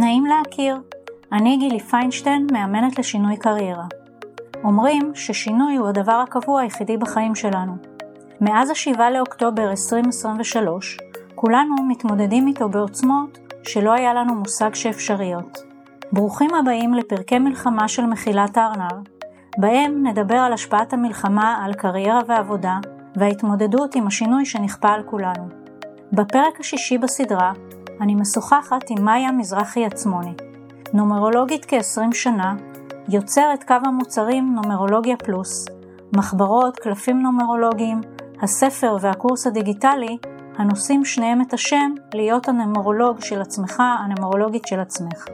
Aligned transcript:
נעים 0.00 0.26
להכיר, 0.26 0.76
אני 1.32 1.56
גילי 1.56 1.80
פיינשטיין, 1.80 2.46
מאמנת 2.52 2.98
לשינוי 2.98 3.36
קריירה. 3.36 3.84
אומרים 4.64 5.12
ששינוי 5.14 5.76
הוא 5.76 5.88
הדבר 5.88 6.12
הקבוע 6.12 6.60
היחידי 6.60 6.96
בחיים 6.96 7.34
שלנו. 7.34 7.76
מאז 8.40 8.70
ה-7 8.70 9.00
לאוקטובר 9.14 9.70
2023, 9.70 10.98
כולנו 11.34 11.74
מתמודדים 11.88 12.46
איתו 12.46 12.68
בעוצמות 12.68 13.38
שלא 13.62 13.92
היה 13.92 14.14
לנו 14.14 14.34
מושג 14.34 14.74
שאפשריות. 14.74 15.58
ברוכים 16.12 16.54
הבאים 16.54 16.94
לפרקי 16.94 17.38
מלחמה 17.38 17.88
של 17.88 18.06
מחילת 18.06 18.56
הארנב, 18.56 19.06
בהם 19.58 20.06
נדבר 20.06 20.38
על 20.38 20.52
השפעת 20.52 20.92
המלחמה 20.92 21.64
על 21.64 21.74
קריירה 21.74 22.20
ועבודה, 22.26 22.78
וההתמודדות 23.16 23.94
עם 23.94 24.06
השינוי 24.06 24.44
שנכפה 24.44 24.88
על 24.88 25.02
כולנו. 25.02 25.48
בפרק 26.12 26.60
השישי 26.60 26.98
בסדרה, 26.98 27.52
אני 28.00 28.14
משוחחת 28.14 28.90
עם 28.90 29.04
מאיה 29.04 29.32
מזרחי 29.32 29.86
עצמוני, 29.86 30.34
נומרולוגית 30.92 31.64
כ-20 31.68 32.14
שנה, 32.14 32.54
יוצרת 33.08 33.64
קו 33.64 33.74
המוצרים 33.84 34.54
נומרולוגיה 34.54 35.16
פלוס, 35.16 35.66
מחברות, 36.16 36.76
קלפים 36.76 37.22
נומרולוגיים, 37.22 38.00
הספר 38.42 38.96
והקורס 39.00 39.46
הדיגיטלי, 39.46 40.16
הנושאים 40.58 41.04
שניהם 41.04 41.40
את 41.40 41.52
השם 41.52 41.94
להיות 42.14 42.48
הנומרולוג 42.48 43.20
של 43.20 43.40
עצמך, 43.40 43.82
הנומרולוגית 44.04 44.66
של 44.66 44.80
עצמך. 44.80 45.24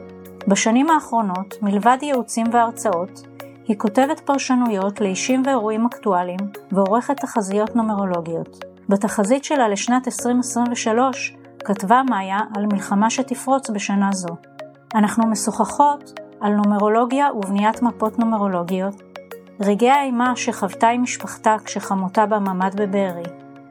בשנים 0.47 0.89
האחרונות, 0.89 1.55
מלבד 1.61 1.97
ייעוצים 2.01 2.45
והרצאות, 2.51 3.27
היא 3.67 3.77
כותבת 3.77 4.19
פרשנויות 4.19 5.01
לאישים 5.01 5.43
ואירועים 5.45 5.85
אקטואליים 5.85 6.39
ועורכת 6.71 7.17
תחזיות 7.17 7.75
נומרולוגיות. 7.75 8.65
בתחזית 8.89 9.43
שלה 9.43 9.67
לשנת 9.67 10.07
2023 10.07 11.37
כתבה 11.65 12.01
מאיה 12.09 12.39
על 12.55 12.65
מלחמה 12.65 13.09
שתפרוץ 13.09 13.69
בשנה 13.69 14.09
זו. 14.11 14.35
אנחנו 14.95 15.27
משוחחות 15.27 16.19
על 16.41 16.53
נומרולוגיה 16.53 17.27
ובניית 17.33 17.81
מפות 17.81 18.19
נומרולוגיות, 18.19 19.01
רגעי 19.59 19.89
האימה 19.89 20.35
שחוותה 20.35 20.89
עם 20.89 21.03
משפחתה 21.03 21.55
כשחמותה 21.65 22.25
בממ"ד 22.25 22.81
בבארי, 22.81 23.23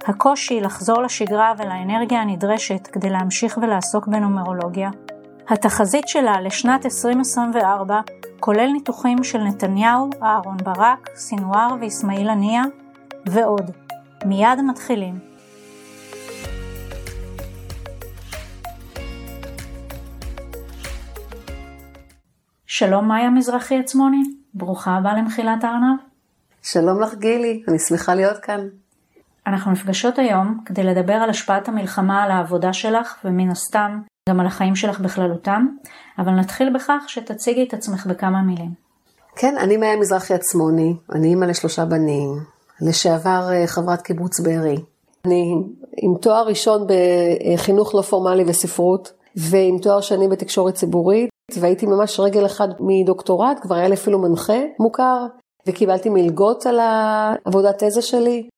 הקושי 0.07 0.61
לחזור 0.61 1.03
לשגרה 1.03 1.53
ולאנרגיה 1.59 2.21
הנדרשת 2.21 2.87
כדי 2.87 3.11
להמשיך 3.11 3.59
ולעסוק 3.63 4.07
בנומרולוגיה, 4.07 4.91
התחזית 5.49 6.09
שלה 6.09 6.41
לשנת 6.41 6.85
2024 6.85 8.01
כולל 8.41 8.71
ניתוחים 8.73 9.25
של 9.25 9.39
נתניהו, 9.39 10.11
אהרון 10.23 10.57
ברק, 10.57 11.11
סינואר 11.15 11.69
ואסמאעיל 11.81 12.29
הנייה, 12.29 12.63
ועוד. 13.27 13.71
מיד 14.25 14.61
מתחילים. 14.69 15.32
שלום 22.75 23.09
מאיה 23.09 23.31
מזרחי 23.31 23.79
עצמוני, 23.79 24.23
ברוכה 24.55 24.91
הבאה 24.91 25.15
למחילת 25.15 25.65
הארנב. 25.65 25.99
שלום 26.63 27.01
לך 27.01 27.15
גילי, 27.15 27.63
אני 27.69 27.79
שמחה 27.79 28.15
להיות 28.15 28.39
כאן. 28.39 28.69
אנחנו 29.47 29.73
נפגשות 29.73 30.19
היום 30.19 30.59
כדי 30.65 30.83
לדבר 30.85 31.13
על 31.13 31.31
השפעת 31.31 31.69
המלחמה 31.69 32.23
על 32.23 32.31
העבודה 32.31 32.73
שלך, 32.73 33.15
ומן 33.25 33.51
הסתם 33.51 34.01
גם 34.29 34.41
על 34.41 34.47
החיים 34.47 34.77
שלך 34.77 35.01
בכללותם, 35.01 35.67
אבל 36.19 36.33
נתחיל 36.33 36.75
בכך 36.75 37.05
שתציגי 37.07 37.65
את 37.69 37.75
עצמך 37.75 38.07
בכמה 38.07 38.43
מילים. 38.43 38.71
כן, 39.37 39.55
אני 39.59 39.77
מאיה 39.77 39.97
מזרחי 39.97 40.35
עצמוני, 40.35 40.95
אני 41.15 41.29
אימא 41.29 41.45
לשלושה 41.45 41.85
בנים, 41.85 42.29
לשעבר 42.81 43.49
אה, 43.53 43.67
חברת 43.67 44.03
קיבוץ 44.03 44.41
בארי. 44.41 44.77
אני 45.27 45.55
עם 45.97 46.15
תואר 46.21 46.47
ראשון 46.47 46.87
בחינוך 47.55 47.95
לא 47.95 48.03
פורמלי 48.03 48.45
וספרות, 48.47 49.13
ועם 49.37 49.79
תואר 49.79 50.01
שני 50.01 50.29
בתקשורת 50.29 50.75
ציבורית, 50.75 51.32
והייתי 51.61 51.87
ממש 51.87 52.21
רגל 52.21 52.47
אחד 52.47 52.69
מדוקטורט, 52.81 53.59
כבר 53.61 53.75
היה 53.75 53.89
לי 53.89 53.95
אפילו 53.95 54.19
מנחה 54.19 54.61
מוכר, 54.79 55.27
וקיבלתי 55.67 56.09
מלגות 56.09 56.67
על 56.67 56.79
העבודת 56.81 57.85
תזה 57.85 58.03
שלי, 58.03 58.49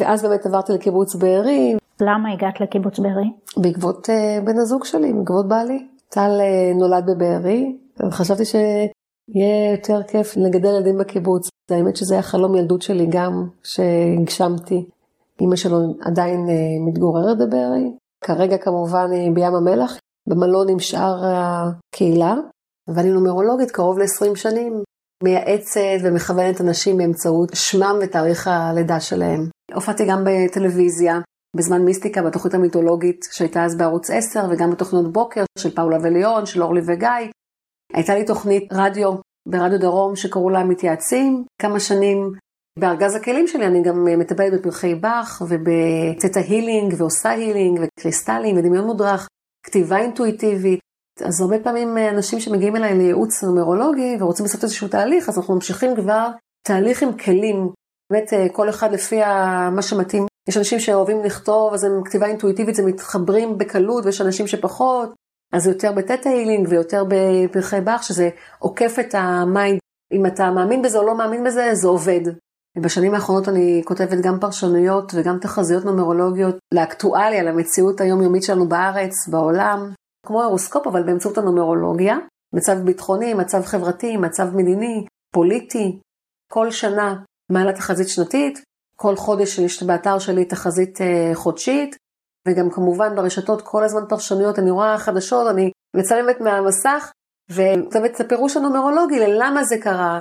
ואז 0.00 0.22
באמת 0.22 0.46
עברתי 0.46 0.72
לקיבוץ 0.72 1.14
בארי. 1.14 1.76
למה 2.00 2.32
הגעת 2.32 2.60
לקיבוץ 2.60 2.98
בארי? 2.98 3.32
בעקבות 3.56 4.08
uh, 4.08 4.44
בן 4.44 4.58
הזוג 4.58 4.84
שלי, 4.84 5.12
בעקבות 5.12 5.48
בעלי. 5.48 5.86
טל 6.08 6.40
uh, 6.40 6.78
נולד 6.78 7.04
בבארי, 7.06 7.76
וחשבתי 8.08 8.44
שיהיה 8.44 9.72
יותר 9.72 10.02
כיף 10.02 10.36
לגדל 10.36 10.68
ילדים 10.68 10.98
בקיבוץ. 10.98 11.48
האמת 11.70 11.96
שזה 11.96 12.14
היה 12.14 12.22
חלום 12.22 12.54
ילדות 12.56 12.82
שלי 12.82 13.06
גם, 13.06 13.48
שהגשמתי. 13.62 14.86
אימא 15.40 15.56
שלו 15.56 15.78
עדיין 16.00 16.46
uh, 16.46 16.88
מתגוררת 16.88 17.38
בבארי. 17.38 17.92
כרגע 18.24 18.56
כמובן 18.58 19.10
היא 19.12 19.32
בים 19.32 19.54
המלח, 19.54 19.98
במלון 20.28 20.68
עם 20.68 20.78
שאר 20.78 21.16
הקהילה, 21.24 22.34
ואני 22.94 23.10
נומרולוגית 23.10 23.70
קרוב 23.70 23.98
ל-20 23.98 24.36
שנים, 24.36 24.82
מייעצת 25.24 25.98
ומכוונת 26.02 26.60
אנשים 26.60 26.96
באמצעות 26.96 27.48
שמם 27.54 27.98
ותאריך 28.02 28.48
הלידה 28.48 29.00
שלהם. 29.00 29.48
הופעתי 29.74 30.06
גם 30.08 30.24
בטלוויזיה, 30.26 31.20
בזמן 31.56 31.82
מיסטיקה, 31.82 32.22
בתוכנית 32.22 32.54
המיתולוגית 32.54 33.26
שהייתה 33.32 33.64
אז 33.64 33.76
בערוץ 33.76 34.10
10, 34.10 34.40
וגם 34.50 34.70
בתוכניות 34.70 35.12
בוקר 35.12 35.44
של 35.58 35.74
פאולה 35.74 35.98
וליון, 36.02 36.46
של 36.46 36.62
אורלי 36.62 36.80
וגיא. 36.86 37.30
הייתה 37.94 38.14
לי 38.14 38.24
תוכנית 38.24 38.72
רדיו 38.72 39.12
ברדיו 39.48 39.80
דרום 39.80 40.16
שקראו 40.16 40.50
לה 40.50 40.64
מתייעצים, 40.64 41.44
כמה 41.62 41.80
שנים. 41.80 42.32
בארגז 42.78 43.14
הכלים 43.14 43.46
שלי 43.46 43.66
אני 43.66 43.82
גם 43.82 44.04
מטפלת 44.18 44.52
בפרחי 44.52 44.94
באך 44.94 45.42
ובצטע 45.48 46.40
הילינג 46.40 46.94
ועושה 46.96 47.30
הילינג 47.30 47.80
וקריסטלים 47.80 48.56
ודמיון 48.56 48.84
מודרך, 48.84 49.28
כתיבה 49.66 49.98
אינטואיטיבית. 49.98 50.80
אז 51.24 51.40
הרבה 51.40 51.58
פעמים 51.58 51.98
אנשים 51.98 52.40
שמגיעים 52.40 52.76
אליי 52.76 52.94
לייעוץ 52.94 53.42
נומרולוגי 53.44 54.16
ורוצים 54.20 54.44
לעשות 54.46 54.64
איזשהו 54.64 54.88
תהליך, 54.88 55.28
אז 55.28 55.38
אנחנו 55.38 55.54
ממשיכים 55.54 55.96
כבר 55.96 56.28
תהליך 56.66 57.02
עם 57.02 57.12
כלים 57.18 57.70
באמת 58.12 58.32
אה, 58.32 58.48
כל 58.52 58.68
אחד 58.68 58.92
לפי 58.92 59.16
מה 59.72 59.82
שמתאים. 59.82 60.26
יש 60.48 60.56
אנשים 60.56 60.80
שאוהבים 60.80 61.24
לכתוב, 61.24 61.74
אז 61.74 61.84
הם 61.84 62.04
כתיבה 62.04 62.26
אינטואיטיבית, 62.26 62.74
זה 62.74 62.86
מתחברים 62.86 63.58
בקלות, 63.58 64.06
ויש 64.06 64.20
אנשים 64.20 64.46
שפחות, 64.46 65.14
אז 65.52 65.62
זה 65.62 65.70
יותר 65.70 65.92
ב 65.92 65.98
theta 65.98 66.30
healing 66.30 66.68
ויותר 66.70 67.04
בפרחי 67.08 67.80
באך, 67.80 68.02
שזה 68.02 68.30
עוקף 68.58 68.96
את 69.00 69.14
המיינד. 69.14 69.78
אם 70.12 70.26
אתה 70.26 70.50
מאמין 70.50 70.82
בזה 70.82 70.98
או 70.98 71.06
לא 71.06 71.14
מאמין 71.18 71.44
בזה, 71.44 71.74
זה 71.74 71.88
עובד. 71.88 72.20
בשנים 72.78 73.14
האחרונות 73.14 73.48
אני 73.48 73.82
כותבת 73.84 74.18
גם 74.22 74.40
פרשנויות 74.40 75.12
וגם 75.14 75.38
תחזיות 75.38 75.84
נומרולוגיות 75.84 76.56
לאקטואליה, 76.74 77.42
למציאות 77.42 78.00
היומיומית 78.00 78.42
שלנו 78.42 78.68
בארץ, 78.68 79.28
בעולם, 79.28 79.92
כמו 80.26 80.42
הורוסקופ, 80.42 80.86
אבל 80.86 81.02
באמצעות 81.02 81.38
הנומרולוגיה. 81.38 82.16
מצב 82.54 82.78
ביטחוני, 82.84 83.34
מצב 83.34 83.62
חברתי, 83.62 84.16
מצב 84.16 84.56
מדיני, 84.56 85.06
פוליטי. 85.34 85.98
כל 86.52 86.70
שנה 86.70 87.16
מעלה 87.52 87.72
תחזית 87.72 88.08
שנתית, 88.08 88.62
כל 88.96 89.16
חודש 89.16 89.58
יש 89.58 89.82
באתר 89.82 90.18
שלי 90.18 90.44
תחזית 90.44 91.00
אה, 91.00 91.30
חודשית, 91.34 91.96
וגם 92.48 92.70
כמובן 92.70 93.16
ברשתות 93.16 93.62
כל 93.62 93.84
הזמן 93.84 94.02
פרשנויות, 94.08 94.58
אני 94.58 94.70
רואה 94.70 94.98
חדשות, 94.98 95.50
אני 95.50 95.70
מצלמת 95.96 96.40
מהמסך, 96.40 97.12
וכותבת 97.50 98.14
את 98.14 98.20
הפירוש 98.20 98.56
הנומרולוגי 98.56 99.18
ללמה 99.18 99.64
זה 99.64 99.76
קרה. 99.82 100.20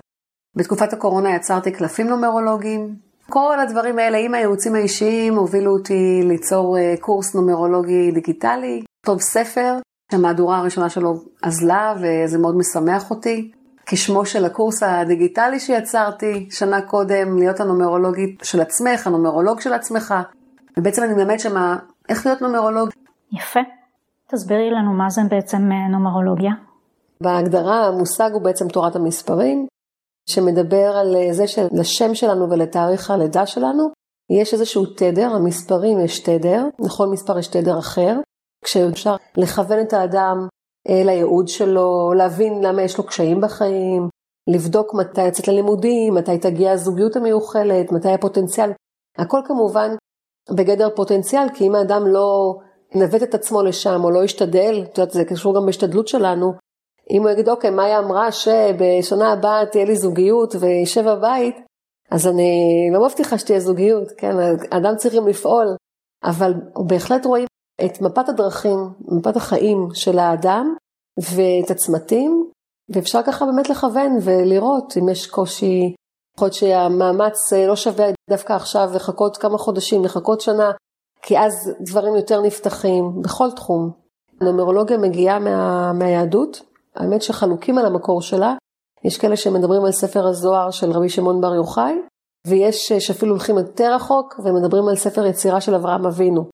בתקופת 0.56 0.94
הקורונה 0.94 1.36
יצרתי 1.36 1.72
קלפים 1.72 2.08
נומרולוגיים. 2.08 2.96
כל 3.30 3.60
הדברים 3.60 4.00
האלה 4.00 4.18
עם 4.18 4.34
הייעוצים 4.34 4.76
האישיים 4.76 5.36
הובילו 5.36 5.72
אותי 5.72 6.22
ליצור 6.24 6.78
אה, 6.78 6.96
קורס 7.00 7.36
נומרולוגי 7.36 8.12
דיגיטלי, 8.12 8.84
לכתוב 9.00 9.22
ספר, 9.22 9.78
שהמהדורה 10.12 10.58
הראשונה 10.58 10.90
שלו 10.90 11.14
אזלה 11.44 11.94
וזה 12.02 12.38
מאוד 12.38 12.56
משמח 12.58 13.12
אותי. 13.12 13.52
כשמו 13.86 14.26
של 14.26 14.46
הקורס 14.46 14.84
הדיגיטלי 14.84 15.60
שיצרתי 15.60 16.48
שנה 16.52 16.82
קודם, 16.82 17.38
להיות 17.38 17.60
הנומרולוגית 17.60 18.40
של 18.44 18.62
עצמך, 18.62 19.08
הנומרולוג 19.08 19.62
של 19.62 19.74
עצמך, 19.74 20.14
ובעצם 20.78 21.04
אני 21.04 21.14
מלמד 21.14 21.40
שמה, 21.40 21.78
איך 22.10 22.26
להיות 22.26 22.42
נומרולוג. 22.42 22.90
יפה. 23.32 23.60
תסבירי 24.28 24.70
לנו 24.72 24.94
מה 24.94 25.10
זה 25.10 25.22
בעצם 25.30 25.58
אה, 25.72 25.88
נומרולוגיה. 25.92 26.52
בהגדרה 27.22 27.88
המושג 27.88 28.30
הוא 28.34 28.42
בעצם 28.42 28.68
תורת 28.68 28.96
המספרים, 28.96 29.68
שמדבר 30.30 30.98
על 30.98 31.16
אה, 31.16 31.34
זה 31.34 31.48
שלשם 31.48 32.16
שלנו 32.16 32.50
ולתאריך 32.50 33.12
הלידה 33.12 33.46
שלנו 33.46 33.90
יש 34.40 34.54
איזשהו 34.54 34.86
תדר, 34.86 35.30
המספרים 35.30 36.00
יש 36.00 36.20
תדר, 36.20 36.64
לכל 36.86 37.08
מספר 37.08 37.40
יש 37.40 37.48
תדר 37.48 37.80
אחר, 37.80 38.16
כשאפשר 38.64 39.16
לכוון 39.38 39.80
את 39.82 39.94
האדם 39.94 40.48
אה, 40.90 41.04
לייעוד 41.06 41.48
שלו, 41.48 42.14
להבין 42.18 42.64
למה 42.64 42.82
יש 42.82 42.98
לו 42.98 43.04
קשיים 43.04 43.42
בחיים, 43.42 44.10
לבדוק 44.54 44.94
מתי 44.94 45.28
יצאת 45.28 45.48
ללימודים, 45.48 46.14
מתי 46.14 46.38
תגיע 46.38 46.72
הזוגיות 46.72 47.16
המיוחלת, 47.16 47.92
מתי 47.92 48.10
הפוטנציאל. 48.10 48.72
הכל 49.18 49.40
כמובן 49.46 49.96
בגדר 50.56 50.90
פוטנציאל, 50.96 51.50
כי 51.54 51.68
אם 51.68 51.76
האדם 51.76 52.08
לא 52.08 52.56
ינווט 52.96 53.24
את 53.24 53.34
עצמו 53.34 53.64
לשם 53.64 54.04
או 54.04 54.12
לא 54.12 54.24
ישתדל, 54.24 54.84
את 54.84 54.98
יודעת, 54.98 55.12
זה 55.12 55.26
קשור 55.26 55.56
גם 55.56 55.66
בהשתדלות 55.66 56.08
שלנו, 56.08 56.54
אם 57.10 57.22
הוא 57.22 57.30
יגיד, 57.30 57.50
אוקיי, 57.50 57.70
מאיה 57.70 58.00
אמרה 58.00 58.32
שבשנה 58.32 59.32
הבאה 59.32 59.66
תהיה 59.66 59.86
לי 59.86 59.96
זוגיות 59.96 60.56
וישב 60.60 61.10
בבית, 61.10 61.56
אז 62.12 62.28
אני 62.28 62.90
לא 62.94 63.06
מבטיחה 63.06 63.38
שתהיה 63.38 63.60
זוגיות, 63.60 64.08
כן, 64.18 64.36
האדם 64.72 64.96
צריך 64.96 65.16
גם 65.16 65.28
לפעול, 65.28 65.68
אבל 66.24 66.54
בהחלט 66.88 67.26
רואים 67.26 67.46
את 67.86 68.02
מפת 68.02 68.30
הדרכים, 68.30 68.78
מפת 69.08 69.36
החיים 69.36 69.88
של 69.94 70.20
האדם, 70.20 70.76
ואת 71.20 71.72
הצמתים, 71.72 72.50
ואפשר 72.90 73.24
ככה 73.24 73.46
באמת 73.46 73.70
לכוון 73.70 74.18
ולראות 74.22 74.98
אם 74.98 75.10
יש 75.10 75.28
קושי, 75.28 75.96
יכול 76.36 76.46
להיות 76.46 76.54
שהמאמץ 76.54 77.54
אה, 77.54 77.68
לא 77.68 77.76
שווה 77.76 78.06
דווקא 78.30 78.54
עכשיו 78.54 78.90
לחכות 78.96 79.38
כמה 79.38 79.58
חודשים, 79.58 80.04
לחכות 80.04 80.42
שנה, 80.42 80.72
כי 81.22 81.40
אז 81.40 81.54
דברים 81.82 82.16
יותר 82.16 82.42
נפתחים 82.42 83.22
בכל 83.22 83.52
תחום. 83.52 83.92
הנומרולוגיה 84.42 84.98
מגיעה 84.98 85.40
מה, 85.40 85.94
מהיהדות, 85.94 86.62
האמת 86.96 87.22
שחלוקים 87.22 87.78
על 87.78 87.86
המקור 87.86 88.22
שלה, 88.22 88.56
יש 89.06 89.18
כאלה 89.18 89.36
שמדברים 89.36 89.86
על 89.86 89.92
ספר 89.92 90.28
הזוהר 90.28 90.72
של 90.72 90.92
רבי 90.92 91.10
שמעון 91.10 91.42
בר 91.42 91.56
יוחאי, 91.56 91.94
ויש 92.48 92.94
שאפילו 93.00 93.32
הולכים 93.32 93.58
יותר 93.58 93.94
רחוק 93.96 94.40
ומדברים 94.44 94.88
על 94.88 94.96
ספר 94.96 95.26
יצירה 95.26 95.62
של 95.62 95.76
אברהם 95.76 96.06
אבינו. 96.06 96.50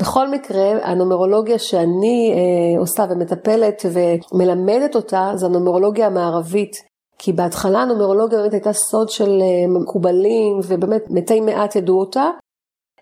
בכל 0.00 0.28
מקרה, 0.28 0.70
הנומרולוגיה 0.82 1.58
שאני 1.58 2.32
אה, 2.34 2.80
עושה 2.80 3.04
ומטפלת 3.10 3.82
ומלמדת 3.92 4.96
אותה, 4.96 5.32
זה 5.34 5.46
הנומרולוגיה 5.46 6.06
המערבית. 6.06 6.76
כי 7.22 7.32
בהתחלה 7.32 7.82
הנומרולוגיה 7.82 8.38
באמת 8.38 8.52
הייתה 8.52 8.72
סוד 8.72 9.08
של 9.08 9.30
אה, 9.30 9.80
מקובלים, 9.80 10.60
ובאמת 10.68 11.02
מתי 11.10 11.40
מעט 11.40 11.76
ידעו 11.76 12.00
אותה. 12.00 12.30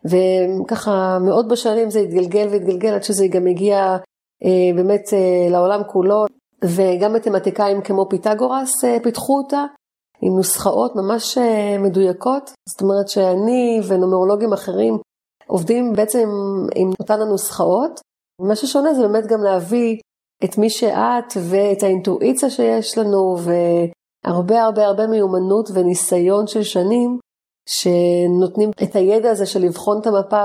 וככה 0.04 1.18
מאות 1.20 1.48
בשנים 1.48 1.90
זה 1.90 2.00
התגלגל 2.00 2.48
והתגלגל 2.50 2.94
עד 2.94 3.02
שזה 3.02 3.26
גם 3.30 3.46
הגיע 3.46 3.96
אה, 4.44 4.76
באמת 4.76 5.12
אה, 5.12 5.50
לעולם 5.50 5.80
כולו. 5.86 6.24
וגם 6.64 7.12
מתמטיקאים 7.12 7.80
כמו 7.82 8.08
פיתגורס 8.08 8.84
אה, 8.84 8.96
פיתחו 9.02 9.38
אותה, 9.38 9.64
עם 10.22 10.36
נוסחאות 10.36 10.92
ממש 10.96 11.38
אה, 11.38 11.78
מדויקות. 11.78 12.50
זאת 12.68 12.80
אומרת 12.82 13.08
שאני 13.08 13.80
ונומרולוגים 13.88 14.52
אחרים 14.52 14.98
עובדים 15.46 15.92
בעצם 15.92 16.28
עם 16.74 16.90
אותן 17.00 17.20
הנוסחאות. 17.20 18.00
מה 18.40 18.56
ששונה 18.56 18.94
זה 18.94 19.02
באמת 19.02 19.26
גם 19.26 19.42
להביא 19.42 19.96
את 20.44 20.58
מי 20.58 20.70
שאת 20.70 21.32
ואת 21.50 21.82
האינטואיציה 21.82 22.50
שיש 22.50 22.98
לנו 22.98 23.36
והרבה 23.38 24.62
הרבה 24.62 24.86
הרבה 24.86 25.06
מיומנות 25.06 25.70
וניסיון 25.74 26.46
של 26.46 26.62
שנים 26.62 27.18
שנותנים 27.68 28.70
את 28.82 28.96
הידע 28.96 29.30
הזה 29.30 29.46
של 29.46 29.60
לבחון 29.60 30.00
את 30.00 30.06
המפה, 30.06 30.44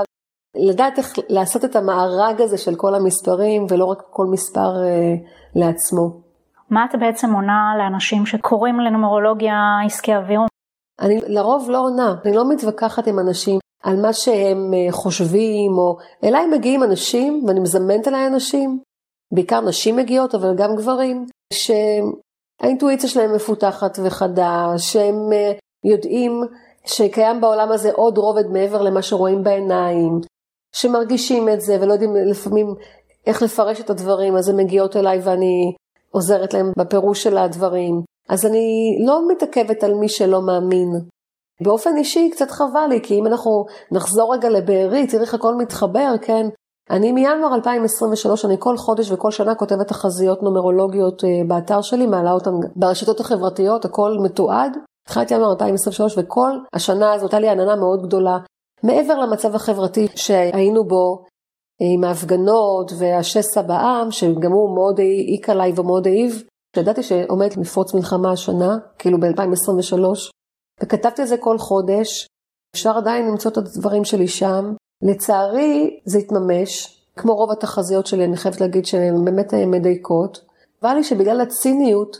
לדעת 0.54 0.98
איך 0.98 1.12
לעשות 1.28 1.64
את 1.64 1.76
המארג 1.76 2.40
הזה 2.40 2.58
של 2.58 2.74
כל 2.74 2.94
המספרים 2.94 3.66
ולא 3.68 3.84
רק 3.84 4.02
כל 4.10 4.26
מספר 4.32 4.82
אה, 4.84 5.14
לעצמו. 5.54 6.24
מה 6.70 6.84
את 6.84 7.00
בעצם 7.00 7.32
עונה 7.34 7.74
לאנשים 7.78 8.26
שקוראים 8.26 8.80
לנומרולוגיה 8.80 9.54
עסקי 9.86 10.16
אווירון? 10.16 10.46
אני 11.00 11.20
לרוב 11.26 11.70
לא 11.70 11.78
עונה, 11.78 12.14
אני 12.24 12.36
לא 12.36 12.48
מתווכחת 12.48 13.06
עם 13.06 13.18
אנשים 13.18 13.58
על 13.82 13.96
מה 14.02 14.12
שהם 14.12 14.74
אה, 14.74 14.92
חושבים, 14.92 15.72
או 15.78 15.96
אליי 16.24 16.46
מגיעים 16.46 16.82
אנשים, 16.82 17.44
ואני 17.46 17.60
מזמנת 17.60 18.08
אליי 18.08 18.26
אנשים, 18.26 18.78
בעיקר 19.34 19.60
נשים 19.60 19.96
מגיעות, 19.96 20.34
אבל 20.34 20.54
גם 20.56 20.76
גברים, 20.76 21.26
שהאינטואיציה 21.52 23.08
שלהם 23.08 23.34
מפותחת 23.34 23.98
וחדה, 24.04 24.66
שהם 24.78 25.32
אה, 25.32 25.52
יודעים 25.84 26.32
שקיים 26.84 27.40
בעולם 27.40 27.72
הזה 27.72 27.92
עוד 27.92 28.18
רובד 28.18 28.46
מעבר 28.52 28.82
למה 28.82 29.02
שרואים 29.02 29.42
בעיניים, 29.42 30.20
שמרגישים 30.74 31.48
את 31.48 31.60
זה 31.60 31.78
ולא 31.80 31.92
יודעים 31.92 32.16
לפעמים 32.16 32.66
איך 33.26 33.42
לפרש 33.42 33.80
את 33.80 33.90
הדברים, 33.90 34.36
אז 34.36 34.48
הן 34.48 34.56
מגיעות 34.56 34.96
אליי 34.96 35.18
ואני 35.24 35.74
עוזרת 36.10 36.54
להם 36.54 36.72
בפירוש 36.78 37.22
של 37.22 37.38
הדברים. 37.38 38.02
אז 38.28 38.46
אני 38.46 38.98
לא 39.06 39.28
מתעכבת 39.28 39.84
על 39.84 39.94
מי 39.94 40.08
שלא 40.08 40.42
מאמין. 40.42 40.88
באופן 41.62 41.96
אישי 41.96 42.30
קצת 42.30 42.50
חבל 42.50 42.86
לי, 42.88 43.00
כי 43.02 43.14
אם 43.14 43.26
אנחנו 43.26 43.64
נחזור 43.92 44.34
רגע 44.34 44.48
לבארי, 44.48 45.06
תראי 45.06 45.22
איך 45.22 45.34
הכל 45.34 45.54
מתחבר, 45.54 46.14
כן? 46.22 46.46
אני 46.90 47.12
מינואר 47.12 47.54
2023, 47.54 48.44
אני 48.44 48.56
כל 48.58 48.76
חודש 48.76 49.10
וכל 49.10 49.30
שנה 49.30 49.54
כותבת 49.54 49.88
תחזיות 49.88 50.42
נומרולוגיות 50.42 51.24
אה, 51.24 51.28
באתר 51.48 51.82
שלי, 51.82 52.06
מעלה 52.06 52.32
אותן 52.32 52.50
ברשתות 52.76 53.20
החברתיות, 53.20 53.84
הכל 53.84 54.16
מתועד. 54.22 54.76
התחלתי 55.08 55.34
ינואר 55.34 55.52
2023 55.52 56.18
וכל 56.18 56.50
השנה 56.74 57.12
הזאת 57.12 57.22
הייתה 57.22 57.38
לי 57.38 57.48
עננה 57.48 57.76
מאוד 57.76 58.02
גדולה. 58.02 58.38
מעבר 58.84 59.18
למצב 59.18 59.54
החברתי 59.54 60.06
שהיינו 60.14 60.84
בו, 60.84 61.24
עם 61.80 62.04
ההפגנות 62.04 62.92
והשסע 62.98 63.62
בעם, 63.62 64.10
שגם 64.10 64.52
הוא 64.52 64.74
מאוד 64.74 65.00
העיק 65.00 65.50
עליי 65.50 65.72
ומאוד 65.76 66.06
העיב, 66.06 66.42
שידעתי 66.76 67.02
שעומדת 67.02 67.56
לפרוץ 67.56 67.94
מלחמה 67.94 68.32
השנה, 68.32 68.76
כאילו 68.98 69.20
ב-2023, 69.20 69.98
וכתבתי 70.82 71.22
על 71.22 71.28
זה 71.28 71.36
כל 71.36 71.58
חודש, 71.58 72.26
אפשר 72.74 72.96
עדיין 72.96 73.26
למצוא 73.26 73.50
את 73.50 73.56
הדברים 73.56 74.04
שלי 74.04 74.28
שם. 74.28 74.74
לצערי 75.02 76.00
זה 76.04 76.18
התממש, 76.18 77.00
כמו 77.16 77.34
רוב 77.34 77.50
התחזיות 77.50 78.06
שלי, 78.06 78.24
אני 78.24 78.36
חייבת 78.36 78.60
להגיד 78.60 78.86
שהן 78.86 79.24
באמת 79.24 79.54
מדייקות. 79.54 80.40
והיה 80.82 80.94
לי 80.94 81.04
שבגלל 81.04 81.40
הציניות, 81.40 82.16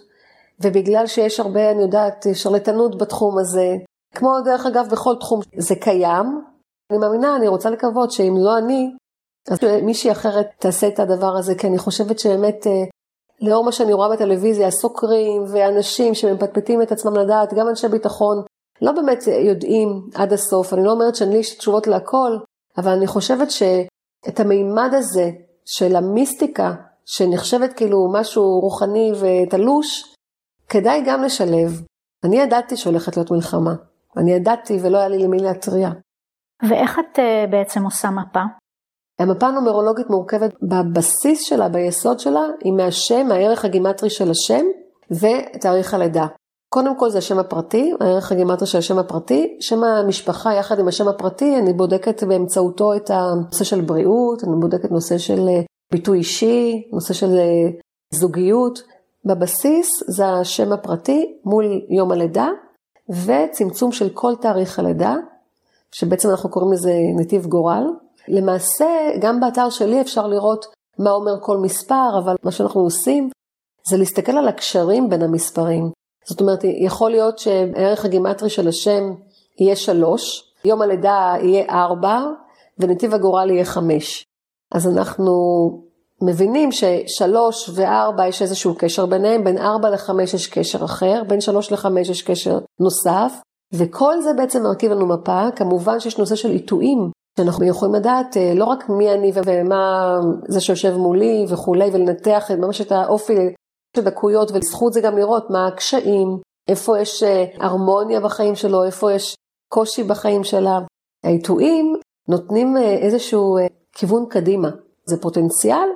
ובגלל 0.61 1.07
שיש 1.07 1.41
הרבה, 1.41 1.71
אני 1.71 1.83
יודעת, 1.83 2.27
שרלטנות 2.35 2.99
בתחום 2.99 3.39
הזה, 3.39 3.77
כמו 4.15 4.31
דרך 4.45 4.67
אגב 4.67 4.87
בכל 4.93 5.15
תחום, 5.21 5.41
זה 5.57 5.75
קיים. 5.75 6.54
אני 6.95 7.01
מאמינה, 7.01 7.37
אני 7.37 7.49
רוצה 7.49 7.71
לקוות 7.71 8.11
שאם 8.11 8.35
לא 8.37 8.59
אני, 8.59 8.91
אז 9.51 9.59
מישהי 9.83 10.13
אחרת 10.13 10.47
תעשה 10.59 10.89
את 10.89 11.01
הדבר 11.01 11.37
הזה, 11.37 11.55
כי 11.55 11.67
אני 11.67 11.79
חושבת 11.79 12.19
שבאמת, 12.19 12.67
אה, 12.67 12.85
לאור 13.41 13.65
מה 13.65 13.73
שאני 13.73 13.93
רואה 13.93 14.09
בטלוויזיה, 14.09 14.71
סוקרים 14.71 15.45
ואנשים 15.49 16.15
שמפטפטים 16.15 16.83
את 16.83 16.93
עצמם 16.93 17.17
לדעת, 17.17 17.55
גם 17.55 17.69
אנשי 17.69 17.89
ביטחון, 17.89 18.43
לא 18.83 18.93
באמת 18.93 19.25
יודעים 19.27 19.89
עד 20.15 20.33
הסוף. 20.33 20.75
אני 20.75 20.85
לא 20.85 20.91
אומרת 20.91 21.15
שאני 21.15 21.37
יש 21.37 21.59
תשובות 21.59 21.87
להכל, 21.87 22.39
אבל 22.79 22.93
אני 22.93 23.07
חושבת 23.07 23.51
שאת 23.51 24.41
המימד 24.41 24.91
הזה 24.93 25.31
של 25.65 25.97
המיסטיקה, 25.97 26.75
שנחשבת 27.07 27.73
כאילו 27.73 28.13
משהו 28.13 28.61
רוחני 28.61 29.13
ותלוש, 29.21 30.15
כדאי 30.69 31.03
גם 31.07 31.23
לשלב. 31.23 31.83
אני 32.25 32.37
ידעתי 32.37 32.77
שהולכת 32.77 33.17
להיות 33.17 33.31
מלחמה. 33.31 33.75
אני 34.17 34.33
ידעתי 34.33 34.79
ולא 34.83 34.99
היה 34.99 35.09
לי 35.09 35.19
למי 35.19 35.39
להתריע. 35.39 35.89
ואיך 36.69 36.99
את 36.99 37.19
uh, 37.19 37.51
בעצם 37.51 37.85
עושה 37.85 38.11
מפה? 38.11 38.41
המפה 39.19 39.47
הנומרולוגית 39.47 40.11
מורכבת 40.11 40.55
בבסיס 40.63 41.43
שלה, 41.43 41.69
ביסוד 41.69 42.21
שלה, 42.21 42.47
היא 42.65 42.73
מהשם, 42.73 43.31
הערך 43.31 43.65
הגימטרי 43.65 44.11
של 44.11 44.31
השם 44.31 44.65
ותאריך 45.11 45.95
הלידה. 45.95 46.27
קודם 46.69 46.99
כל 46.99 47.11
זה 47.11 47.19
השם 47.19 47.39
הפרטי, 47.39 47.93
הערך 48.01 48.33
הגימטרי 48.33 48.67
של 48.67 48.79
השם 48.79 48.99
הפרטי, 48.99 49.57
שם 49.61 49.85
המשפחה 49.85 50.55
יחד 50.55 50.79
עם 50.79 50.89
השם 50.89 51.09
הפרטי, 51.09 51.59
אני 51.59 51.73
בודקת 51.73 52.23
באמצעותו 52.23 52.95
את 52.95 53.11
הנושא 53.11 53.65
של 53.65 53.81
בריאות, 53.81 54.45
אני 54.45 54.57
בודקת 54.61 54.91
נושא 54.91 55.19
של 55.19 55.49
אה, 55.49 55.63
ביטוי 55.93 56.19
אישי, 56.19 56.89
נושא 56.93 57.15
של 57.15 57.37
אה, 57.37 57.71
זוגיות. 58.15 58.83
בבסיס 59.25 59.89
זה 60.09 60.27
השם 60.27 60.73
הפרטי 60.73 61.39
מול 61.45 61.65
יום 61.91 62.13
הלידה, 62.13 62.49
וצמצום 63.11 63.93
של 63.93 64.09
כל 64.09 64.33
תאריך 64.41 64.79
הלידה, 64.79 65.15
שבעצם 65.95 66.31
אנחנו 66.31 66.51
קוראים 66.51 66.73
לזה 66.73 66.93
נתיב 67.17 67.47
גורל. 67.47 67.85
למעשה, 68.29 68.87
גם 69.21 69.41
באתר 69.41 69.71
שלי 69.71 70.01
אפשר 70.01 70.27
לראות 70.27 70.67
מה 70.99 71.11
אומר 71.11 71.33
כל 71.41 71.57
מספר, 71.57 72.19
אבל 72.25 72.35
מה 72.43 72.51
שאנחנו 72.51 72.81
עושים 72.81 73.31
זה 73.91 73.97
להסתכל 73.97 74.33
על 74.33 74.49
הקשרים 74.49 75.09
בין 75.09 75.23
המספרים. 75.23 75.91
זאת 76.29 76.41
אומרת, 76.41 76.65
יכול 76.65 77.11
להיות 77.11 77.39
שערך 77.39 78.05
הגימטרי 78.05 78.51
של 78.51 78.69
השם 78.69 79.15
יהיה 79.61 79.77
שלוש, 79.77 80.53
יום 80.65 80.83
הלידה 80.83 81.35
יהיה 81.43 81.65
ארבע, 81.71 82.21
ונתיב 82.79 83.15
הגורל 83.15 83.51
יהיה 83.51 83.65
חמש. 83.65 84.25
אז 84.75 84.89
אנחנו 84.89 85.33
מבינים 86.23 86.73
ששלוש 86.73 87.71
וארבע 87.75 88.27
יש 88.27 88.43
איזשהו 88.43 88.75
קשר 88.79 89.07
ביניהם, 89.07 89.45
בין 89.45 89.59
ארבע 89.59 89.91
לחמש 89.91 90.35
יש 90.35 90.47
קשר 90.47 90.85
אחר, 90.85 91.23
בין 91.29 91.41
שלוש 91.41 91.73
לחמש 91.73 92.09
יש 92.09 92.23
קשר 92.23 92.59
נוסף, 92.81 93.33
וכל 93.79 94.21
זה 94.21 94.31
בעצם 94.37 94.63
מרכיב 94.63 94.93
לנו 94.93 95.07
מפה, 95.07 95.51
כמובן 95.57 96.01
שיש 96.01 96.19
נושא 96.19 96.37
של 96.37 96.51
עיתויים, 96.51 97.11
שאנחנו 97.39 97.65
יכולים 97.65 97.95
לדעת 97.95 98.37
אה, 98.37 98.53
לא 98.55 98.65
רק 98.65 98.89
מי 98.89 99.13
אני 99.13 99.33
ומה 99.35 100.15
זה 100.49 100.61
שיושב 100.61 100.97
מולי 100.97 101.47
וכולי, 101.49 101.91
ולנתח 101.93 102.51
ממש 102.59 102.81
את 102.81 102.93
האופי 102.93 103.37
של 103.97 104.05
דקויות, 104.05 104.51
ולזכות 104.51 104.93
זה 104.93 105.01
גם 105.01 105.19
לראות 105.19 105.51
מה 105.51 105.67
הקשיים, 105.67 106.39
איפה 106.69 106.99
יש 106.99 107.23
אה, 107.23 107.45
הרמוניה 107.59 108.21
בחיים 108.21 108.55
שלו, 108.55 108.85
איפה 108.85 109.13
יש 109.13 109.35
קושי 109.73 110.03
בחיים 110.03 110.45
שלה. 110.45 110.81
העיתויים 111.25 111.97
נותנים 112.29 112.77
אה, 112.77 112.95
איזשהו 112.95 113.57
כיוון 113.93 114.27
קדימה. 114.31 114.69
זה 115.07 115.21
פוטנציאל, 115.21 115.89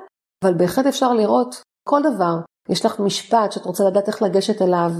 אבל 0.43 0.53
בהחלט 0.53 0.85
אפשר 0.85 1.13
לראות 1.13 1.61
כל 1.87 2.01
דבר. 2.01 2.35
יש 2.69 2.85
לך 2.85 2.99
משפט 2.99 3.51
שאת 3.51 3.65
רוצה 3.65 3.83
לדעת 3.83 4.07
איך 4.07 4.21
לגשת 4.21 4.61
אליו, 4.61 4.91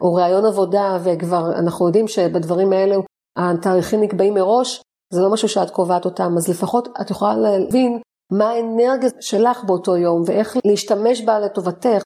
או 0.00 0.14
ראיון 0.14 0.44
עבודה, 0.44 0.98
וכבר 1.02 1.52
אנחנו 1.58 1.86
יודעים 1.86 2.08
שבדברים 2.08 2.72
האלו 2.72 3.02
התאריכים 3.38 4.00
נקבעים 4.00 4.34
מראש, 4.34 4.82
זה 5.12 5.20
לא 5.20 5.30
משהו 5.30 5.48
שאת 5.48 5.70
קובעת 5.70 6.04
אותם, 6.04 6.34
אז 6.36 6.48
לפחות 6.48 6.88
את 7.00 7.10
יכולה 7.10 7.36
להבין 7.36 8.00
מה 8.32 8.50
האנרגיה 8.50 9.10
שלך 9.20 9.64
באותו 9.64 9.96
יום, 9.96 10.22
ואיך 10.26 10.56
להשתמש 10.64 11.24
בה 11.24 11.38
לטובתך. 11.38 12.02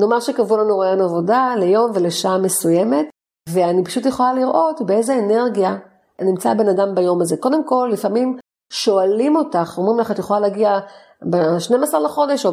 נאמר 0.00 0.20
שקבעו 0.20 0.56
לנו 0.56 0.78
ראיון 0.78 1.00
עבודה 1.00 1.54
ליום 1.58 1.90
ולשעה 1.94 2.38
מסוימת, 2.38 3.06
ואני 3.48 3.84
פשוט 3.84 4.06
יכולה 4.06 4.32
לראות 4.32 4.82
באיזה 4.86 5.18
אנרגיה 5.18 5.76
נמצא 6.20 6.50
הבן 6.50 6.68
אדם 6.68 6.94
ביום 6.94 7.20
הזה. 7.20 7.36
קודם 7.36 7.66
כל, 7.66 7.90
לפעמים 7.92 8.38
שואלים 8.72 9.36
אותך, 9.36 9.74
אומרים 9.78 9.98
לך, 9.98 10.10
את 10.10 10.18
יכולה 10.18 10.40
להגיע 10.40 10.78
ב-12 11.30 11.98
לחודש 11.98 12.46
או 12.46 12.52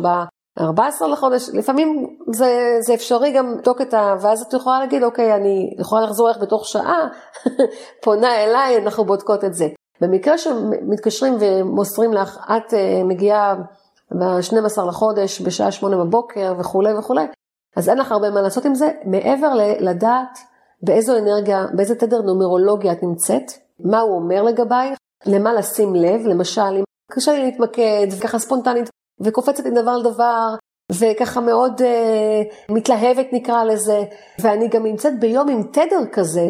14 0.61 1.07
לחודש, 1.07 1.49
לפעמים 1.53 2.15
זה, 2.33 2.77
זה 2.79 2.93
אפשרי 2.93 3.31
גם 3.31 3.51
לבדוק 3.51 3.81
את 3.81 3.93
ה... 3.93 4.15
ואז 4.21 4.41
את 4.41 4.53
יכולה 4.53 4.79
להגיד, 4.79 5.03
אוקיי, 5.03 5.35
אני 5.35 5.75
יכולה 5.79 6.01
לחזור 6.01 6.29
איך 6.29 6.37
בתוך 6.37 6.67
שעה, 6.67 7.07
פונה 8.03 8.43
אליי, 8.43 8.77
אנחנו 8.77 9.05
בודקות 9.05 9.43
את 9.43 9.53
זה. 9.53 9.67
במקרה 10.01 10.37
שמתקשרים 10.37 11.37
ומוסרים 11.39 12.13
לך, 12.13 12.37
את 12.57 12.73
uh, 12.73 13.03
מגיעה 13.05 13.55
ב-12 14.11 14.81
לחודש 14.87 15.41
בשעה 15.41 15.71
8 15.71 15.97
בבוקר 15.97 16.53
וכולי 16.59 16.93
וכולי, 16.93 17.25
אז 17.75 17.89
אין 17.89 17.97
לך 17.97 18.11
הרבה 18.11 18.29
מה 18.29 18.41
לעשות 18.41 18.65
עם 18.65 18.75
זה, 18.75 18.91
מעבר 19.05 19.53
לדעת 19.79 20.39
באיזו 20.83 21.17
אנרגיה, 21.17 21.65
באיזה 21.73 21.95
תדר 21.95 22.21
נומרולוגיה 22.21 22.91
את 22.91 23.03
נמצאת, 23.03 23.51
מה 23.79 23.99
הוא 23.99 24.15
אומר 24.15 24.43
לגבייך, 24.43 24.97
למה 25.25 25.53
לשים 25.53 25.95
לב, 25.95 26.25
למשל, 26.25 26.61
אם 26.61 26.83
קשה 27.11 27.31
לי 27.31 27.45
להתמקד, 27.45 28.07
ככה 28.21 28.39
ספונטנית, 28.39 28.89
וקופצת 29.21 29.65
מדבר 29.65 29.97
לדבר, 29.97 30.55
וככה 30.91 31.41
מאוד 31.41 31.81
אה, 31.81 32.73
מתלהבת 32.73 33.27
נקרא 33.31 33.63
לזה, 33.63 34.03
ואני 34.41 34.67
גם 34.67 34.85
נמצאת 34.85 35.19
ביום 35.19 35.49
עם 35.49 35.63
תדר 35.63 36.05
כזה, 36.11 36.45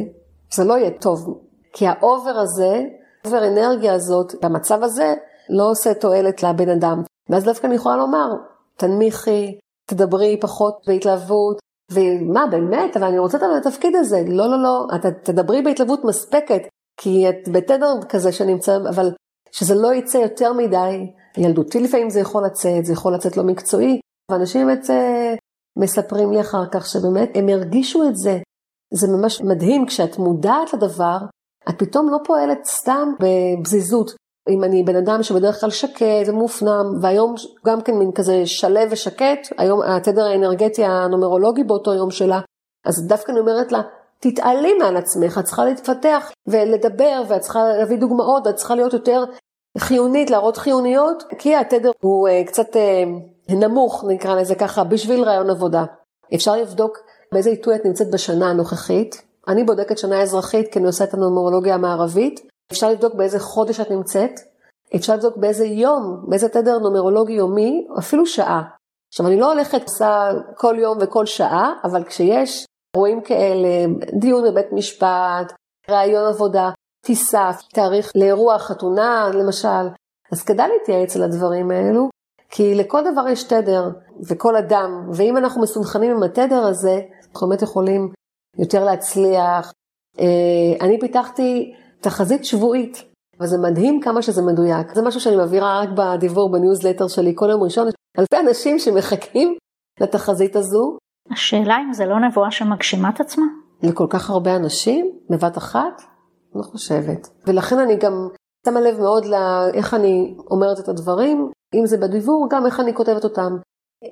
זה 0.54 0.64
לא 0.64 0.74
יהיה 0.74 0.92
טוב, 0.92 1.40
כי 1.74 1.88
ה 1.88 1.98
over 1.98 2.38
הזה, 2.38 2.82
ה 3.24 3.29
over 3.29 3.48
אנרגיה 3.48 3.94
הזאת, 3.94 4.36
במצב 4.44 4.84
הזה, 4.84 5.14
לא 5.50 5.70
עושה 5.70 5.94
תועלת 5.94 6.44
לבן 6.44 6.70
אדם. 6.70 7.04
ואז 7.30 7.44
דווקא 7.44 7.68
אני 7.68 7.76
יכולה 7.76 7.98
לומר, 7.98 8.30
תנמיכי, 8.78 9.60
תדברי 9.90 10.40
פחות 10.42 10.82
בהתלהבות, 10.88 11.60
ומה 11.92 12.48
באמת, 12.52 12.98
אבל 12.98 13.08
אני 13.08 13.20
רוצה 13.20 13.38
את 13.38 13.66
התפקיד 13.66 13.96
הזה, 13.96 14.24
לא, 14.28 14.50
לא, 14.50 14.64
לא, 14.64 14.88
את 14.96 15.06
תדברי 15.24 15.62
בהתלהבות 15.62 16.06
מספקת, 16.06 16.62
כי 16.98 17.30
את 17.30 17.50
בתדר 17.52 17.94
כזה 18.10 18.32
שנמצא, 18.32 18.78
אבל 18.90 19.12
שזה 19.52 19.76
לא 19.76 19.94
יצא 19.94 20.18
יותר 20.18 20.54
מדי, 20.54 21.12
ילדותי 21.38 21.80
לפעמים 21.80 22.10
זה 22.10 22.20
יכול 22.20 22.46
לצאת, 22.46 22.86
זה 22.86 22.94
יכול 22.94 23.14
לצאת 23.14 23.38
לא 23.38 23.44
מקצועי, 23.44 24.00
ואנשים 24.32 24.68
באמת 24.68 24.90
אה, 24.90 25.36
מספרים 25.80 26.32
לי 26.32 26.42
אחר 26.42 26.66
כך 26.72 26.88
שבאמת 26.88 27.32
הם 27.36 27.50
הרגישו 27.50 28.04
את 28.04 28.16
זה. 28.16 28.40
זה 28.94 29.08
ממש 29.08 29.42
מדהים, 29.42 29.86
כשאת 29.86 30.18
מודעת 30.18 30.74
לדבר, 30.74 31.18
את 31.70 31.80
פתאום 31.80 32.10
לא 32.10 32.18
פועלת 32.26 32.66
סתם 32.66 33.14
בבזיזות. 33.20 34.12
אם 34.50 34.64
אני 34.64 34.84
בן 34.84 34.96
אדם 34.96 35.24
שבדרך 35.24 35.62
כלל 35.62 35.70
שקט 35.70 36.28
ומופנם, 36.28 36.86
והיום 37.02 37.36
גם 37.66 37.82
כן 37.82 37.98
מין 37.98 38.12
כזה 38.12 38.46
שלו 38.46 38.80
ושקט, 38.92 39.48
היום 39.58 39.82
התדר 39.82 40.26
האנרגטי 40.26 40.86
הנומרולוגי 40.86 41.64
באותו 41.64 41.94
יום 41.94 42.12
שלה, 42.12 42.40
אז 42.86 43.08
דווקא 43.08 43.32
אני 43.32 43.40
אומרת 43.40 43.72
לה, 43.72 43.82
תתעלי 44.20 44.74
מעל 44.74 44.98
עצמך, 44.98 45.38
את 45.38 45.44
צריכה 45.44 45.66
להתפתח 45.66 46.32
ולדבר, 46.48 47.24
ואת 47.28 47.42
צריכה 47.42 47.60
להביא 47.80 47.98
דוגמאות, 47.98 48.48
ואת 48.48 48.56
צריכה 48.56 48.76
להיות 48.76 48.94
יותר 48.94 49.24
חיונית, 49.78 50.30
להראות 50.30 50.58
חיוניות, 50.58 51.24
כי 51.40 51.56
התדר 51.56 51.92
הוא 52.02 52.30
uh, 52.30 52.48
קצת 52.48 52.76
uh, 52.76 53.54
נמוך, 53.56 54.06
נקרא 54.08 54.36
לזה 54.36 54.56
ככה, 54.56 54.84
בשביל 54.84 55.24
רעיון 55.24 55.50
עבודה. 55.50 55.84
אפשר 56.36 56.56
לבדוק 56.56 56.98
באיזה 57.32 57.50
עיתוי 57.50 57.76
את 57.76 57.86
נמצאת 57.86 58.12
בשנה 58.12 58.50
הנוכחית. 58.50 59.22
אני 59.48 59.64
בודקת 59.64 59.98
שנה 59.98 60.22
אזרחית 60.22 60.72
כי 60.72 60.80
אני 60.80 60.88
עושה 60.88 61.04
את 61.04 61.14
הנומרולוגיה 61.14 61.76
המערבית. 61.76 62.40
אפשר 62.72 62.90
לבדוק 62.90 63.14
באיזה 63.14 63.40
חודש 63.40 63.80
את 63.80 63.92
נמצאת. 63.92 64.32
אפשר 64.96 65.16
לבדוק 65.16 65.38
באיזה 65.38 65.66
יום, 65.66 66.26
באיזה 66.28 66.50
תדר 66.50 66.80
נומרולוגי 66.80 67.34
יומי, 67.34 67.88
אפילו 68.00 68.26
שעה. 68.26 68.62
עכשיו, 69.14 69.28
אני 69.28 69.40
לא 69.40 69.52
הולכת 69.52 69.82
לעשה 69.82 70.32
כל 70.56 70.76
יום 70.80 70.98
וכל 71.02 71.26
שעה, 71.26 71.74
אבל 71.84 72.04
כשיש 72.04 72.66
אירועים 72.96 73.22
כאלה, 73.22 73.86
דיון 74.20 74.44
בבית 74.52 74.72
משפט, 74.72 75.54
ראיון 75.90 76.26
עבודה, 76.28 76.70
טיסה, 77.06 77.52
תאריך 77.74 78.12
לאירוע 78.16 78.60
חתונה 78.60 79.30
למשל, 79.34 79.90
אז 80.32 80.44
כדאי 80.44 80.68
להתייעץ 80.68 81.16
על 81.16 81.24
הדברים 81.24 81.72
האלו, 81.72 82.10
כי 82.50 82.76
לכל 82.76 83.02
דבר 83.12 83.28
יש 83.28 83.44
תדר, 83.44 83.90
וכל 84.30 84.56
אדם, 84.56 85.10
ואם 85.14 85.38
אנחנו 85.38 85.62
מסונכנים 85.62 86.12
עם 86.12 86.24
התדר 86.24 86.66
הזה, 86.66 87.00
אנחנו 87.34 87.48
באמת 87.48 87.62
יכולים 87.62 88.10
יותר 88.58 88.84
להצליח. 88.84 89.74
אה, 90.20 90.86
אני 90.86 91.00
פיתחתי 91.00 91.74
תחזית 92.02 92.46
שבועית, 92.46 93.04
וזה 93.42 93.58
מדהים 93.58 94.02
כמה 94.02 94.22
שזה 94.22 94.42
מדויק. 94.42 94.94
זה 94.94 95.02
משהו 95.02 95.20
שאני 95.20 95.36
מעבירה 95.36 95.82
רק 95.82 95.90
בדיבור 95.98 96.52
בניוזלטר 96.52 97.08
שלי 97.08 97.34
כל 97.36 97.50
יום 97.50 97.64
ראשון, 97.64 97.88
אלפי 98.20 98.40
אנשים 98.48 98.80
שמחכים 98.80 99.56
לתחזית 100.02 100.56
הזו. 100.56 100.98
השאלה 101.32 101.78
אם 101.88 101.94
זה 101.94 102.06
לא 102.06 102.20
נבואה 102.20 102.52
שמגשימה 102.52 103.10
את 103.10 103.20
עצמה? 103.20 103.46
לכל 103.84 104.08
כך 104.10 104.30
הרבה 104.30 104.56
אנשים, 104.56 105.12
בבת 105.30 105.58
אחת? 105.58 106.02
לא 106.56 106.64
חושבת. 106.64 107.28
ולכן 107.48 107.80
אני 107.80 107.96
גם 107.96 108.28
שמה 108.66 108.82
לב 108.82 109.00
מאוד 109.00 109.26
לאיך 109.26 109.94
אני 109.94 110.38
אומרת 110.52 110.80
את 110.80 110.90
הדברים, 110.90 111.52
אם 111.76 111.86
זה 111.86 111.98
בדיבור, 111.98 112.48
גם 112.52 112.66
איך 112.66 112.80
אני 112.80 112.94
כותבת 112.94 113.24
אותם. 113.24 113.58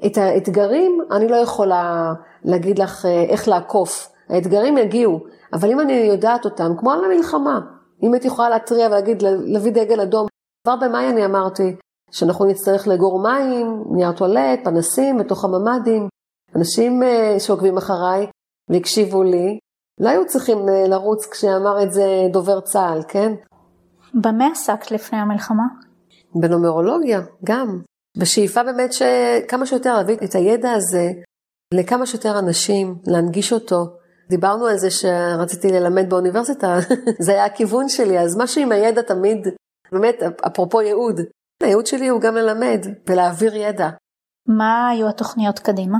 את 0.05 0.17
האתגרים, 0.17 0.99
אני 1.11 1.27
לא 1.27 1.35
יכולה 1.35 2.13
להגיד 2.43 2.79
לך 2.79 3.05
אה, 3.05 3.23
איך 3.23 3.47
לעקוף. 3.47 4.13
האתגרים 4.29 4.77
יגיעו, 4.77 5.19
אבל 5.53 5.71
אם 5.71 5.79
אני 5.79 5.93
יודעת 5.93 6.45
אותם, 6.45 6.71
כמו 6.77 6.91
על 6.91 7.05
המלחמה, 7.05 7.59
אם 8.03 8.13
הייתי 8.13 8.27
יכולה 8.27 8.49
להתריע 8.49 8.87
ולהגיד, 8.87 9.21
להביא 9.21 9.71
דגל 9.71 10.01
אדום, 10.01 10.27
כבר 10.63 10.75
במאי 10.75 11.09
אני 11.09 11.25
אמרתי 11.25 11.75
שאנחנו 12.11 12.45
נצטרך 12.45 12.87
לאגור 12.87 13.23
מים, 13.23 13.83
נייר 13.91 14.11
טואלט, 14.11 14.59
פנסים 14.63 15.17
בתוך 15.17 15.45
הממ"דים. 15.45 16.07
אנשים 16.55 17.03
אה, 17.03 17.39
שעוקבים 17.39 17.77
אחריי 17.77 18.27
והקשיבו 18.69 19.23
לי, 19.23 19.59
לא 19.99 20.09
היו 20.09 20.25
צריכים 20.27 20.57
לרוץ 20.89 21.25
כשאמר 21.25 21.83
את 21.83 21.91
זה 21.91 22.05
דובר 22.33 22.59
צה"ל, 22.59 23.01
כן? 23.07 23.31
במה 24.13 24.47
עסקת 24.51 24.91
לפני 24.91 25.19
המלחמה? 25.19 25.63
בנומרולוגיה, 26.35 27.21
גם. 27.43 27.81
בשאיפה 28.17 28.63
באמת 28.63 28.93
שכמה 28.93 29.65
שיותר 29.65 29.97
להביא 29.97 30.17
את 30.23 30.35
הידע 30.35 30.71
הזה 30.71 31.11
לכמה 31.73 32.05
שיותר 32.05 32.39
אנשים, 32.39 32.95
להנגיש 33.07 33.53
אותו. 33.53 33.85
דיברנו 34.29 34.65
על 34.65 34.77
זה 34.77 34.91
שרציתי 34.91 35.67
ללמד 35.67 36.09
באוניברסיטה, 36.09 36.77
זה 37.25 37.31
היה 37.31 37.45
הכיוון 37.45 37.89
שלי, 37.89 38.19
אז 38.19 38.37
משהו 38.37 38.61
עם 38.61 38.71
הידע 38.71 39.01
תמיד, 39.01 39.47
באמת, 39.91 40.15
אפרופו 40.47 40.81
ייעוד, 40.81 41.21
הייעוד 41.63 41.85
שלי 41.85 42.07
הוא 42.07 42.21
גם 42.21 42.35
ללמד 42.35 42.85
ולהעביר 43.09 43.55
ידע. 43.55 43.89
מה 44.47 44.89
היו 44.89 45.09
התוכניות 45.09 45.59
קדימה? 45.59 45.97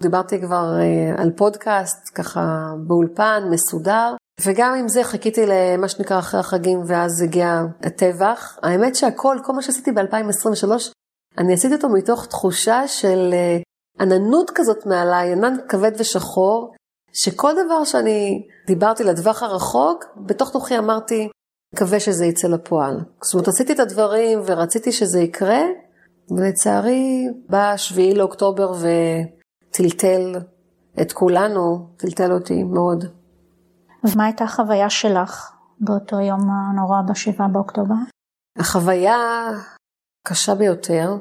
דיברתי 0.00 0.40
כבר 0.40 0.78
אה, 0.80 1.22
על 1.22 1.30
פודקאסט, 1.30 2.10
ככה 2.14 2.72
באולפן, 2.86 3.42
מסודר, 3.50 4.14
וגם 4.40 4.74
עם 4.74 4.88
זה 4.88 5.04
חיכיתי 5.04 5.46
למה 5.46 5.88
שנקרא 5.88 6.18
אחרי 6.18 6.40
החגים, 6.40 6.82
ואז 6.86 7.22
הגיע 7.22 7.62
הטבח. 7.82 8.58
האמת 8.62 8.96
שהכל, 8.96 9.36
כל 9.44 9.52
מה 9.52 9.62
שעשיתי 9.62 9.92
ב-2023, 9.92 10.70
אני 11.38 11.54
עשיתי 11.54 11.74
אותו 11.74 11.88
מתוך 11.88 12.26
תחושה 12.26 12.88
של 12.88 13.30
אה, 13.32 13.58
עננות 14.00 14.50
כזאת 14.54 14.86
מעליי, 14.86 15.32
ענן 15.32 15.54
כבד 15.68 15.92
ושחור, 15.98 16.74
שכל 17.12 17.52
דבר 17.66 17.84
שאני 17.84 18.46
דיברתי 18.66 19.04
לטווח 19.04 19.42
הרחוק, 19.42 20.04
בתוך 20.16 20.50
תוכי 20.50 20.78
אמרתי, 20.78 21.28
מקווה 21.74 22.00
שזה 22.00 22.26
יצא 22.26 22.48
לפועל. 22.48 23.00
זאת 23.22 23.34
אומרת, 23.34 23.48
עשיתי 23.48 23.72
את 23.72 23.80
הדברים 23.80 24.40
ורציתי 24.46 24.92
שזה 24.92 25.20
יקרה, 25.20 25.62
ולצערי 26.30 27.28
בא 27.48 27.76
7 27.76 28.02
לאוקטובר 28.14 28.72
וטלטל 29.76 30.32
את 31.00 31.12
כולנו, 31.12 31.88
טלטל 31.96 32.32
אותי 32.32 32.62
מאוד. 32.62 33.04
ומה 34.04 34.24
הייתה 34.24 34.44
החוויה 34.44 34.90
שלך 34.90 35.52
באותו 35.80 36.20
יום 36.20 36.40
הנורא 36.50 37.02
ב-7 37.02 37.52
באוקטובר? 37.52 37.94
החוויה 38.58 39.16
קשה 40.28 40.54
ביותר. 40.54 41.16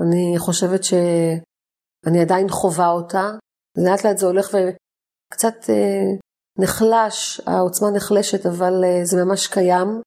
אני 0.00 0.34
חושבת 0.38 0.84
שאני 0.84 2.20
עדיין 2.20 2.48
חווה 2.48 2.88
אותה. 2.88 3.30
לאט 3.78 4.04
לאט 4.04 4.18
זה 4.18 4.26
הולך 4.26 4.46
וקצת 4.46 5.70
אה, 5.70 6.02
נחלש, 6.58 7.40
העוצמה 7.46 7.90
נחלשת, 7.90 8.46
אבל 8.46 8.84
אה, 8.84 9.04
זה 9.04 9.24
ממש 9.24 9.46
קיים. 9.46 10.00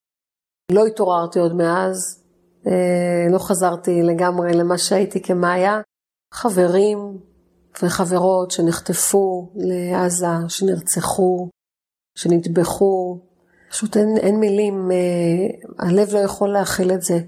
לא 0.72 0.86
התעוררתי 0.86 1.38
עוד 1.38 1.52
מאז, 1.52 2.24
אה, 2.66 3.32
לא 3.32 3.38
חזרתי 3.38 4.02
לגמרי 4.02 4.52
למה 4.52 4.78
שהייתי 4.78 5.22
כמאיה. 5.22 5.80
חברים 6.34 7.18
וחברות 7.82 8.50
שנחטפו 8.50 9.52
לעזה, 9.56 10.48
שנרצחו, 10.48 11.48
שנטבחו, 12.18 13.18
פשוט 13.70 13.96
אין, 13.96 14.16
אין 14.16 14.40
מילים, 14.40 14.90
הלב 15.78 16.14
לא 16.14 16.18
יכול 16.18 16.52
להכיל 16.52 16.92
את 16.92 17.02
זה. 17.02 17.18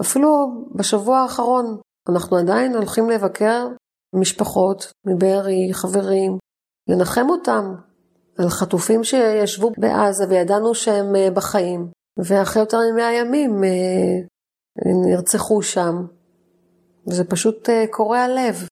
אפילו 0.00 0.28
בשבוע 0.74 1.18
האחרון 1.18 1.78
אנחנו 2.08 2.36
עדיין 2.36 2.74
הולכים 2.74 3.10
לבקר 3.10 3.68
משפחות 4.14 4.92
מבארי, 5.06 5.70
חברים, 5.72 6.38
לנחם 6.88 7.26
אותם 7.30 7.74
על 8.38 8.48
חטופים 8.48 9.04
שישבו 9.04 9.72
בעזה 9.78 10.24
וידענו 10.28 10.74
שהם 10.74 11.16
אה, 11.16 11.30
בחיים, 11.30 11.88
ואחרי 12.18 12.62
יותר 12.62 12.78
ממאה 12.92 13.12
ימים 13.12 13.64
אה, 13.64 14.20
נרצחו 15.06 15.62
שם. 15.62 16.06
זה 17.06 17.24
פשוט 17.24 17.68
אה, 17.68 17.84
קורע 17.90 18.28
לב. 18.28 18.68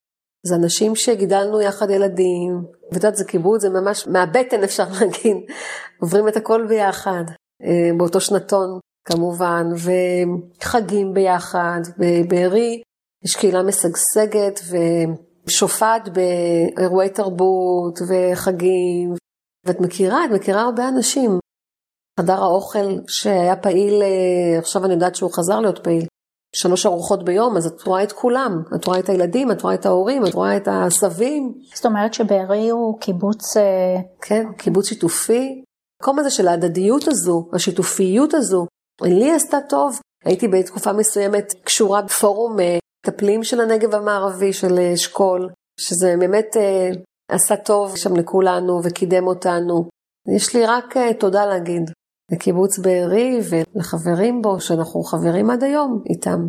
זה 0.46 0.54
אנשים 0.54 0.96
שגידלנו 0.96 1.60
יחד 1.60 1.90
ילדים, 1.90 2.64
ואת 2.86 2.94
יודעת, 2.94 3.16
זה 3.16 3.24
קיבוץ, 3.24 3.62
זה 3.62 3.68
ממש 3.70 4.06
מהבטן 4.06 4.62
אפשר 4.64 4.84
להגיד, 5.00 5.36
עוברים 6.00 6.28
את 6.28 6.36
הכל 6.36 6.66
ביחד, 6.68 7.24
באותו 7.98 8.20
שנתון 8.20 8.78
כמובן, 9.08 9.66
וחגים 9.74 11.14
ביחד, 11.14 11.80
בבארי 11.98 12.82
יש 13.24 13.36
קהילה 13.36 13.62
משגשגת 13.62 14.60
ושופעת 15.46 16.08
באירועי 16.08 17.08
תרבות 17.08 17.98
וחגים, 18.08 19.14
ואת 19.66 19.80
מכירה, 19.80 20.24
את 20.24 20.30
מכירה 20.30 20.62
הרבה 20.62 20.88
אנשים. 20.88 21.38
חדר 22.20 22.42
האוכל 22.42 22.98
שהיה 23.08 23.56
פעיל, 23.56 24.02
אה, 24.02 24.58
עכשיו 24.58 24.84
אני 24.84 24.94
יודעת 24.94 25.14
שהוא 25.14 25.30
חזר 25.32 25.60
להיות 25.60 25.84
פעיל, 25.84 26.06
שלוש 26.54 26.86
ארוחות 26.86 27.24
ביום, 27.24 27.56
אז 27.56 27.66
את 27.66 27.82
רואה 27.82 28.02
את 28.02 28.12
כולם, 28.12 28.62
את 28.74 28.84
רואה 28.84 28.98
את 28.98 29.08
הילדים, 29.08 29.52
את 29.52 29.62
רואה 29.62 29.74
את 29.74 29.86
ההורים, 29.86 30.26
את 30.26 30.34
רואה 30.34 30.56
את 30.56 30.68
הסבים. 30.70 31.54
זאת 31.74 31.86
אומרת 31.86 32.14
שבארי 32.14 32.68
הוא 32.68 33.00
קיבוץ... 33.00 33.56
אה, 33.56 33.96
כן, 34.22 34.46
קיבוץ 34.58 34.88
שיתופי. 34.88 35.62
המקום 36.00 36.18
הזה 36.18 36.30
של 36.30 36.48
ההדדיות 36.48 37.08
הזו, 37.08 37.48
השיתופיות 37.52 38.34
הזו, 38.34 38.66
לי 39.02 39.32
עשתה 39.32 39.58
טוב. 39.68 40.00
הייתי 40.24 40.48
בתקופה 40.48 40.92
מסוימת 40.92 41.54
קשורה 41.64 42.02
בפורום 42.02 42.60
אה, 42.60 42.78
מטפלים 43.06 43.44
של 43.44 43.60
הנגב 43.60 43.94
המערבי, 43.94 44.52
של 44.52 44.78
אשכול, 44.94 45.48
שזה 45.80 46.14
באמת 46.18 46.56
עשה 47.30 47.56
טוב 47.56 47.96
שם 47.96 48.16
לכולנו 48.16 48.80
וקידם 48.84 49.26
אותנו. 49.26 49.88
יש 50.36 50.56
לי 50.56 50.66
רק 50.66 50.94
תודה 51.18 51.46
להגיד. 51.46 51.90
לקיבוץ 52.32 52.78
בארי 52.78 53.38
ולחברים 53.50 54.42
בו, 54.42 54.60
שאנחנו 54.60 55.02
חברים 55.02 55.50
עד 55.50 55.64
היום 55.64 56.02
איתם. 56.10 56.48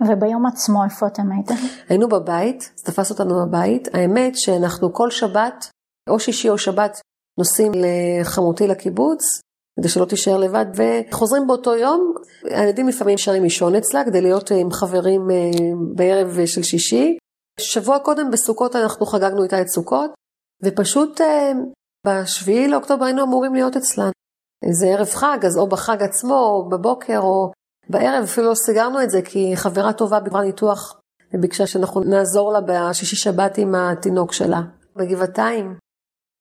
וביום 0.00 0.46
עצמו 0.46 0.84
איפה 0.84 1.06
אתם 1.06 1.32
הייתם? 1.32 1.54
היינו 1.88 2.08
בבית, 2.08 2.72
זה 2.76 2.92
תפס 2.92 3.10
אותנו 3.10 3.46
בבית. 3.46 3.88
האמת 3.94 4.36
שאנחנו 4.36 4.92
כל 4.92 5.10
שבת, 5.10 5.70
או 6.10 6.20
שישי 6.20 6.48
או 6.48 6.58
שבת, 6.58 7.00
נוסעים 7.38 7.72
לחמותי 7.74 8.66
לקיבוץ, 8.66 9.40
כדי 9.80 9.88
שלא 9.88 10.04
תישאר 10.04 10.36
לבד, 10.36 10.66
וחוזרים 10.74 11.46
באותו 11.46 11.76
יום. 11.76 12.14
הילדים 12.44 12.88
לפעמים 12.88 13.14
נשארים 13.14 13.42
לישון 13.42 13.74
אצלה, 13.74 14.04
כדי 14.04 14.20
להיות 14.20 14.50
עם 14.50 14.70
חברים 14.70 15.30
אה, 15.30 15.50
בערב 15.94 16.46
של 16.46 16.62
שישי. 16.62 17.18
שבוע 17.60 17.98
קודם 17.98 18.30
בסוכות 18.30 18.76
אנחנו 18.76 19.06
חגגנו 19.06 19.42
איתה 19.42 19.60
את 19.60 19.68
סוכות, 19.68 20.10
ופשוט 20.64 21.20
אה, 21.20 21.52
בשביעי 22.06 22.68
לאוקטובר 22.68 23.04
היינו 23.04 23.22
אמורים 23.22 23.54
להיות 23.54 23.76
אצלה. 23.76 24.10
זה 24.72 24.86
ערב 24.86 25.08
חג, 25.08 25.38
אז 25.46 25.58
או 25.58 25.66
בחג 25.66 26.02
עצמו, 26.02 26.34
או 26.34 26.68
בבוקר, 26.68 27.18
או 27.18 27.50
בערב, 27.90 28.22
אפילו 28.22 28.48
לא 28.48 28.54
סגרנו 28.54 29.02
את 29.02 29.10
זה, 29.10 29.22
כי 29.22 29.52
חברה 29.56 29.92
טובה 29.92 30.20
בגלל 30.20 30.42
ניתוח, 30.42 31.00
וביקשה 31.34 31.66
שאנחנו 31.66 32.00
נעזור 32.00 32.52
לה 32.52 32.60
בשישי 32.60 33.16
שבת 33.16 33.58
עם 33.58 33.74
התינוק 33.74 34.32
שלה, 34.32 34.60
בגבעתיים. 34.96 35.74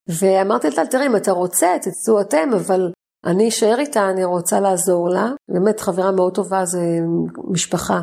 ואמרתי 0.10 0.70
לה, 0.70 0.88
תראי, 0.88 1.08
אם 1.08 1.15
אתה 1.15 1.32
רוצה, 1.32 1.68
תצאו 1.82 2.22
אתם, 2.22 2.50
אבל 2.56 2.92
אני 3.25 3.50
אשאר 3.50 3.80
איתה, 3.80 4.10
אני 4.10 4.24
רוצה 4.24 4.60
לעזור 4.60 5.10
לה. 5.10 5.32
באמת, 5.51 5.80
חברה 5.80 6.12
מאוד 6.12 6.36
טובה, 6.36 6.65
זה 6.65 6.80
משפחה. 7.51 8.01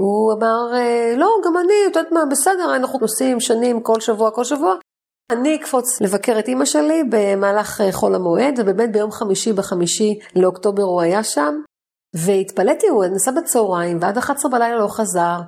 הוא 0.00 0.32
אמר, 0.32 0.74
אה, 0.74 1.14
לא, 1.16 1.28
גם 1.46 1.56
אני, 1.56 1.74
את 1.90 1.96
יודעת 1.96 2.12
מה, 2.12 2.20
בסדר, 2.30 2.76
אנחנו 2.76 2.98
נוסעים 2.98 3.40
שנים 3.40 3.80
כל 3.82 4.00
שבוע, 4.00 4.30
כל 4.30 4.44
שבוע, 4.44 4.74
אני 5.32 5.56
אקפוץ 5.56 6.00
לבקר 6.00 6.38
את 6.38 6.48
אימא 6.48 6.64
שלי 6.64 7.02
במהלך 7.10 7.80
אה, 7.80 7.92
חול 7.92 8.14
המועד, 8.14 8.54
ובאמת 8.58 8.92
ביום 8.92 9.12
חמישי 9.12 9.52
בחמישי 9.52 10.18
לאוקטובר 10.36 10.82
הוא 10.82 11.00
היה 11.00 11.24
שם, 11.24 11.54
והתפלאתי, 12.14 12.88
הוא 12.88 13.04
נסע 13.04 13.30
בצהריים, 13.30 13.98
ועד 14.00 14.18
11 14.18 14.50
בלילה 14.50 14.78
לא 14.78 14.88
חזר, 14.88 15.40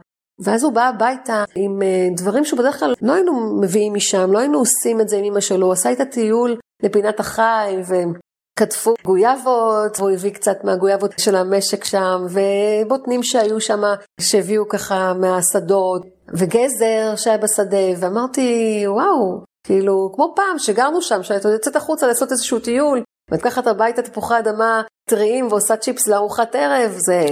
ואז 0.44 0.64
הוא 0.64 0.72
בא 0.72 0.88
הביתה 0.88 1.44
עם 1.54 1.82
אה, 1.82 2.08
דברים 2.16 2.44
שבדרך 2.44 2.78
כלל 2.78 2.94
לא 3.02 3.12
היינו 3.12 3.60
מביאים 3.60 3.94
משם, 3.94 4.32
לא 4.32 4.38
היינו 4.38 4.58
עושים 4.58 5.00
את 5.00 5.08
זה 5.08 5.16
עם 5.16 5.24
אמא 5.24 5.40
שלו, 5.40 5.66
הוא 5.66 5.72
עשה 5.72 5.88
איתה 5.88 6.04
טיול 6.04 6.56
לפינת 6.82 7.20
החי, 7.20 7.76
וכתבו 7.80 8.94
גויאבות, 9.04 9.98
והוא 10.00 10.10
הביא 10.10 10.32
קצת 10.32 10.64
מהגויאבות 10.64 11.14
של 11.18 11.36
המשק 11.36 11.84
שם, 11.84 12.26
ובוטנים 12.30 13.22
שהיו 13.22 13.60
שם, 13.60 13.82
שהביאו 14.20 14.68
ככה 14.68 15.14
מהשדות, 15.14 16.02
וגזר 16.34 17.16
שהיה 17.16 17.38
בשדה, 17.38 18.00
ואמרתי, 18.00 18.82
וואו, 18.86 19.53
כאילו, 19.64 20.11
כמו 20.14 20.33
פעם 20.37 20.59
שגרנו 20.59 21.02
שם, 21.02 21.23
שאת 21.23 21.44
יוצאת 21.44 21.77
החוצה 21.77 22.07
לעשות 22.07 22.33
איזשהו 22.33 22.59
טיול, 22.59 23.03
ואת 23.31 23.40
לקחת 23.40 23.66
הביתה 23.66 24.03
תפוחי 24.03 24.38
אדמה 24.38 24.83
טריים 25.11 25.46
ועושה 25.46 25.77
צ'יפס 25.77 26.09
לארוחת 26.09 26.55
ערב, 26.55 26.92
זה 27.07 27.27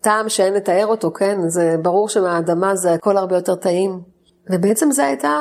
טעם 0.00 0.28
שאין 0.28 0.54
לתאר 0.54 0.86
אותו, 0.86 1.12
כן? 1.12 1.36
זה 1.48 1.76
ברור 1.82 2.08
שמהאדמה 2.08 2.76
זה 2.76 2.92
הכל 2.92 3.16
הרבה 3.16 3.36
יותר 3.36 3.54
טעים. 3.54 4.00
ובעצם 4.50 4.90
זו 4.90 5.02
הייתה 5.02 5.38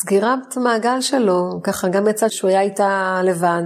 סגירת 0.00 0.56
מעגל 0.56 1.00
שלו, 1.00 1.50
ככה 1.62 1.88
גם 1.88 2.08
יצא 2.08 2.28
שהוא 2.28 2.50
היה 2.50 2.60
איתה 2.60 3.20
לבד. 3.24 3.62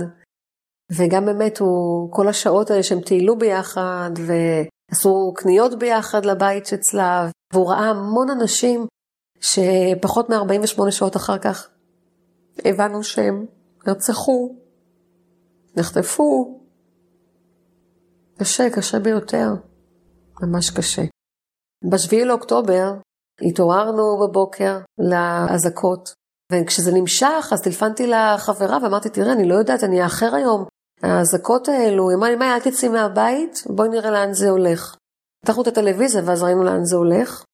וגם 0.97 1.25
באמת 1.25 1.59
הוא, 1.59 2.13
כל 2.13 2.29
השעות 2.29 2.71
האלה 2.71 2.83
שהם 2.83 3.01
טיילו 3.01 3.39
ביחד, 3.39 4.11
ועשו 4.27 5.33
קניות 5.37 5.79
ביחד 5.79 6.25
לבית 6.25 6.67
שאצלה, 6.67 7.29
והוא 7.53 7.71
ראה 7.71 7.91
המון 7.91 8.31
אנשים 8.31 8.87
שפחות 9.43 10.31
מ-48 10.31 10.91
שעות 10.91 11.17
אחר 11.17 11.39
כך 11.39 11.69
הבנו 12.65 13.03
שהם 13.03 13.47
נרצחו, 13.87 14.57
נחטפו. 15.77 16.61
קשה, 18.39 18.71
קשה 18.71 18.99
ביותר. 18.99 19.49
ממש 20.43 20.71
קשה. 20.71 21.03
ב-7 21.91 22.25
לאוקטובר 22.25 22.93
התעוררנו 23.49 24.19
בבוקר 24.23 24.79
לאזעקות, 24.99 26.15
וכשזה 26.53 26.93
נמשך 26.95 27.51
אז 27.53 27.63
טלפנתי 27.63 28.07
לחברה 28.07 28.79
ואמרתי, 28.83 29.09
תראה, 29.11 29.33
אני 29.33 29.49
לא 29.49 29.55
יודעת, 29.55 29.85
אני 29.85 30.05
אאחר 30.05 30.35
היום. 30.35 30.65
האזעקות 31.03 31.69
האלו, 31.69 32.11
היא 32.11 32.17
אמרה 32.17 32.31
לי, 32.31 32.37
מה, 32.37 32.55
אל 32.55 32.61
תצאי 32.61 32.89
מהבית, 32.89 33.63
בואי 33.67 33.89
נראה 33.89 34.11
לאן 34.11 34.33
זה 34.33 34.51
הולך. 34.51 34.97
פתחנו 35.45 35.63
את 35.63 35.67
הטלוויזיה 35.67 36.23
ואז 36.27 36.43
ראינו 36.43 36.63
לאן 36.65 36.85
זה 36.85 36.97
הולך. 36.97 37.45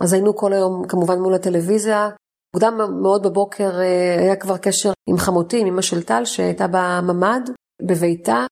אז 0.00 0.12
היינו 0.12 0.36
כל 0.36 0.52
היום 0.52 0.86
כמובן 0.88 1.18
מול 1.18 1.34
הטלוויזיה. 1.34 2.08
מוקדם 2.54 3.02
מאוד 3.02 3.22
בבוקר 3.26 3.80
אה, 3.80 4.16
היה 4.18 4.36
כבר 4.36 4.56
קשר 4.56 4.92
עם 5.08 5.18
חמותי, 5.18 5.60
עם 5.60 5.66
אמא 5.66 5.82
של 5.82 6.02
טל, 6.02 6.24
שהייתה 6.24 6.66
בממ"ד, 6.70 7.50
בביתה. 7.82 8.46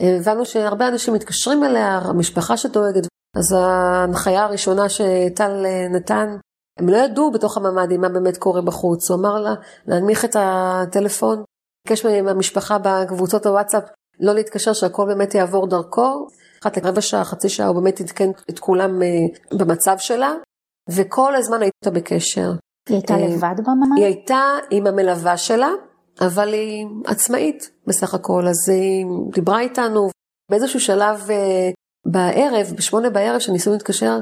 הבנו 0.00 0.44
שהרבה 0.44 0.88
אנשים 0.88 1.14
מתקשרים 1.14 1.64
אליה, 1.64 1.98
המשפחה 1.98 2.56
שדואגת. 2.56 3.06
אז 3.36 3.52
ההנחיה 3.52 4.44
הראשונה 4.44 4.88
שטל 4.88 5.66
אה, 5.66 5.88
נתן, 5.88 6.36
הם 6.78 6.88
לא 6.88 6.96
ידעו 6.96 7.30
בתוך 7.30 7.56
הממ"דים 7.56 8.00
מה 8.00 8.08
באמת 8.08 8.36
קורה 8.36 8.62
בחוץ. 8.62 9.10
הוא 9.10 9.20
אמר 9.20 9.40
לה 9.40 9.54
להנמיך 9.86 10.24
את 10.24 10.36
הטלפון, 10.38 11.42
ביקש 11.86 12.06
מהמשפחה 12.06 12.78
בקבוצות 12.78 13.46
הוואטסאפ 13.46 13.82
לא 14.20 14.32
להתקשר, 14.34 14.72
שהכל 14.72 15.06
באמת 15.06 15.34
יעבור 15.34 15.66
דרכו. 15.66 16.26
אחת 16.62 16.76
לרבע 16.76 17.00
שעה, 17.00 17.24
חצי 17.24 17.48
שעה, 17.48 17.66
הוא 17.66 17.80
באמת 17.80 18.00
עדכן 18.00 18.30
את 18.50 18.58
כולם 18.58 19.02
אה, 19.02 19.08
במצב 19.58 19.94
שלה. 19.98 20.32
וכל 20.88 21.36
הזמן 21.36 21.62
הייתה 21.62 21.90
בקשר. 21.90 22.50
היא 22.88 22.96
הייתה 22.96 23.14
אה, 23.14 23.26
לבד 23.26 23.54
בממ"ד? 23.58 23.96
היא 23.96 24.04
הייתה 24.04 24.56
עם 24.70 24.86
המלווה 24.86 25.36
שלה, 25.36 25.70
אבל 26.20 26.52
היא 26.52 26.86
עצמאית 27.06 27.70
בסך 27.86 28.14
הכל, 28.14 28.46
אז 28.48 28.68
היא 28.68 29.06
דיברה 29.32 29.60
איתנו. 29.60 30.08
באיזשהו 30.50 30.80
שלב 30.80 31.30
אה, 31.30 31.70
בערב, 32.06 32.66
בשמונה 32.76 33.10
בערב, 33.10 33.38
שניסינו 33.38 33.74
להתקשר, 33.74 34.18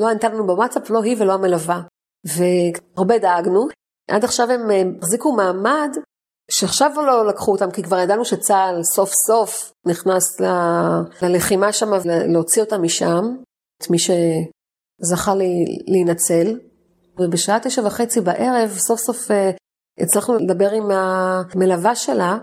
לא 0.00 0.08
ענתה 0.08 0.28
לנו 0.28 0.46
בוואטסאפ, 0.46 0.90
לא 0.90 1.02
היא 1.02 1.16
ולא 1.18 1.32
המלווה. 1.32 1.80
והרבה 2.26 3.18
דאגנו. 3.18 3.66
עד 4.10 4.24
עכשיו 4.24 4.50
הם 4.50 4.70
אה, 4.70 4.82
החזיקו 5.02 5.32
מעמד, 5.32 5.96
שעכשיו 6.50 6.90
לא 6.96 7.26
לקחו 7.26 7.52
אותם, 7.52 7.70
כי 7.70 7.82
כבר 7.82 7.98
ידענו 7.98 8.24
שצה"ל 8.24 8.82
סוף 8.82 9.10
סוף 9.26 9.72
נכנס 9.86 10.40
ל... 10.40 10.44
ללחימה 11.22 11.72
שם 11.72 11.90
ולהוציא 12.04 12.62
אותם 12.62 12.82
משם, 12.82 13.22
את 13.82 13.90
מי 13.90 13.98
זכה 14.98 15.34
לי, 15.34 15.64
להינצל, 15.86 16.58
ובשעה 17.18 17.60
תשע 17.60 17.82
וחצי 17.86 18.20
בערב 18.20 18.70
סוף 18.70 19.00
סוף 19.00 19.30
uh, 19.30 19.34
הצלחנו 19.98 20.34
לדבר 20.34 20.70
עם 20.70 20.90
המלווה 20.90 21.96
שלה, 21.96 22.38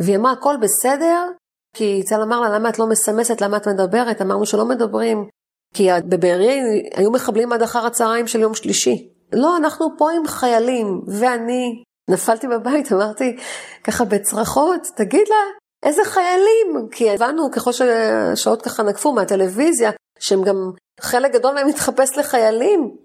והיא 0.00 0.16
אמרה 0.16 0.32
הכל 0.32 0.56
בסדר, 0.60 1.28
כי 1.76 2.02
צה"ל 2.04 2.22
אמר 2.22 2.40
לה 2.40 2.48
למה 2.48 2.68
את 2.68 2.78
לא 2.78 2.86
מסמסת, 2.86 3.40
למה 3.40 3.56
את 3.56 3.68
מדברת, 3.68 4.22
אמרנו 4.22 4.46
שלא 4.46 4.64
מדברים, 4.64 5.28
כי 5.74 5.88
בבארי 6.08 6.60
היו 6.94 7.10
מחבלים 7.10 7.52
עד 7.52 7.62
אחר 7.62 7.86
הצהריים 7.86 8.26
של 8.26 8.40
יום 8.40 8.54
שלישי. 8.54 9.08
לא, 9.32 9.56
אנחנו 9.56 9.86
פה 9.98 10.10
עם 10.10 10.26
חיילים, 10.26 11.00
ואני 11.08 11.82
נפלתי 12.10 12.48
בבית, 12.48 12.92
אמרתי 12.92 13.36
ככה 13.84 14.04
בצרחות, 14.04 14.80
תגיד 14.96 15.28
לה, 15.28 15.62
איזה 15.82 16.02
חיילים? 16.04 16.88
כי 16.90 17.10
הבנו 17.10 17.50
ככל 17.50 17.72
שהשעות 17.72 18.62
ככה 18.62 18.82
נקפו 18.82 19.12
מהטלוויזיה, 19.12 19.90
שהם 20.22 20.42
גם, 20.42 20.70
חלק 21.00 21.32
גדול 21.32 21.54
מהם 21.54 21.68
התחפש 21.68 22.18
לחיילים. 22.18 22.96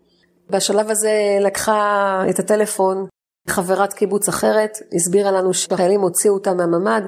בשלב 0.49 0.89
הזה 0.89 1.37
לקחה 1.41 2.21
את 2.29 2.39
הטלפון 2.39 3.05
חברת 3.49 3.93
קיבוץ 3.93 4.29
אחרת, 4.29 4.77
הסבירה 4.95 5.31
לנו 5.31 5.53
שהחיילים 5.53 6.01
הוציאו 6.01 6.33
אותה 6.33 6.53
מהממ"ד, 6.53 7.01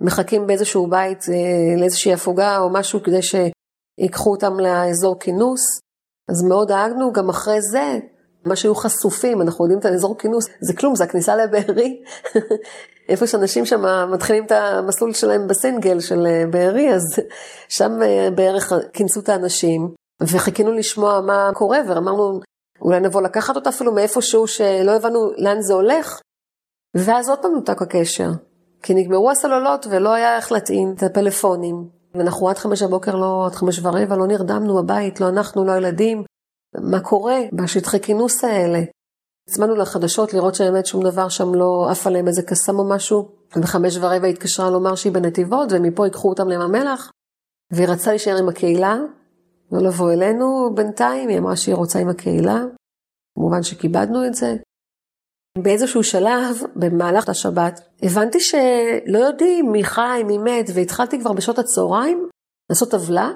מחכים 0.00 0.46
באיזשהו 0.46 0.86
בית 0.86 1.24
אה, 1.28 1.80
לאיזושהי 1.80 2.12
הפוגה 2.12 2.58
או 2.58 2.72
משהו 2.72 3.02
כדי 3.02 3.20
שיקחו 3.22 4.30
אותם 4.30 4.60
לאזור 4.60 5.20
כינוס. 5.20 5.80
אז 6.28 6.42
מאוד 6.48 6.68
דאגנו, 6.68 7.12
גם 7.12 7.28
אחרי 7.28 7.62
זה, 7.62 7.98
מה 8.48 8.56
שהיו 8.56 8.74
חשופים, 8.74 9.42
אנחנו 9.42 9.64
יודעים 9.64 9.78
את 9.78 9.84
האזור 9.84 10.18
כינוס, 10.18 10.44
זה 10.60 10.72
כלום, 10.74 10.94
זה 10.96 11.04
הכניסה 11.04 11.36
לבארי. 11.36 12.02
איפה 13.08 13.26
שאנשים 13.26 13.66
שם 13.66 14.10
מתחילים 14.12 14.44
את 14.44 14.52
המסלול 14.52 15.12
שלהם 15.12 15.48
בסינגל 15.48 16.00
של 16.00 16.26
אה, 16.26 16.44
בארי, 16.50 16.94
אז 16.94 17.02
שם 17.68 18.02
אה, 18.02 18.28
בערך 18.34 18.72
כינסו 18.92 19.20
את 19.20 19.28
האנשים. 19.28 19.88
וחיכינו 20.22 20.72
לשמוע 20.72 21.20
מה 21.20 21.50
קורה, 21.54 21.78
ואמרנו, 21.88 22.40
אולי 22.82 23.00
נבוא 23.00 23.22
לקחת 23.22 23.56
אותה 23.56 23.70
אפילו 23.70 23.92
מאיפשהו 23.92 24.46
שלא 24.46 24.96
הבנו 24.96 25.30
לאן 25.36 25.60
זה 25.60 25.74
הולך. 25.74 26.20
ואז 26.94 27.28
עוד 27.28 27.38
פעם 27.38 27.52
נותק 27.54 27.82
הקשר, 27.82 28.30
כי 28.82 28.94
נגמרו 28.94 29.30
הסוללות 29.30 29.86
ולא 29.90 30.12
היה 30.14 30.36
איך 30.36 30.52
להטעין 30.52 30.94
את 30.96 31.02
הפלאפונים. 31.02 31.88
ואנחנו 32.14 32.48
עד 32.48 32.58
חמש 32.58 32.82
בבוקר, 32.82 33.16
לא, 33.16 33.46
עד 33.46 33.54
חמש 33.54 33.80
ורבע, 33.82 34.16
לא 34.16 34.26
נרדמנו 34.26 34.82
בבית, 34.82 35.20
לא 35.20 35.28
אנחנו, 35.28 35.64
לא 35.64 35.72
הילדים. 35.72 36.24
מה 36.74 37.00
קורה 37.00 37.38
בשטחי 37.52 38.00
כינוס 38.00 38.44
האלה? 38.44 38.78
הצמדנו 39.48 39.76
לחדשות 39.76 40.34
לראות 40.34 40.54
שבאמת 40.54 40.86
שום 40.86 41.02
דבר 41.02 41.28
שם 41.28 41.54
לא 41.54 41.88
עף 41.90 42.06
עליהם 42.06 42.28
איזה 42.28 42.42
קסם 42.42 42.78
או 42.78 42.88
משהו. 42.88 43.28
בחמש 43.56 43.96
ורבע 43.96 44.26
התקשרה 44.26 44.70
לומר 44.70 44.94
שהיא 44.94 45.12
בנתיבות, 45.12 45.68
ומפה 45.72 46.06
ייקחו 46.06 46.28
אותם 46.28 46.48
לים 46.48 46.60
המלח. 46.60 47.10
והיא 47.72 47.88
רצתה 47.88 48.10
להישאר 48.10 48.36
עם 48.36 48.48
הקהילה, 48.48 48.96
לא 49.72 49.88
לבוא 49.88 50.12
אלינו 50.12 50.74
בינתיים, 50.74 51.28
היא 51.28 51.38
אמרה 51.38 51.56
שהיא 51.56 51.74
רוצה 51.74 51.98
עם 51.98 52.08
הקהילה. 52.08 52.64
כמובן 53.34 53.62
שכיבדנו 53.62 54.26
את 54.26 54.34
זה. 54.34 54.56
באיזשהו 55.58 56.04
שלב, 56.04 56.56
במהלך 56.76 57.28
השבת, 57.28 57.80
הבנתי 58.02 58.40
שלא 58.40 59.18
יודעים 59.18 59.72
מי 59.72 59.84
חי, 59.84 60.22
מי 60.26 60.38
מת, 60.38 60.66
והתחלתי 60.74 61.20
כבר 61.20 61.32
בשעות 61.32 61.58
הצהריים 61.58 62.28
לעשות 62.70 62.90
טבלה. 62.90 63.30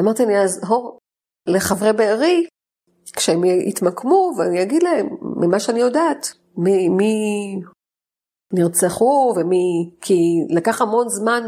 אמרתי, 0.00 0.24
אני 0.24 0.40
אעזור 0.40 0.98
לחברי 1.48 1.92
בארי, 1.92 2.46
כשהם 3.16 3.44
יתמקמו, 3.44 4.32
ואני 4.38 4.62
אגיד 4.62 4.82
להם, 4.82 5.08
ממה 5.36 5.60
שאני 5.60 5.80
יודעת, 5.80 6.32
מי, 6.56 6.88
מי 6.88 7.14
נרצחו 8.52 9.34
ומי... 9.36 9.90
כי 10.00 10.46
לקח 10.50 10.82
המון 10.82 11.08
זמן, 11.08 11.42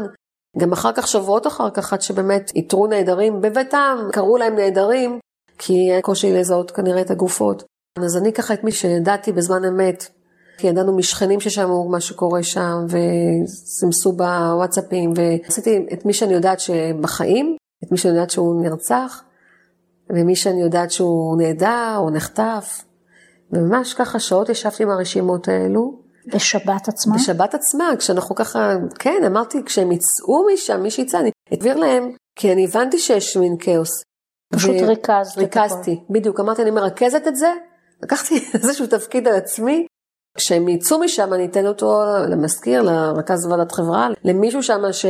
גם 0.57 0.71
אחר 0.71 0.91
כך, 0.93 1.07
שבועות 1.07 1.47
אחר 1.47 1.69
כך, 1.69 1.93
עד 1.93 2.01
שבאמת 2.01 2.51
איתרו 2.55 2.87
נעדרים 2.87 3.41
בביתם, 3.41 3.97
קראו 4.11 4.37
להם 4.37 4.55
נעדרים, 4.55 5.19
כי 5.57 5.73
היה 5.73 6.01
קושי 6.01 6.33
לזהות 6.33 6.71
כנראה 6.71 7.01
את 7.01 7.11
הגופות. 7.11 7.63
אז 7.99 8.17
אני 8.17 8.33
ככה 8.33 8.53
את 8.53 8.63
מי 8.63 8.71
שידעתי 8.71 9.31
בזמן 9.31 9.65
אמת, 9.65 10.07
כי 10.57 10.67
ידענו 10.67 10.97
משכנים 10.97 11.39
ששמעו 11.39 11.89
מה 11.89 12.01
שקורה 12.01 12.43
שם, 12.43 12.85
וסימסו 12.89 14.11
בוואטסאפים, 14.11 15.13
ועשיתי 15.15 15.85
את 15.93 16.05
מי 16.05 16.13
שאני 16.13 16.33
יודעת 16.33 16.59
שבחיים, 16.59 17.57
את 17.83 17.91
מי 17.91 17.97
שאני 17.97 18.13
יודעת 18.13 18.29
שהוא 18.29 18.61
נרצח, 18.61 19.23
ומי 20.09 20.35
שאני 20.35 20.61
יודעת 20.61 20.91
שהוא 20.91 21.37
נעדר 21.37 21.95
או 21.97 22.09
נחטף. 22.09 22.83
וממש 23.51 23.93
ככה 23.93 24.19
שעות 24.19 24.49
ישבתי 24.49 24.83
עם 24.83 24.89
הרשימות 24.89 25.47
האלו. 25.47 25.99
בשבת 26.35 26.87
עצמה? 26.87 27.15
בשבת 27.15 27.53
עצמה, 27.53 27.89
כשאנחנו 27.99 28.35
ככה, 28.35 28.73
כן, 28.99 29.21
אמרתי, 29.25 29.63
כשהם 29.65 29.91
יצאו 29.91 30.45
משם, 30.53 30.83
מי 30.83 30.91
שיצא, 30.91 31.19
אני 31.19 31.31
אעביר 31.53 31.77
להם, 31.77 32.11
כי 32.35 32.53
אני 32.53 32.65
הבנתי 32.65 32.99
שיש 32.99 33.37
מין 33.37 33.55
כאוס. 33.59 34.03
פשוט 34.53 34.75
ו... 34.81 34.87
ריכזת. 34.87 35.37
ריכזתי, 35.37 36.03
בדיוק, 36.09 36.39
אמרתי, 36.39 36.61
אני 36.61 36.71
מרכזת 36.71 37.27
את 37.27 37.35
זה, 37.35 37.53
לקחתי 38.03 38.35
איזשהו 38.53 38.87
תפקיד 38.87 39.27
על 39.27 39.35
עצמי, 39.35 39.85
כשהם 40.37 40.69
יצאו 40.69 40.99
משם 40.99 41.33
אני 41.33 41.45
אתן 41.45 41.67
אותו 41.67 42.01
למזכיר, 42.29 42.81
לרכז 42.81 43.45
ועדת 43.45 43.71
חברה, 43.71 44.07
למישהו 44.23 44.63
שם 44.63 44.81
ש... 44.91 45.05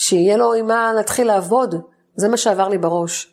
שיהיה 0.00 0.36
לו 0.36 0.54
עם 0.54 0.66
מה 0.66 0.92
להתחיל 0.92 1.26
לעבוד. 1.26 1.74
זה 2.16 2.28
מה 2.28 2.36
שעבר 2.36 2.68
לי 2.68 2.78
בראש. 2.78 3.29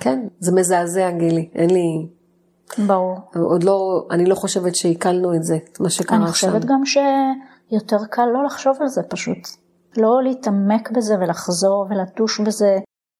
כן, 0.00 0.26
זה 0.38 0.52
מזעזע 0.52 1.10
גילי, 1.10 1.50
אין 1.54 1.70
לי... 1.70 2.08
ברור. 2.86 3.18
עוד 3.34 3.64
לא, 3.64 4.06
אני 4.10 4.26
לא 4.26 4.34
חושבת 4.34 4.74
שעיכלנו 4.74 5.34
את 5.34 5.44
זה, 5.44 5.58
את 5.72 5.80
מה 5.80 5.90
שקרה 5.90 6.18
שם. 6.18 6.22
אני 6.22 6.32
חושבת 6.32 6.64
גם 6.64 6.82
שיותר 6.84 8.04
קל 8.10 8.26
לא 8.34 8.44
לחשוב 8.44 8.76
על 8.80 8.88
זה 8.88 9.02
פשוט. 9.02 9.38
לא 9.96 10.22
להתעמק 10.22 10.90
בזה 10.90 11.14
ולחזור 11.20 11.86
ולטוש 11.90 12.40
בזה, 12.40 12.78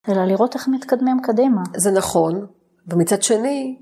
אלא 0.09 0.25
לראות 0.25 0.55
איך 0.55 0.67
מתקדמים 0.67 1.21
קדימה. 1.23 1.61
זה 1.77 1.91
נכון, 1.91 2.45
ומצד 2.87 3.23
שני, 3.23 3.77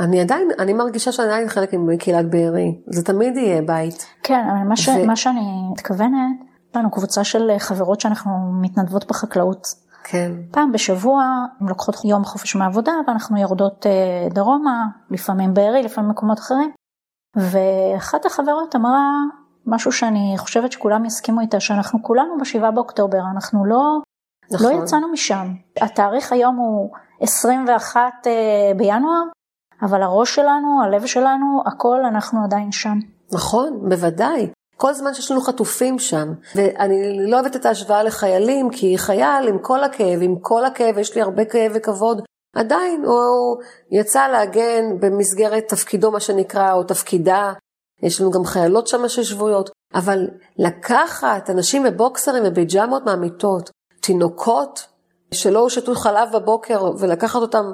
אני 0.00 0.20
עדיין, 0.20 0.48
אני 0.58 0.72
מרגישה 0.72 1.12
שאני 1.12 1.28
עדיין 1.28 1.48
חלק 1.48 1.74
מקהילת 1.74 2.30
בארי, 2.30 2.80
זה 2.86 3.04
תמיד 3.04 3.36
יהיה 3.36 3.62
בית. 3.62 4.06
כן, 4.22 4.46
אבל 4.50 4.68
מה, 4.68 4.76
ש, 4.76 4.88
ו... 4.88 5.06
מה 5.06 5.16
שאני 5.16 5.70
מתכוונת, 5.72 6.36
לנו 6.74 6.90
קבוצה 6.90 7.24
של 7.24 7.50
חברות 7.58 8.00
שאנחנו 8.00 8.30
מתנדבות 8.60 9.08
בחקלאות. 9.08 9.66
כן. 10.08 10.32
פעם 10.50 10.72
בשבוע 10.72 11.22
הן 11.60 11.68
לוקחות 11.68 12.04
יום 12.04 12.24
חופש 12.24 12.56
מהעבודה 12.56 12.92
ואנחנו 13.06 13.40
יורדות 13.40 13.86
אה, 13.86 14.28
דרומה, 14.30 14.86
לפעמים 15.10 15.54
בארי, 15.54 15.82
לפעמים 15.82 16.10
במקומות 16.10 16.38
אחרים. 16.38 16.70
ואחת 17.36 18.26
החברות 18.26 18.76
אמרה 18.76 19.10
משהו 19.66 19.92
שאני 19.92 20.34
חושבת 20.38 20.72
שכולם 20.72 21.04
יסכימו 21.04 21.40
איתה, 21.40 21.60
שאנחנו 21.60 22.02
כולנו 22.02 22.38
בשבעה 22.40 22.70
באוקטובר, 22.70 23.18
אנחנו 23.34 23.64
לא, 23.64 23.76
לא 23.76 24.58
נכון. 24.58 24.72
לא 24.72 24.82
יצאנו 24.82 25.12
משם. 25.12 25.54
התאריך 25.80 26.32
היום 26.32 26.56
הוא 26.56 26.90
21 27.20 28.00
אה, 28.26 28.32
בינואר, 28.76 29.22
אבל 29.82 30.02
הראש 30.02 30.34
שלנו, 30.34 30.82
הלב 30.84 31.06
שלנו, 31.06 31.62
הכל, 31.66 32.04
אנחנו 32.04 32.44
עדיין 32.44 32.72
שם. 32.72 32.98
נכון, 33.32 33.88
בוודאי. 33.88 34.50
כל 34.76 34.92
זמן 34.94 35.14
שיש 35.14 35.30
לנו 35.30 35.40
חטופים 35.40 35.98
שם, 35.98 36.32
ואני 36.54 37.26
לא 37.30 37.40
אוהבת 37.40 37.56
את 37.56 37.66
ההשוואה 37.66 38.02
לחיילים, 38.02 38.70
כי 38.70 38.98
חייל 38.98 39.48
עם 39.48 39.58
כל 39.58 39.84
הכאב, 39.84 40.18
עם 40.22 40.36
כל 40.40 40.64
הכאב, 40.64 40.98
יש 40.98 41.14
לי 41.14 41.22
הרבה 41.22 41.44
כאב 41.44 41.72
וכבוד, 41.74 42.22
עדיין 42.56 43.04
הוא 43.04 43.56
יצא 43.90 44.28
להגן 44.28 45.00
במסגרת 45.00 45.64
תפקידו, 45.68 46.10
מה 46.10 46.20
שנקרא, 46.20 46.72
או 46.72 46.84
תפקידה. 46.84 47.52
יש 48.02 48.20
לנו 48.20 48.30
גם 48.30 48.44
חיילות 48.44 48.86
שם 48.86 49.08
ששבויות, 49.08 49.70
אבל 49.94 50.28
לקחת 50.58 51.50
אנשים 51.50 51.82
בבוקסרים 51.82 52.42
וביג'מות 52.46 53.02
מהמיטות, 53.06 53.70
תינוקות 54.00 54.86
שלא 55.34 55.58
הושתו 55.58 55.94
חלב 55.94 56.28
בבוקר, 56.32 56.90
ולקחת 56.98 57.40
אותם 57.40 57.64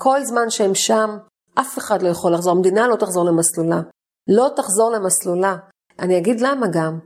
כל 0.00 0.24
זמן 0.24 0.50
שהם 0.50 0.74
שם, 0.74 1.16
אף 1.54 1.78
אחד 1.78 2.02
לא 2.02 2.08
יכול 2.08 2.34
לחזור, 2.34 2.52
המדינה 2.52 2.88
לא 2.88 2.96
תחזור 2.96 3.24
למסלולה. 3.24 3.80
לא 4.28 4.48
תחזור 4.56 4.90
למסלולה. 4.90 5.56
אני 5.98 6.18
אגיד 6.18 6.40
למה 6.40 6.66
גם, 6.72 6.98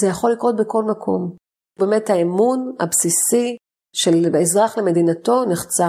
זה 0.00 0.06
יכול 0.06 0.32
לקרות 0.32 0.56
בכל 0.56 0.84
מקום. 0.84 1.36
באמת 1.78 2.10
האמון 2.10 2.72
הבסיסי 2.80 3.56
של 3.94 4.36
אזרח 4.40 4.78
למדינתו 4.78 5.44
נחצה. 5.44 5.88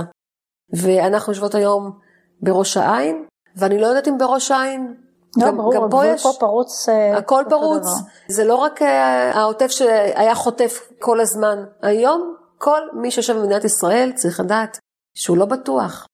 ואנחנו 0.73 1.33
יושבות 1.33 1.55
היום 1.55 1.99
בראש 2.41 2.77
העין, 2.77 3.25
ואני 3.55 3.81
לא 3.81 3.87
יודעת 3.87 4.07
אם 4.07 4.17
בראש 4.17 4.51
העין 4.51 4.95
לא, 5.37 5.47
גם, 5.47 5.57
ברור, 5.57 5.73
גם 5.75 5.81
פה 5.91 6.05
יש, 6.05 6.23
פה 6.23 6.29
פרוץ. 6.39 6.89
אה, 6.89 7.17
הכל 7.17 7.43
פרוץ, 7.49 7.81
דבר. 7.81 8.09
זה 8.27 8.43
לא 8.43 8.55
רק 8.55 8.81
אה, 8.81 9.31
העוטף 9.31 9.67
שהיה 9.67 10.35
חוטף 10.35 10.79
כל 10.99 11.19
הזמן. 11.19 11.63
היום 11.81 12.35
כל 12.57 12.81
מי 12.93 13.11
שיושב 13.11 13.37
במדינת 13.37 13.63
ישראל 13.63 14.11
צריך 14.15 14.39
לדעת 14.39 14.77
שהוא 15.17 15.37
לא 15.37 15.45
בטוח. 15.45 16.05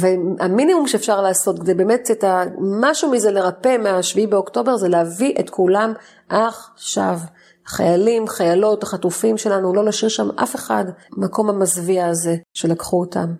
והמינימום 0.00 0.86
שאפשר 0.86 1.20
לעשות 1.20 1.58
כדי 1.58 1.74
באמת 1.74 2.10
את 2.10 2.24
ה... 2.24 2.42
משהו 2.80 3.10
מזה 3.10 3.30
לרפא 3.30 3.76
מהשביעי 3.82 4.26
באוקטובר 4.26 4.76
זה 4.76 4.88
להביא 4.88 5.34
את 5.40 5.50
כולם 5.50 5.92
עכשיו. 6.28 7.18
חיילים, 7.66 8.28
חיילות, 8.28 8.82
החטופים 8.82 9.38
שלנו, 9.38 9.74
לא 9.74 9.84
להשאיר 9.84 10.08
שם 10.08 10.28
אף 10.42 10.54
אחד 10.54 10.84
מקום 11.16 11.50
המזוויע 11.50 12.06
הזה 12.06 12.36
שלקחו 12.54 13.00
אותם. 13.00 13.34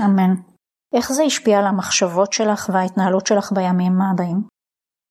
אמן. 0.00 0.34
איך 0.94 1.12
זה 1.12 1.22
השפיע 1.22 1.58
על 1.58 1.66
המחשבות 1.66 2.32
שלך 2.32 2.70
וההתנהלות 2.72 3.26
שלך 3.26 3.52
בימים 3.52 3.92
הבאים? 4.02 4.42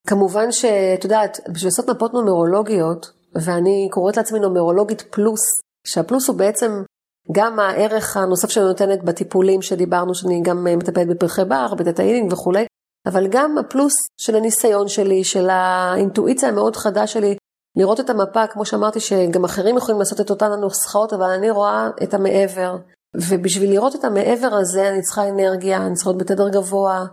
כמובן 0.08 0.52
שאת 0.52 1.04
יודעת, 1.04 1.40
בשביל 1.50 1.68
לעשות 1.68 1.90
מפות 1.90 2.14
נומרולוגיות, 2.14 3.12
ואני 3.36 3.88
קוראת 3.92 4.18
לעצמי 4.18 4.40
נומרולוגית 4.40 5.02
פלוס, 5.02 5.42
שהפלוס 5.88 6.28
הוא 6.28 6.38
בעצם 6.38 6.84
גם 7.32 7.60
הערך 7.60 8.18
הנוסף 8.18 8.50
שאני 8.50 8.66
נותנת 8.66 9.04
בטיפולים 9.04 9.62
שדיברנו, 9.62 10.16
שאני 10.16 10.42
גם 10.42 10.68
אה, 10.68 10.76
מטפלת 10.76 11.08
בפרחי 11.08 11.46
בר, 11.46 11.74
בטטאינים 11.74 12.28
וכולי, 12.32 12.66
אבל 13.06 13.28
גם 13.28 13.58
הפלוס 13.58 13.94
של 14.18 14.36
הניסיון 14.36 14.88
שלי, 14.88 15.24
של 15.24 15.50
האינטואיציה 15.50 16.50
המאוד 16.50 16.76
חדה 16.76 17.08
שלי, 17.08 17.38
לראות 17.78 18.00
את 18.00 18.10
המפה, 18.10 18.48
כמו 18.48 18.66
שאמרתי, 18.66 19.00
שגם 19.00 19.44
אחרים 19.44 19.78
יכולים 19.78 20.00
לעשות 20.00 20.22
את 20.22 20.30
אותן 20.30 20.52
הנוסחאות, 20.52 21.14
אבל 21.14 21.30
אני 21.30 21.52
רואה 21.52 21.90
את 22.04 22.14
המעבר. 22.14 22.78
ובשביל 23.16 23.70
לראות 23.70 23.96
את 23.96 24.04
המעבר 24.04 24.54
הזה, 24.54 24.90
אני 24.90 25.02
צריכה 25.02 25.30
אנרגיה, 25.30 25.86
אני 25.86 25.96
צריכה 25.96 26.10
להיות 26.10 26.22
בתדר 26.22 26.50
גבוה. 26.50 27.06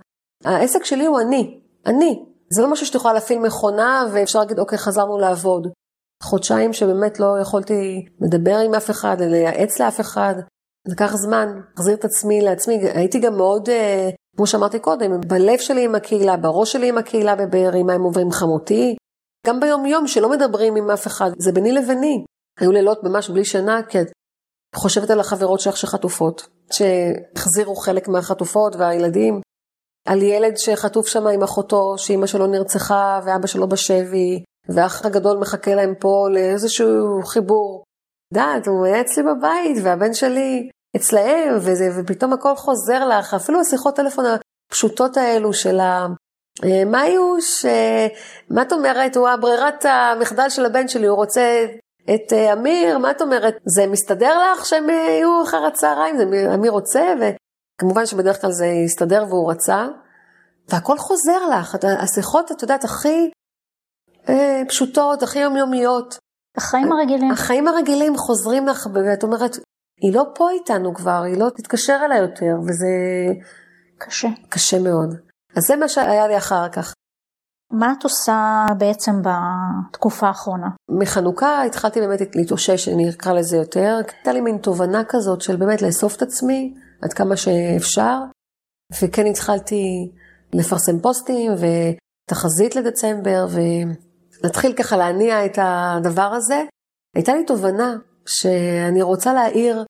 העסק 0.44 0.84
שלי 0.84 1.06
הוא 1.06 1.20
אני, 1.20 1.60
אני. 1.86 2.24
זה 2.52 2.62
לא 2.62 2.70
משהו 2.70 2.86
שאת 2.86 2.94
יכולה 2.94 3.14
להפעיל 3.14 3.38
מכונה 3.38 4.06
ואפשר 4.12 4.38
להגיד, 4.38 4.58
אוקיי, 4.58 4.78
חזרנו 4.78 5.18
לעבוד. 5.18 5.68
חודשיים 6.22 6.72
שבאמת 6.72 7.20
לא 7.20 7.38
יכולתי 7.42 8.06
לדבר 8.20 8.58
עם 8.58 8.74
אף 8.74 8.90
אחד, 8.90 9.16
לייעץ 9.20 9.80
לאף 9.80 10.00
אחד. 10.00 10.34
לקח 10.88 11.14
זמן, 11.16 11.60
להחזיר 11.76 11.94
את 11.94 12.04
עצמי 12.04 12.40
לעצמי. 12.40 12.74
הייתי 12.94 13.18
גם 13.18 13.36
מאוד, 13.36 13.68
אה, 13.68 14.10
כמו 14.36 14.46
שאמרתי 14.46 14.78
קודם, 14.78 15.20
בלב 15.26 15.58
שלי 15.58 15.84
עם 15.84 15.94
הקהילה, 15.94 16.36
בראש 16.36 16.72
שלי 16.72 16.88
עם 16.88 16.98
הקהילה 16.98 17.36
בבארי, 17.36 17.82
מה 17.82 17.92
הם 17.92 18.02
עוברים 18.02 18.30
חמותי. 18.30 18.96
גם 19.46 19.60
ביום 19.60 19.86
יום 19.86 20.06
שלא 20.06 20.30
מדברים 20.30 20.76
עם 20.76 20.90
אף 20.90 21.06
אחד, 21.06 21.30
זה 21.38 21.52
ביני 21.52 21.72
לביני. 21.72 22.24
היו 22.60 22.72
לילות 22.72 23.04
ממש 23.04 23.30
בלי 23.30 23.44
שינה, 23.44 23.82
כי 23.82 24.00
את 24.00 24.06
חושבת 24.76 25.10
על 25.10 25.20
החברות 25.20 25.60
שלך 25.60 25.76
שחטופות, 25.76 26.48
שהחזירו 26.72 27.76
חלק 27.76 28.08
מהחטופות 28.08 28.76
והילדים, 28.76 29.40
על 30.08 30.22
ילד 30.22 30.56
שחטוף 30.56 31.06
שם 31.06 31.26
עם 31.26 31.42
אחותו, 31.42 31.98
שאימא 31.98 32.26
שלו 32.26 32.46
נרצחה 32.46 33.20
ואבא 33.24 33.46
שלו 33.46 33.68
בשבי, 33.68 34.42
והאח 34.74 35.06
הגדול 35.06 35.38
מחכה 35.38 35.74
להם 35.74 35.94
פה 35.98 36.26
לאיזשהו 36.30 37.22
חיבור. 37.24 37.84
דעת, 38.34 38.66
הוא 38.66 38.86
היה 38.86 39.00
אצלי 39.00 39.22
בבית, 39.22 39.76
והבן 39.82 40.14
שלי 40.14 40.70
אצלהם, 40.96 41.56
וזה, 41.56 41.90
ופתאום 41.96 42.32
הכל 42.32 42.56
חוזר 42.56 43.08
לך, 43.08 43.34
אפילו 43.34 43.60
השיחות 43.60 43.96
טלפון 43.96 44.24
הפשוטות 44.70 45.16
האלו 45.16 45.52
של 45.52 45.80
ה... 45.80 46.06
אה, 46.64 46.84
מה 46.84 47.06
יוש, 47.06 47.64
אה, 47.64 48.06
מה 48.50 48.62
את 48.62 48.72
אומרת, 48.72 49.16
הוא 49.16 49.28
הברירת 49.28 49.84
המחדל 49.84 50.48
של 50.48 50.66
הבן 50.66 50.88
שלי, 50.88 51.06
הוא 51.06 51.16
רוצה 51.16 51.66
את 52.14 52.32
אה, 52.32 52.52
אמיר, 52.52 52.98
מה 52.98 53.10
את 53.10 53.22
אומרת, 53.22 53.54
זה 53.64 53.86
מסתדר 53.86 54.52
לך 54.52 54.66
שהם 54.66 54.90
יהיו 54.90 55.42
אחר 55.42 55.66
הצהריים, 55.66 56.16
זה 56.16 56.54
אמיר 56.54 56.72
רוצה, 56.72 57.14
וכמובן 57.20 58.06
שבדרך 58.06 58.40
כלל 58.40 58.52
זה 58.52 58.66
יסתדר 58.66 59.24
והוא 59.28 59.50
רצה, 59.50 59.86
והכל 60.68 60.98
חוזר 60.98 61.46
לך, 61.50 61.76
השיחות, 61.98 62.52
את 62.52 62.62
יודעת, 62.62 62.84
הכי 62.84 63.30
אה, 64.30 64.62
פשוטות, 64.68 65.22
הכי 65.22 65.38
יומיומיות. 65.38 66.18
החיים 66.56 66.92
הרגילים. 66.92 67.30
החיים 67.30 67.68
הרגילים 67.68 68.16
חוזרים 68.16 68.66
לך, 68.66 68.88
ואת 68.94 69.22
אומרת, 69.22 69.56
היא 70.00 70.14
לא 70.14 70.24
פה 70.34 70.50
איתנו 70.50 70.94
כבר, 70.94 71.22
היא 71.22 71.38
לא 71.38 71.50
תתקשר 71.56 71.98
אליי 72.04 72.18
יותר, 72.18 72.54
וזה... 72.68 72.86
קשה. 73.98 74.28
קשה 74.48 74.78
מאוד. 74.78 75.14
אז 75.56 75.62
זה 75.62 75.76
מה 75.76 75.88
שהיה 75.88 76.28
לי 76.28 76.36
אחר 76.36 76.68
כך. 76.68 76.94
מה 77.72 77.92
את 77.98 78.04
עושה 78.04 78.66
בעצם 78.78 79.12
בתקופה 79.22 80.26
האחרונה? 80.26 80.68
מחנוכה 80.90 81.62
התחלתי 81.62 82.00
באמת 82.00 82.36
להתאושש, 82.36 82.88
אני 82.88 83.10
אקרא 83.10 83.32
לזה 83.32 83.56
יותר. 83.56 84.00
הייתה 84.16 84.32
לי 84.32 84.40
מין 84.40 84.58
תובנה 84.58 85.02
כזאת 85.08 85.40
של 85.40 85.56
באמת 85.56 85.82
לאסוף 85.82 86.16
את 86.16 86.22
עצמי 86.22 86.74
עד 87.02 87.12
כמה 87.12 87.36
שאפשר, 87.36 88.18
וכן 89.02 89.26
התחלתי 89.26 90.12
לפרסם 90.52 91.00
פוסטים 91.00 91.52
ותחזית 91.52 92.76
לדצמבר, 92.76 93.46
ולהתחיל 94.42 94.72
ככה 94.72 94.96
להניע 94.96 95.46
את 95.46 95.58
הדבר 95.62 96.22
הזה. 96.22 96.62
הייתה 97.16 97.34
לי 97.34 97.44
תובנה 97.44 97.96
שאני 98.26 99.02
רוצה 99.02 99.32
להעיר, 99.32 99.84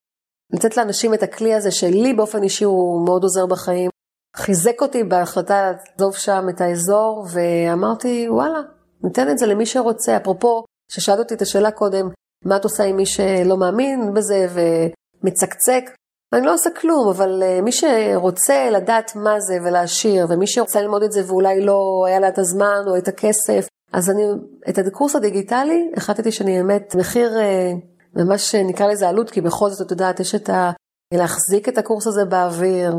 לתת 0.52 0.76
לאנשים 0.76 1.14
את 1.14 1.22
הכלי 1.22 1.54
הזה 1.54 1.70
שלי 1.70 2.14
באופן 2.14 2.42
אישי 2.42 2.64
הוא 2.64 3.04
מאוד 3.06 3.22
עוזר 3.22 3.46
בחיים. 3.46 3.90
חיזק 4.36 4.82
אותי 4.82 5.04
בהחלטה 5.04 5.72
לעזוב 5.72 6.14
שם 6.16 6.46
את 6.48 6.60
האזור, 6.60 7.26
ואמרתי, 7.32 8.26
וואלה, 8.28 8.60
ניתן 9.02 9.30
את 9.30 9.38
זה 9.38 9.46
למי 9.46 9.66
שרוצה. 9.66 10.16
אפרופו, 10.16 10.64
ששאלת 10.92 11.18
אותי 11.18 11.34
את 11.34 11.42
השאלה 11.42 11.70
קודם, 11.70 12.08
מה 12.44 12.56
את 12.56 12.64
עושה 12.64 12.84
עם 12.84 12.96
מי 12.96 13.06
שלא 13.06 13.56
מאמין 13.56 14.14
בזה 14.14 14.46
ומצקצק? 14.54 15.90
אני 16.32 16.46
לא 16.46 16.54
עושה 16.54 16.70
כלום, 16.70 17.08
אבל 17.08 17.42
uh, 17.42 17.62
מי 17.62 17.72
שרוצה 17.72 18.70
לדעת 18.70 19.16
מה 19.16 19.40
זה 19.40 19.58
ולהשאיר, 19.64 20.26
ומי 20.28 20.46
שרוצה 20.46 20.82
ללמוד 20.82 21.02
את 21.02 21.12
זה 21.12 21.20
ואולי 21.26 21.60
לא 21.60 22.04
היה 22.06 22.20
לה 22.20 22.28
את 22.28 22.38
הזמן 22.38 22.82
או 22.86 22.96
את 22.96 23.08
הכסף, 23.08 23.66
אז 23.92 24.11
אני, 24.11 24.22
את 24.68 24.79
הקורס 24.79 25.16
הדיגיטלי, 25.16 25.92
החלטתי 25.96 26.33
שאני 26.33 26.61
אמת 26.61 26.94
מחיר, 26.98 27.31
uh, 27.31 27.90
ממש 28.16 28.55
נקרא 28.55 28.87
לזה 28.87 29.09
עלות, 29.09 29.31
כי 29.31 29.40
בכל 29.40 29.70
זאת, 29.70 29.87
את 29.87 29.90
יודעת, 29.90 30.20
יש 30.20 30.35
את 30.35 30.48
ה... 30.48 30.70
להחזיק 31.14 31.68
את 31.68 31.79
הקורס 31.79 32.07
הזה 32.07 32.24
באוויר, 32.24 32.94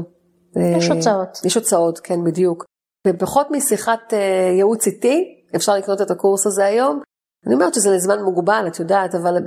יש 0.78 0.90
הוצאות. 0.90 1.40
יש 1.46 1.56
הוצאות, 1.56 2.00
כן, 2.00 2.24
בדיוק. 2.24 2.66
בפחות 3.08 3.48
משיחת 3.52 4.14
אה, 4.14 4.52
ייעוץ 4.56 4.88
איתי, 4.88 5.46
אפשר 5.56 5.76
לקנות 5.76 6.02
את 6.02 6.12
הקורס 6.12 6.48
הזה 6.48 6.66
היום. 6.66 7.02
אני 7.48 7.54
אומרת 7.54 7.74
שזה 7.74 7.92
לזמן 7.92 8.24
מוגבל, 8.24 8.66
את 8.68 8.80
יודעת, 8.80 9.16
אבל 9.16 9.38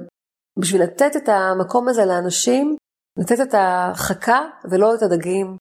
בשביל 0.59 0.83
לתת 0.83 1.17
את 1.17 1.29
המקום 1.29 1.89
הזה 1.89 2.05
לאנשים, 2.05 2.77
לתת 3.19 3.41
את 3.41 3.55
החכה 3.59 4.41
ולא 4.71 4.95
את 4.95 5.03
הדגים, 5.03 5.57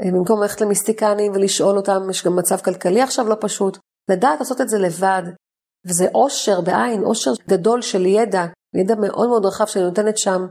אה, 0.00 0.10
במקום 0.12 0.42
ללכת 0.42 0.60
למיסטיקנים 0.60 1.32
ולשאול 1.32 1.76
אותם, 1.76 2.10
יש 2.10 2.24
גם 2.24 2.36
מצב 2.36 2.56
כלכלי 2.56 3.02
עכשיו 3.02 3.28
לא 3.28 3.36
פשוט, 3.40 3.78
לדעת 4.10 4.40
לעשות 4.40 4.60
את 4.60 4.68
זה 4.68 4.78
לבד. 4.78 5.22
וזה 5.86 6.06
אושר 6.14 6.60
בעין, 6.60 7.04
אושר 7.04 7.30
גדול 7.48 7.82
של 7.82 8.06
ידע, 8.06 8.44
ידע 8.74 8.94
מאוד 8.94 9.28
מאוד 9.28 9.46
רחב 9.46 9.66
שאני 9.66 9.84
נותנת 9.84 10.18
שם. 10.18 10.46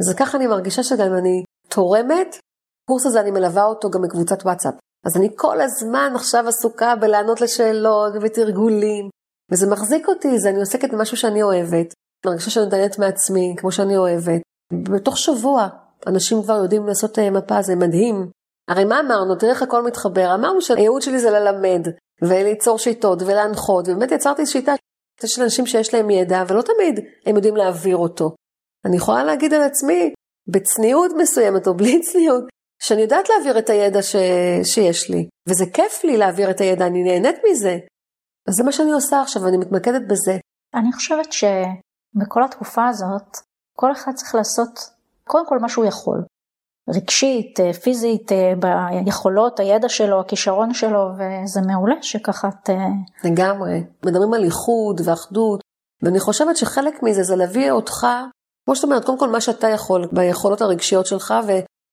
אז 0.00 0.14
ככה 0.16 0.38
אני 0.38 0.46
מרגישה 0.46 0.82
שגם 0.82 1.14
אני 1.14 1.42
תורמת, 1.68 2.36
הקורס 2.84 3.06
הזה 3.06 3.20
אני 3.20 3.30
מלווה 3.30 3.64
אותו 3.64 3.90
גם 3.90 4.02
בקבוצת 4.02 4.42
וואטסאפ. 4.42 4.74
אז 5.06 5.16
אני 5.16 5.28
כל 5.36 5.60
הזמן 5.60 6.12
עכשיו 6.14 6.48
עסוקה 6.48 6.96
בלענות 6.96 7.40
לשאלות 7.40 8.12
ובתרגולים, 8.14 9.08
וזה 9.52 9.70
מחזיק 9.70 10.08
אותי, 10.08 10.38
זה 10.38 10.48
אני 10.48 10.58
עוסקת 10.58 10.90
במשהו 10.90 11.16
שאני 11.16 11.42
אוהבת. 11.42 11.94
אני 12.24 12.32
מרגישה 12.32 12.50
שאני 12.50 12.64
נותנת 12.64 12.98
מעצמי, 12.98 13.54
כמו 13.58 13.72
שאני 13.72 13.96
אוהבת. 13.96 14.40
בתוך 14.72 15.18
שבוע, 15.18 15.68
אנשים 16.06 16.42
כבר 16.42 16.56
יודעים 16.62 16.86
לעשות 16.86 17.18
אה, 17.18 17.30
מפה, 17.30 17.62
זה 17.62 17.76
מדהים. 17.76 18.30
הרי 18.68 18.84
מה 18.84 19.00
אמרנו? 19.00 19.34
תראה 19.34 19.52
איך 19.52 19.62
הכל 19.62 19.82
מתחבר. 19.82 20.34
אמרנו 20.34 20.62
שהייעוד 20.62 21.02
שלי 21.02 21.18
זה 21.18 21.30
ללמד, 21.30 21.88
וליצור 22.22 22.78
שיטות, 22.78 23.22
ולהנחות, 23.22 23.88
ובאמת 23.88 24.12
יצרתי 24.12 24.46
שיטה 24.46 24.72
של 25.26 25.42
אנשים 25.42 25.66
שיש 25.66 25.94
להם 25.94 26.10
ידע, 26.10 26.44
ולא 26.48 26.62
תמיד 26.62 27.04
הם 27.26 27.36
יודעים 27.36 27.56
להעביר 27.56 27.96
אותו. 27.96 28.34
אני 28.84 28.96
יכולה 28.96 29.24
להגיד 29.24 29.54
על 29.54 29.62
עצמי, 29.62 30.12
בצניעות 30.48 31.10
מסוימת 31.18 31.66
או 31.66 31.74
בלי 31.74 32.00
צניעות, 32.00 32.44
שאני 32.82 33.02
יודעת 33.02 33.28
להעביר 33.28 33.58
את 33.58 33.70
הידע 33.70 34.02
ש... 34.02 34.16
שיש 34.64 35.10
לי, 35.10 35.28
וזה 35.48 35.64
כיף 35.74 36.04
לי 36.04 36.16
להעביר 36.16 36.50
את 36.50 36.60
הידע, 36.60 36.86
אני 36.86 37.02
נהנית 37.02 37.36
מזה. 37.50 37.78
אז 38.48 38.54
זה 38.54 38.64
מה 38.64 38.72
שאני 38.72 38.92
עושה 38.92 39.20
עכשיו, 39.22 39.48
אני 39.48 39.56
מתמקדת 39.56 40.02
בזה. 40.08 40.38
אני 40.74 40.92
חושבת 40.92 41.32
שבכל 41.32 42.44
התקופה 42.44 42.88
הזאת, 42.88 43.36
כל 43.76 43.92
אחד 43.92 44.12
צריך 44.14 44.34
לעשות 44.34 44.78
קודם 45.24 45.46
כל 45.46 45.58
מה 45.58 45.68
שהוא 45.68 45.84
יכול. 45.84 46.18
רגשית, 46.94 47.60
אה, 47.60 47.72
פיזית, 47.72 48.32
אה, 48.32 48.52
ביכולות, 49.04 49.60
הידע 49.60 49.88
שלו, 49.88 50.20
הכישרון 50.20 50.74
שלו, 50.74 51.08
וזה 51.14 51.60
מעולה 51.66 51.94
שככה 52.02 52.48
את... 52.48 52.70
אה, 52.70 52.86
לגמרי. 53.24 53.84
מדברים 54.06 54.34
על 54.34 54.44
איחוד 54.44 55.00
ואחדות, 55.04 55.60
ואני 56.02 56.20
חושבת 56.20 56.56
שחלק 56.56 57.02
מזה 57.02 57.22
זה 57.22 57.36
להביא 57.36 57.70
אותך, 57.70 58.06
כמו 58.64 58.76
שאת 58.76 58.84
אומרת, 58.84 59.04
קודם 59.04 59.18
כל 59.18 59.28
מה 59.28 59.40
שאתה 59.40 59.68
יכול, 59.68 60.08
ביכולות 60.12 60.60
הרגשיות 60.60 61.06
שלך, 61.06 61.34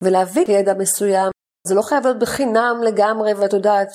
ולהביא 0.03 0.45
ידע 0.47 0.73
מסוים. 0.73 1.31
זה 1.67 1.75
לא 1.75 1.81
חייב 1.81 2.03
להיות 2.03 2.19
בחינם 2.19 2.81
לגמרי, 2.83 3.33
ואת 3.33 3.53
יודעת, 3.53 3.89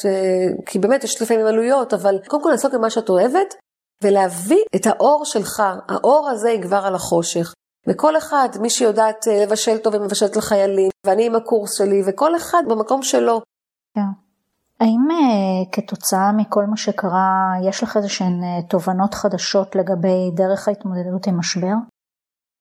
כי 0.67 0.79
באמת 0.79 1.05
יש 1.05 1.23
לפעמים 1.23 1.47
עלויות, 1.47 1.95
אבל 1.95 2.19
קודם 2.27 2.43
כל 2.43 2.51
לעשות 2.51 2.75
במה 2.75 2.91
שאת 2.91 3.09
אוהבת, 3.09 3.55
ולהביא 4.05 4.65
את 4.77 4.87
האור 4.87 5.25
שלך, 5.25 5.63
האור 5.89 6.29
הזה 6.29 6.51
יגבר 6.51 6.87
על 6.87 6.95
החושך. 6.95 7.53
וכל 7.87 8.17
אחד, 8.17 8.49
מי 8.61 8.71
שיודעת 8.71 9.29
אה, 9.29 9.43
לבשל 9.43 9.79
טוב 9.79 9.95
ומבשלת 9.95 10.37
לחיילים, 10.37 10.91
ואני 11.07 11.27
עם 11.27 11.35
הקורס 11.35 11.79
שלי, 11.79 12.03
וכל 12.07 12.37
אחד 12.37 12.63
במקום 12.69 13.03
שלו. 13.03 13.41
כן. 13.95 14.01
האם 14.81 15.09
uh, 15.11 15.69
כתוצאה 15.73 16.33
מכל 16.37 16.65
מה 16.65 16.77
שקרה, 16.77 17.53
יש 17.69 17.83
לך 17.83 17.97
איזה 17.97 18.09
שהן 18.09 18.41
uh, 18.43 18.71
תובנות 18.71 19.15
חדשות 19.15 19.77
לגבי 19.77 20.31
דרך 20.35 20.69
ההתמודדות 20.69 21.27
עם 21.27 21.39
משבר? 21.39 21.75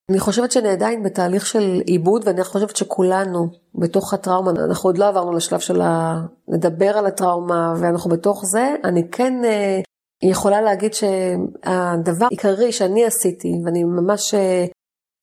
אני 0.09 0.19
חושבת 0.19 0.51
שאני 0.51 0.69
עדיין 0.69 1.03
בתהליך 1.03 1.45
של 1.45 1.81
עיבוד, 1.85 2.21
ואני 2.25 2.43
חושבת 2.43 2.75
שכולנו 2.75 3.47
בתוך 3.75 4.13
הטראומה, 4.13 4.51
אנחנו 4.51 4.89
עוד 4.89 4.97
לא 4.97 5.07
עברנו 5.07 5.33
לשלב 5.33 5.59
של 5.59 5.81
ה... 5.81 6.21
לדבר 6.47 6.97
על 6.97 7.05
הטראומה, 7.05 7.73
ואנחנו 7.79 8.09
בתוך 8.09 8.41
זה, 8.45 8.75
אני 8.83 9.09
כן 9.11 9.33
אה, 9.45 9.79
יכולה 10.23 10.61
להגיד 10.61 10.93
שהדבר 10.93 12.25
העיקרי 12.25 12.71
שאני 12.71 13.05
עשיתי, 13.05 13.53
ואני 13.65 13.83
ממש 13.83 14.33
אה, 14.33 14.65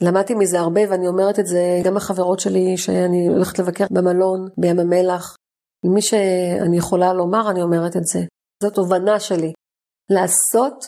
למדתי 0.01 0.35
מזה 0.35 0.61
הרבה, 0.61 0.81
ואני 0.91 1.09
אומרת 1.09 1.39
את 1.39 1.47
זה 1.47 1.61
גם 1.85 1.97
לחברות 1.97 2.41
שלי, 2.41 2.77
שאני 2.77 3.29
הולכת 3.29 3.59
לבקר 3.59 3.85
במלון, 3.91 4.49
בים 4.59 4.79
המלח, 4.79 5.37
מי 5.85 6.03
שאני 6.03 6.77
יכולה 6.77 7.13
לומר, 7.13 7.51
אני 7.51 7.63
אומרת 7.63 7.97
את 7.97 8.05
זה. 8.05 8.21
זו 8.63 8.71
תובנה 8.71 9.21
שלי. 9.21 9.53
לעשות 10.11 10.87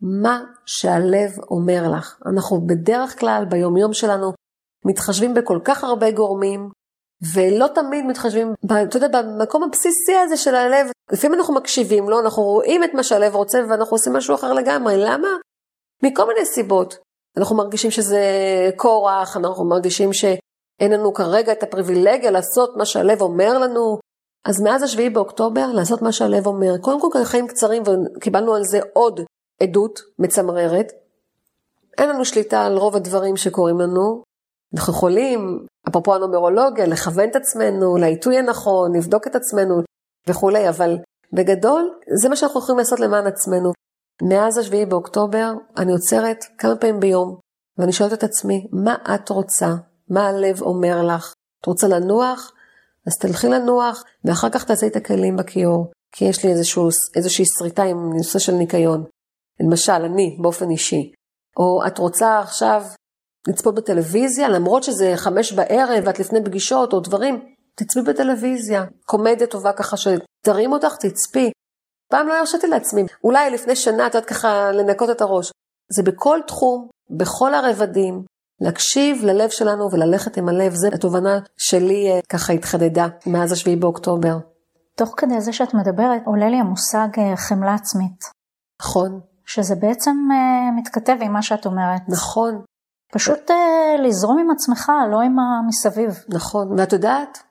מה 0.00 0.44
שהלב 0.66 1.30
אומר 1.50 1.92
לך. 1.96 2.16
אנחנו 2.26 2.66
בדרך 2.66 3.20
כלל 3.20 3.44
ביומיום 3.50 3.92
שלנו 3.92 4.32
מתחשבים 4.84 5.34
בכל 5.34 5.58
כך 5.64 5.84
הרבה 5.84 6.10
גורמים, 6.10 6.68
ולא 7.34 7.66
תמיד 7.74 8.04
מתחשבים, 8.04 8.54
אתה 8.66 8.96
יודע, 8.96 9.22
במקום 9.22 9.62
הבסיסי 9.62 10.14
הזה 10.24 10.36
של 10.36 10.54
הלב, 10.54 10.86
לפעמים 11.12 11.38
אנחנו 11.38 11.54
מקשיבים 11.54 12.04
לו, 12.04 12.10
לא? 12.10 12.20
אנחנו 12.20 12.42
רואים 12.42 12.84
את 12.84 12.90
מה 12.94 13.02
שהלב 13.02 13.34
רוצה 13.34 13.58
ואנחנו 13.70 13.94
עושים 13.94 14.12
משהו 14.12 14.34
אחר 14.34 14.52
לגמרי. 14.52 14.94
למה? 14.96 15.28
מכל 16.02 16.26
מיני 16.26 16.46
סיבות. 16.46 16.98
אנחנו 17.38 17.56
מרגישים 17.56 17.90
שזה 17.90 18.20
כורח, 18.76 19.36
אנחנו 19.36 19.64
מרגישים 19.64 20.12
שאין 20.12 20.92
לנו 20.92 21.14
כרגע 21.14 21.52
את 21.52 21.62
הפריבילגיה 21.62 22.30
לעשות 22.30 22.76
מה 22.76 22.86
שהלב 22.86 23.22
אומר 23.22 23.58
לנו. 23.58 23.98
אז 24.44 24.60
מאז 24.60 24.82
השביעי 24.82 25.10
באוקטובר, 25.10 25.66
לעשות 25.74 26.02
מה 26.02 26.12
שהלב 26.12 26.46
אומר. 26.46 26.78
קודם 26.80 27.00
כל, 27.00 27.24
חיים 27.24 27.46
קצרים, 27.46 27.82
וקיבלנו 28.16 28.54
על 28.54 28.64
זה 28.64 28.80
עוד 28.92 29.20
עדות 29.62 30.00
מצמררת. 30.18 30.92
אין 31.98 32.08
לנו 32.08 32.24
שליטה 32.24 32.64
על 32.64 32.76
רוב 32.76 32.96
הדברים 32.96 33.36
שקורים 33.36 33.80
לנו. 33.80 34.22
אנחנו 34.76 34.92
יכולים, 34.92 35.66
אפרופו 35.88 36.14
הנומרולוגיה, 36.14 36.86
לכוון 36.86 37.28
את 37.30 37.36
עצמנו 37.36 37.96
לעיתוי 37.96 38.38
הנכון, 38.38 38.96
לבדוק 38.96 39.26
את 39.26 39.36
עצמנו 39.36 39.82
וכולי, 40.26 40.68
אבל 40.68 40.96
בגדול, 41.32 41.90
זה 42.22 42.28
מה 42.28 42.36
שאנחנו 42.36 42.60
יכולים 42.60 42.78
לעשות 42.78 43.00
למען 43.00 43.26
עצמנו. 43.26 43.72
מאז 44.22 44.58
השביעי 44.58 44.86
באוקטובר, 44.86 45.52
אני 45.76 45.92
עוצרת 45.92 46.44
כמה 46.58 46.76
פעמים 46.76 47.00
ביום, 47.00 47.38
ואני 47.78 47.92
שואלת 47.92 48.12
את 48.12 48.24
עצמי, 48.24 48.66
מה 48.72 48.96
את 49.14 49.28
רוצה? 49.28 49.74
מה 50.10 50.26
הלב 50.26 50.62
אומר 50.62 51.02
לך? 51.02 51.34
את 51.60 51.66
רוצה 51.66 51.88
לנוח? 51.88 52.52
אז 53.06 53.12
תלכי 53.20 53.48
לנוח, 53.48 54.04
ואחר 54.24 54.50
כך 54.50 54.64
תעשי 54.64 54.86
את 54.86 54.96
הכלים 54.96 55.36
בכיור, 55.36 55.90
כי 56.12 56.24
יש 56.24 56.44
לי 56.44 56.50
איזשהו, 56.50 56.88
איזושהי 57.16 57.44
שריטה 57.58 57.82
עם 57.82 58.12
נושא 58.16 58.38
של 58.38 58.52
ניקיון. 58.52 59.04
למשל, 59.60 59.92
אני, 59.92 60.38
באופן 60.42 60.70
אישי. 60.70 61.12
או 61.56 61.86
את 61.86 61.98
רוצה 61.98 62.38
עכשיו 62.38 62.82
לצפות 63.48 63.74
בטלוויזיה, 63.74 64.48
למרות 64.48 64.82
שזה 64.82 65.12
חמש 65.16 65.52
בערב 65.52 66.04
ואת 66.06 66.18
לפני 66.18 66.44
פגישות 66.44 66.92
או 66.92 67.00
דברים, 67.00 67.44
תצפי 67.74 68.00
בטלוויזיה. 68.02 68.84
קומדיה 69.04 69.46
טובה 69.46 69.72
ככה 69.72 69.96
שתרים 69.96 70.72
אותך, 70.72 70.96
תצפי. 70.96 71.50
פעם 72.10 72.28
לא 72.28 72.38
הרשיתי 72.38 72.66
לעצמי, 72.66 73.02
אולי 73.24 73.50
לפני 73.50 73.76
שנה 73.76 74.06
את 74.06 74.14
יודעת 74.14 74.28
ככה 74.28 74.72
לנקות 74.72 75.10
את 75.10 75.20
הראש. 75.20 75.52
זה 75.92 76.02
בכל 76.02 76.38
תחום, 76.46 76.88
בכל 77.10 77.54
הרבדים, 77.54 78.24
להקשיב 78.60 79.24
ללב 79.24 79.50
שלנו 79.50 79.88
וללכת 79.92 80.36
עם 80.36 80.48
הלב, 80.48 80.74
זו 80.74 80.88
התובנה 80.94 81.38
שלי 81.56 82.10
אה, 82.10 82.20
ככה 82.28 82.52
התחדדה 82.52 83.06
מאז 83.26 83.52
השביעי 83.52 83.76
באוקטובר. 83.76 84.38
תוך 84.94 85.14
כדי 85.16 85.40
זה 85.40 85.52
שאת 85.52 85.74
מדברת, 85.74 86.22
עולה 86.26 86.48
לי 86.48 86.56
המושג 86.56 87.08
אה, 87.18 87.36
חמלה 87.36 87.74
עצמית. 87.74 88.24
נכון. 88.82 89.20
שזה 89.48 89.74
בעצם 89.74 90.16
uh, 90.30 90.78
מתכתב 90.78 91.16
עם 91.20 91.32
מה 91.32 91.42
שאת 91.42 91.66
אומרת. 91.66 92.02
נכון. 92.08 92.62
פשוט 93.12 93.50
uh, 93.50 93.54
לזרום 94.02 94.38
עם 94.38 94.50
עצמך, 94.50 94.92
לא 95.10 95.20
עם 95.20 95.36
המסביב. 95.38 96.24
נכון, 96.28 96.80
ואת 96.80 96.92
יודעת, 96.92 97.42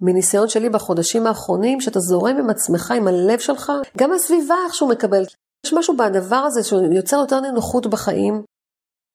מניסיון 0.00 0.48
שלי 0.48 0.70
בחודשים 0.70 1.26
האחרונים, 1.26 1.80
שאתה 1.80 2.00
זורם 2.00 2.36
עם 2.36 2.50
עצמך, 2.50 2.90
עם 2.96 3.08
הלב 3.08 3.38
שלך, 3.38 3.72
גם 3.96 4.12
הסביבה 4.12 4.54
איכשהו 4.66 4.88
מקבלת. 4.88 5.28
יש 5.66 5.72
משהו 5.72 5.96
בדבר 5.96 6.36
הזה 6.36 6.62
שיוצר 6.62 7.16
יותר 7.16 7.40
נינוחות 7.40 7.86
בחיים, 7.86 8.42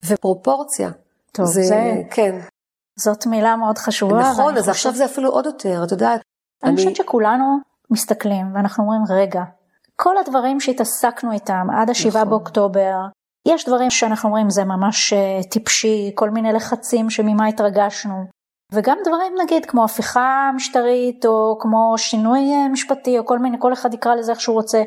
ופרופורציה. 0.05 0.89
טוב, 1.31 1.45
זה... 1.45 1.61
זה... 1.61 1.95
כן. 2.11 2.39
זאת 2.99 3.25
מילה 3.25 3.55
מאוד 3.55 3.77
חשובה. 3.77 4.19
נכון, 4.19 4.57
אז 4.57 4.59
חושב... 4.59 4.71
עכשיו 4.71 4.93
זה 4.93 5.05
אפילו 5.05 5.29
עוד 5.29 5.45
יותר, 5.45 5.83
את 5.83 5.91
יודעת. 5.91 6.21
אני, 6.63 6.71
אני 6.71 6.77
חושבת 6.77 6.95
שכולנו 6.95 7.57
מסתכלים 7.91 8.55
ואנחנו 8.55 8.83
אומרים, 8.83 9.01
רגע, 9.09 9.41
כל 9.95 10.17
הדברים 10.17 10.59
שהתעסקנו 10.59 11.31
איתם 11.31 11.67
עד 11.77 11.89
השבעה 11.89 12.21
נכון. 12.21 12.29
באוקטובר, 12.29 12.95
יש 13.47 13.65
דברים 13.65 13.89
שאנחנו 13.89 14.29
אומרים 14.29 14.49
זה 14.49 14.63
ממש 14.63 15.13
uh, 15.13 15.49
טיפשי, 15.49 16.11
כל 16.15 16.29
מיני 16.29 16.53
לחצים 16.53 17.09
שממה 17.09 17.47
התרגשנו, 17.47 18.25
וגם 18.73 18.97
דברים 19.05 19.33
נגיד 19.43 19.65
כמו 19.65 19.85
הפיכה 19.85 20.51
משטרית 20.55 21.25
או 21.25 21.57
כמו 21.59 21.93
שינוי 21.97 22.39
uh, 22.39 22.71
משפטי 22.71 23.19
או 23.19 23.25
כל 23.25 23.39
מיני, 23.39 23.57
כל 23.59 23.73
אחד 23.73 23.93
יקרא 23.93 24.15
לזה 24.15 24.31
איך 24.31 24.41
שהוא 24.41 24.55
רוצה, 24.55 24.83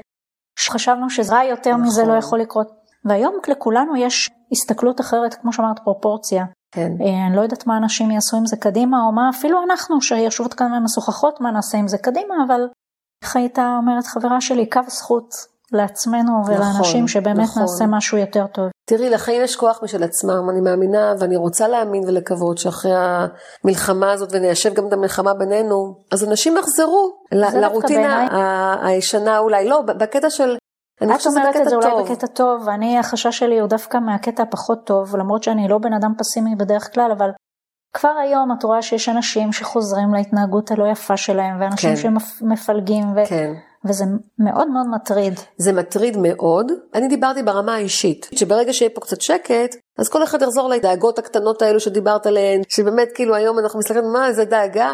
שחשבנו 0.58 1.10
שרע 1.10 1.44
יותר 1.44 1.70
נכון. 1.70 1.82
מזה 1.82 2.04
לא 2.04 2.12
יכול 2.12 2.40
לקרות. 2.40 2.68
והיום 3.04 3.34
לכולנו 3.48 3.96
יש 3.96 4.30
הסתכלות 4.52 5.00
אחרת, 5.00 5.34
כמו 5.34 5.52
שאמרת, 5.52 5.78
פרופורציה. 5.84 6.44
כן. 6.74 6.92
Uh, 6.98 7.26
אני 7.26 7.36
לא 7.36 7.40
יודעת 7.40 7.66
מה 7.66 7.76
אנשים 7.76 8.10
יעשו 8.10 8.36
עם 8.36 8.46
זה 8.46 8.56
קדימה, 8.56 8.96
או 9.06 9.12
מה 9.12 9.30
אפילו 9.30 9.62
אנחנו 9.62 10.00
שיושבות 10.00 10.54
כאן 10.54 10.72
ומשוחחות 10.74 11.40
מה 11.40 11.50
נעשה 11.50 11.78
עם 11.78 11.88
זה 11.88 11.98
קדימה, 11.98 12.34
אבל 12.46 12.60
איך 13.24 13.36
הייתה 13.36 13.76
אומרת 13.78 14.06
חברה 14.06 14.40
שלי, 14.40 14.70
קו 14.70 14.80
זכות 14.86 15.34
לעצמנו 15.72 16.40
נכון, 16.40 16.54
ולאנשים 16.54 17.08
שבאמת 17.08 17.38
נכון. 17.38 17.62
נעשה 17.62 17.84
משהו 17.86 18.18
יותר 18.18 18.46
טוב. 18.46 18.70
תראי, 18.84 19.10
לחיים 19.10 19.42
יש 19.42 19.56
כוח 19.56 19.80
משל 19.82 20.02
עצמם, 20.02 20.50
אני 20.50 20.60
מאמינה 20.60 21.14
ואני 21.18 21.36
רוצה 21.36 21.68
להאמין 21.68 22.02
ולקוות 22.06 22.58
שאחרי 22.58 22.92
המלחמה 22.94 24.12
הזאת, 24.12 24.28
וניישב 24.32 24.74
גם 24.74 24.88
את 24.88 24.92
המלחמה 24.92 25.34
בינינו, 25.34 26.04
אז 26.12 26.24
אנשים 26.28 26.56
יחזרו 26.56 27.12
ל- 27.32 27.60
לרוטינה 27.60 28.26
הישנה 28.82 29.38
אולי, 29.38 29.68
לא, 29.68 29.80
בקטע 29.80 30.30
של... 30.30 30.56
אני 31.00 31.16
חושבת 31.16 31.32
שזה 31.32 31.40
בקטע 31.48 31.70
טוב. 31.70 31.84
את 31.84 31.92
אולי 31.92 32.04
בקטע 32.04 32.26
טוב, 32.26 32.62
ואני, 32.66 32.98
החשש 32.98 33.38
שלי 33.38 33.60
הוא 33.60 33.68
דווקא 33.68 33.98
מהקטע 33.98 34.42
הפחות 34.42 34.86
טוב, 34.86 35.16
למרות 35.16 35.42
שאני 35.42 35.68
לא 35.68 35.78
בן 35.78 35.92
אדם 35.92 36.12
פסימי 36.18 36.54
בדרך 36.56 36.94
כלל, 36.94 37.12
אבל 37.18 37.30
כבר 37.92 38.12
היום 38.22 38.52
את 38.58 38.62
רואה 38.62 38.82
שיש 38.82 39.08
אנשים 39.08 39.52
שחוזרים 39.52 40.14
להתנהגות 40.14 40.70
הלא 40.70 40.84
יפה 40.92 41.16
שלהם, 41.16 41.60
ואנשים 41.60 41.90
כן. 41.90 42.18
שמפלגים, 42.40 43.04
ו... 43.16 43.26
כן. 43.28 43.52
וזה 43.84 44.04
מאוד 44.38 44.68
מאוד 44.68 44.86
מטריד. 44.94 45.34
זה 45.56 45.72
מטריד 45.72 46.16
מאוד. 46.20 46.72
אני 46.94 47.08
דיברתי 47.08 47.42
ברמה 47.42 47.74
האישית, 47.74 48.28
שברגע 48.34 48.72
שיהיה 48.72 48.90
פה 48.94 49.00
קצת 49.00 49.20
שקט, 49.20 49.76
אז 49.98 50.08
כל 50.08 50.24
אחד 50.24 50.42
יחזור 50.42 50.68
לדאגות 50.68 51.18
הקטנות 51.18 51.62
האלו 51.62 51.80
שדיברת 51.80 52.26
עליהן, 52.26 52.62
שבאמת 52.68 53.08
כאילו 53.14 53.34
היום 53.34 53.58
אנחנו 53.58 53.78
מסתכלים, 53.78 54.04
מה 54.12 54.32
זה 54.32 54.44
דאגה? 54.44 54.92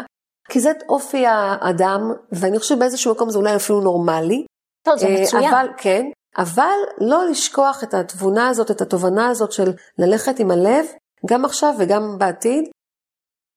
כי 0.49 0.59
זה 0.59 0.71
אופי 0.89 1.25
האדם, 1.25 2.01
ואני 2.31 2.59
חושבת 2.59 2.77
שבאיזשהו 2.77 3.13
מקום 3.13 3.29
זה 3.29 3.37
אולי 3.37 3.55
אפילו 3.55 3.81
נורמלי. 3.81 4.45
טוב, 4.85 4.97
זה 4.97 5.07
אה, 5.07 5.21
מצוין. 5.21 5.43
אבל, 5.53 5.67
כן, 5.77 6.05
אבל 6.37 6.77
לא 6.97 7.25
לשכוח 7.25 7.83
את 7.83 7.93
התבונה 7.93 8.47
הזאת, 8.47 8.71
את 8.71 8.81
התובנה 8.81 9.27
הזאת 9.27 9.51
של 9.51 9.71
ללכת 9.97 10.39
עם 10.39 10.51
הלב, 10.51 10.85
גם 11.29 11.45
עכשיו 11.45 11.73
וגם 11.79 12.17
בעתיד, 12.17 12.63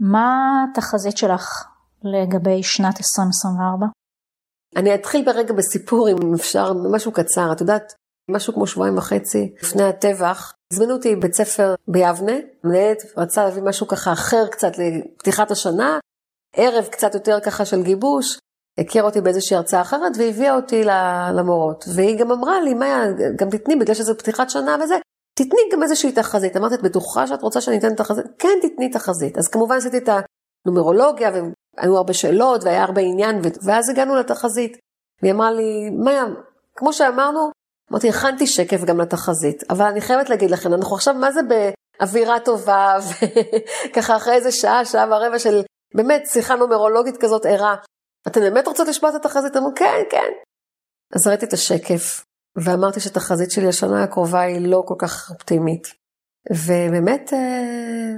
מה 0.01 0.65
התחזית 0.71 1.17
שלך 1.17 1.65
לגבי 2.05 2.63
שנת 2.63 2.97
2024? 2.99 3.87
אני 4.77 4.95
אתחיל 4.95 5.25
ברגע 5.25 5.55
בסיפור, 5.55 6.09
אם 6.09 6.35
אפשר, 6.35 6.73
משהו 6.73 7.13
קצר. 7.13 7.53
את 7.53 7.61
יודעת, 7.61 7.93
משהו 8.31 8.55
כמו 8.55 8.67
שבועיים 8.67 8.99
וחצי 8.99 9.55
לפני 9.63 9.83
הטבח, 9.83 10.53
הזמינו 10.73 10.93
אותי 10.93 11.17
בית 11.17 11.35
ספר 11.35 11.75
ביבנה, 11.89 12.33
מנהלת 12.65 13.03
רצה 13.17 13.45
להביא 13.45 13.63
משהו 13.63 13.87
ככה 13.87 14.13
אחר 14.13 14.47
קצת 14.47 14.73
לפתיחת 14.79 15.51
השנה, 15.51 15.99
ערב 16.57 16.85
קצת 16.85 17.15
יותר 17.15 17.41
ככה 17.41 17.65
של 17.65 17.83
גיבוש, 17.83 18.39
הכירה 18.79 19.07
אותי 19.07 19.21
באיזושהי 19.21 19.57
הרצאה 19.57 19.81
אחרת 19.81 20.13
והביאה 20.19 20.57
אותי 20.57 20.85
למורות. 21.35 21.85
והיא 21.95 22.19
גם 22.19 22.33
אמרה 22.33 22.61
לי, 22.61 22.75
מאיה, 22.75 23.05
גם 23.37 23.51
תתני, 23.51 23.77
בגלל 23.77 23.95
שזה 23.95 24.15
פתיחת 24.15 24.51
שנה 24.51 24.77
וזה, 24.85 24.95
תתני 25.39 25.61
גם 25.73 25.83
איזושהי 25.83 26.13
תחזית. 26.13 26.57
אמרתי, 26.57 26.75
את 26.75 26.83
בטוחה 26.83 27.27
שאת 27.27 27.43
רוצה 27.43 27.61
שאני 27.61 27.79
אתן 27.79 27.95
תחזית? 27.95 28.27
כן, 28.39 28.59
תתני 28.63 28.91
תחזית. 28.91 29.39
אז 29.39 29.49
כמובן 29.49 29.77
עשיתי 29.77 29.99
את 29.99 30.09
הנומרולוגיה, 30.67 31.31
והיו 31.77 31.97
הרבה 31.97 32.13
שאלות, 32.13 32.65
והיה 32.65 32.83
הרבה 32.85 33.01
עניין, 33.01 33.41
ואז 33.67 33.89
הגענו 33.89 34.17
לתחזית. 34.17 34.77
והיא 35.23 35.33
אמרה 35.33 35.53
לי, 35.53 35.91
מאיה, 36.05 36.25
כמו 36.77 36.93
שאמרנו, 36.93 37.51
אמרתי, 37.93 38.09
הכנתי 38.09 38.47
שקף 38.47 38.85
גם 38.85 39.01
לתחזית, 39.01 39.63
אבל 39.71 39.87
אני 39.87 40.01
חייבת 40.01 40.29
להגיד 40.29 40.51
לכם, 40.51 40.75
אנחנו 40.75 40.97
עכשיו, 40.97 41.15
מה 41.15 41.33
זה 41.33 41.41
באווירה 41.43 42.41
טובה, 42.41 42.99
וככה 43.91 44.17
אחרי 44.17 44.35
איזה 44.35 44.53
שעה, 44.53 44.85
שעה 44.85 45.07
ורבע 45.11 45.39
של 45.39 45.63
באמת 45.95 46.23
שיחה 46.27 46.55
נומרולוגית 46.55 47.17
כזאת 47.17 47.47
ערה. 47.47 47.77
אתן 48.29 48.41
באמת 48.41 48.67
רוצות 48.67 48.89
לשמוע 48.89 49.11
את 49.11 49.17
התחזית? 49.17 49.57
אמרו, 49.57 49.71
כן, 49.77 50.03
כן. 50.11 50.33
אז 51.15 51.27
ראיתי 51.27 51.47
את 51.47 51.53
השקף, 51.53 52.25
ואמרתי 52.57 53.01
שתחזית 53.01 53.51
שלי 53.51 53.69
השנה 53.69 54.03
הקרובה 54.03 54.41
היא 54.41 54.69
לא 54.69 54.83
כל 54.87 54.95
כך 54.99 55.31
אופטימית. 55.31 55.83
ובאמת, 56.51 57.33
אה, 57.33 58.13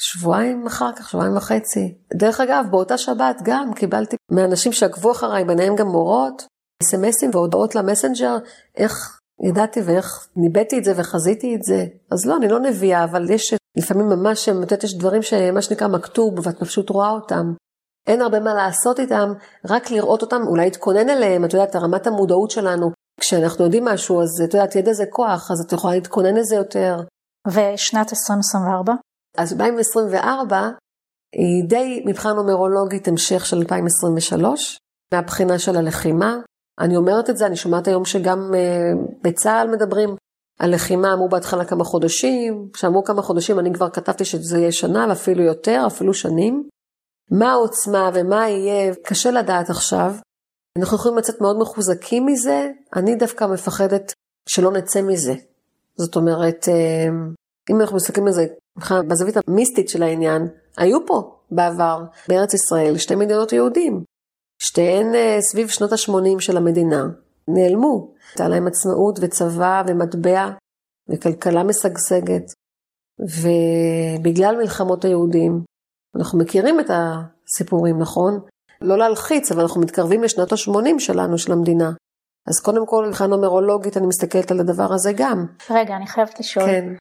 שבועיים 0.00 0.66
אחר 0.66 0.92
כך, 0.92 1.10
שבועיים 1.10 1.36
וחצי. 1.36 1.94
דרך 2.14 2.40
אגב, 2.40 2.64
באותה 2.70 2.98
שבת 2.98 3.40
גם 3.42 3.74
קיבלתי 3.74 4.16
מאנשים 4.30 4.72
שעקבו 4.72 5.12
אחריי, 5.12 5.44
ביניהם 5.44 5.76
גם 5.76 5.86
מורות, 5.86 6.46
אס.אם.אסים 6.82 7.30
והודעות 7.32 7.74
למסנג'ר, 7.74 8.36
איך 8.76 9.18
ידעתי 9.42 9.80
ואיך 9.82 10.28
ניבאתי 10.36 10.78
את 10.78 10.84
זה 10.84 10.92
וחזיתי 10.96 11.54
את 11.54 11.62
זה. 11.62 11.86
אז 12.10 12.26
לא, 12.26 12.36
אני 12.36 12.48
לא 12.48 12.60
נביאה, 12.60 13.04
אבל 13.04 13.30
יש 13.30 13.54
לפעמים 13.78 14.08
ממש, 14.08 14.48
את 14.48 14.54
יודעת, 14.54 14.84
יש 14.84 14.98
דברים 14.98 15.22
שמה 15.22 15.62
שנקרא 15.62 15.88
מכתוב, 15.88 16.46
ואת 16.46 16.60
פשוט 16.60 16.90
רואה 16.90 17.10
אותם. 17.10 17.52
אין 18.06 18.22
הרבה 18.22 18.40
מה 18.40 18.54
לעשות 18.54 19.00
איתם, 19.00 19.32
רק 19.68 19.90
לראות 19.90 20.22
אותם, 20.22 20.42
אולי 20.46 20.64
להתכונן 20.64 21.08
אליהם, 21.08 21.44
את 21.44 21.52
יודעת, 21.52 21.76
רמת 21.76 22.06
המודעות 22.06 22.50
שלנו 22.50 22.90
כשאנחנו 23.20 23.64
יודעים 23.64 23.84
משהו, 23.84 24.22
אז 24.22 24.28
את 24.44 24.54
יודעת, 24.54 24.76
ידע 24.76 24.92
זה 24.92 25.04
כוח, 25.10 25.50
אז 25.50 25.60
את 25.66 25.72
יכולה 25.72 25.94
להתכונן 25.94 26.34
לזה 26.34 26.56
יותר. 26.56 27.00
ושנת 27.48 28.12
2024? 28.12 28.92
אז 29.38 29.52
2024 29.52 30.70
היא 31.32 31.68
די 31.68 32.02
מבחן 32.06 32.28
נומרולוגית 32.28 33.08
המשך 33.08 33.46
של 33.46 33.56
2023, 33.56 34.78
מהבחינה 35.14 35.58
של 35.58 35.76
הלחימה. 35.76 36.36
אני 36.80 36.96
אומרת 36.96 37.30
את 37.30 37.36
זה, 37.36 37.46
אני 37.46 37.56
שומעת 37.56 37.88
היום 37.88 38.04
שגם 38.04 38.38
uh, 38.52 39.12
בצה"ל 39.22 39.68
מדברים 39.70 40.16
על 40.58 40.74
לחימה, 40.74 41.12
אמרו 41.12 41.28
בהתחלה 41.28 41.64
כמה 41.64 41.84
חודשים, 41.84 42.68
כשאמרו 42.72 43.04
כמה 43.04 43.22
חודשים 43.22 43.58
אני 43.58 43.74
כבר 43.74 43.90
כתבתי 43.90 44.24
שזה 44.24 44.58
יהיה 44.58 44.72
שנה, 44.72 45.06
ואפילו 45.08 45.42
יותר, 45.42 45.84
אפילו 45.86 46.14
שנים. 46.14 46.68
מה 47.30 47.52
העוצמה 47.52 48.10
ומה 48.14 48.48
יהיה, 48.48 48.94
קשה 48.94 49.30
לדעת 49.30 49.70
עכשיו. 49.70 50.14
אנחנו 50.78 50.96
יכולים 50.96 51.18
לצאת 51.18 51.40
מאוד 51.40 51.58
מחוזקים 51.58 52.26
מזה, 52.26 52.70
אני 52.96 53.16
דווקא 53.16 53.44
מפחדת 53.44 54.12
שלא 54.48 54.72
נצא 54.72 55.02
מזה. 55.02 55.34
זאת 55.96 56.16
אומרת, 56.16 56.68
אה, 56.68 57.08
אם 57.70 57.80
אנחנו 57.80 57.96
מסתכלים 57.96 58.26
על 58.26 58.32
זה 58.32 58.46
בזווית 59.08 59.34
המיסטית 59.48 59.88
של 59.88 60.02
העניין, 60.02 60.48
היו 60.76 61.06
פה 61.06 61.36
בעבר, 61.50 62.04
בארץ 62.28 62.54
ישראל, 62.54 62.98
שתי 62.98 63.14
מדינות 63.14 63.52
יהודים. 63.52 64.04
שתיהן 64.62 65.14
אה, 65.14 65.36
סביב 65.40 65.68
שנות 65.68 65.92
ה-80 65.92 66.40
של 66.40 66.56
המדינה, 66.56 67.06
נעלמו. 67.48 68.14
הייתה 68.30 68.48
להם 68.48 68.66
עצמאות 68.66 69.18
וצבא 69.20 69.82
ומטבע 69.86 70.50
וכלכלה 71.08 71.62
משגשגת. 71.62 72.52
ובגלל 73.20 74.56
מלחמות 74.56 75.04
היהודים, 75.04 75.62
אנחנו 76.16 76.38
מכירים 76.38 76.80
את 76.80 76.90
הסיפורים, 76.90 77.98
נכון? 77.98 78.40
לא 78.80 78.98
להלחיץ, 78.98 79.52
אבל 79.52 79.60
אנחנו 79.60 79.80
מתקרבים 79.80 80.22
לשנות 80.22 80.52
ה-80 80.52 80.98
שלנו, 80.98 81.38
של 81.38 81.52
המדינה. 81.52 81.90
אז 82.48 82.60
קודם 82.60 82.86
כל, 82.86 83.06
מבחינה 83.08 83.28
נומרולוגית, 83.28 83.96
אני 83.96 84.06
מסתכלת 84.06 84.50
על 84.50 84.60
הדבר 84.60 84.92
הזה 84.92 85.12
גם. 85.16 85.46
רגע, 85.70 85.96
אני 85.96 86.06
חייבת 86.06 86.40
לשאול. 86.40 86.66
כן. 86.66 86.94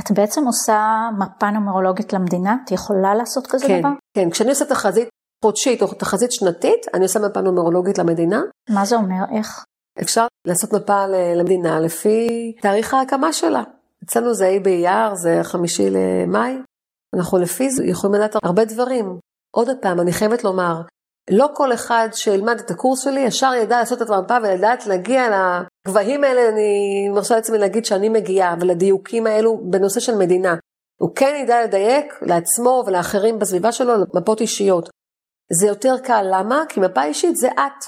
את 0.00 0.10
בעצם 0.10 0.46
עושה 0.46 1.08
מפה 1.18 1.50
נומרולוגית 1.50 2.12
למדינה? 2.12 2.56
את 2.64 2.70
יכולה 2.70 3.14
לעשות 3.14 3.46
כזה 3.46 3.66
כן, 3.66 3.80
דבר? 3.80 3.90
כן, 4.16 4.30
כשאני 4.30 4.50
עושה 4.50 4.64
תחזית 4.64 5.08
חודשית 5.44 5.82
או 5.82 5.94
תחזית 5.94 6.32
שנתית, 6.32 6.86
אני 6.94 7.02
עושה 7.02 7.18
מפה 7.18 7.40
נומרולוגית 7.40 7.98
למדינה. 7.98 8.42
מה 8.70 8.84
זה 8.84 8.96
אומר? 8.96 9.24
איך? 9.36 9.64
אפשר 10.02 10.26
לעשות 10.46 10.72
מפה 10.72 11.06
למדינה 11.36 11.80
לפי 11.80 12.52
תאריך 12.62 12.94
ההקמה 12.94 13.32
שלה. 13.32 13.62
אצלנו 14.04 14.34
זה 14.34 14.46
ה' 14.48 14.60
באייר, 14.60 15.14
זה 15.14 15.40
חמישי 15.42 15.90
למאי, 15.90 16.58
אנחנו 17.16 17.38
לפי 17.38 17.70
זה 17.70 17.84
יכולים 17.84 18.14
לדעת 18.14 18.36
הרבה 18.44 18.64
דברים. 18.64 19.18
עוד 19.56 19.68
פעם, 19.82 20.00
אני 20.00 20.12
חייבת 20.12 20.44
לומר, 20.44 20.82
לא 21.30 21.48
כל 21.54 21.72
אחד 21.72 22.08
שילמד 22.12 22.60
את 22.60 22.70
הקורס 22.70 23.04
שלי 23.04 23.20
ישר 23.20 23.52
ידע 23.54 23.78
לעשות 23.78 24.02
את 24.02 24.10
המפה 24.10 24.36
ולדעת 24.42 24.86
להגיע 24.86 25.28
לגבהים 25.86 26.24
האלה, 26.24 26.48
אני 26.48 27.08
מרשה 27.14 27.34
לעצמי 27.34 27.58
להגיד 27.58 27.84
שאני 27.84 28.08
מגיעה, 28.08 28.56
ולדיוקים 28.60 29.26
האלו 29.26 29.60
בנושא 29.70 30.00
של 30.00 30.14
מדינה. 30.14 30.56
הוא 31.00 31.10
כן 31.14 31.34
ידע 31.42 31.64
לדייק 31.64 32.14
לעצמו 32.22 32.84
ולאחרים 32.86 33.38
בסביבה 33.38 33.72
שלו 33.72 33.94
מפות 34.14 34.40
אישיות. 34.40 34.88
זה 35.52 35.66
יותר 35.66 35.94
קל, 36.04 36.26
למה? 36.30 36.62
כי 36.68 36.80
מפה 36.80 37.04
אישית 37.04 37.36
זה 37.36 37.48
את. 37.48 37.84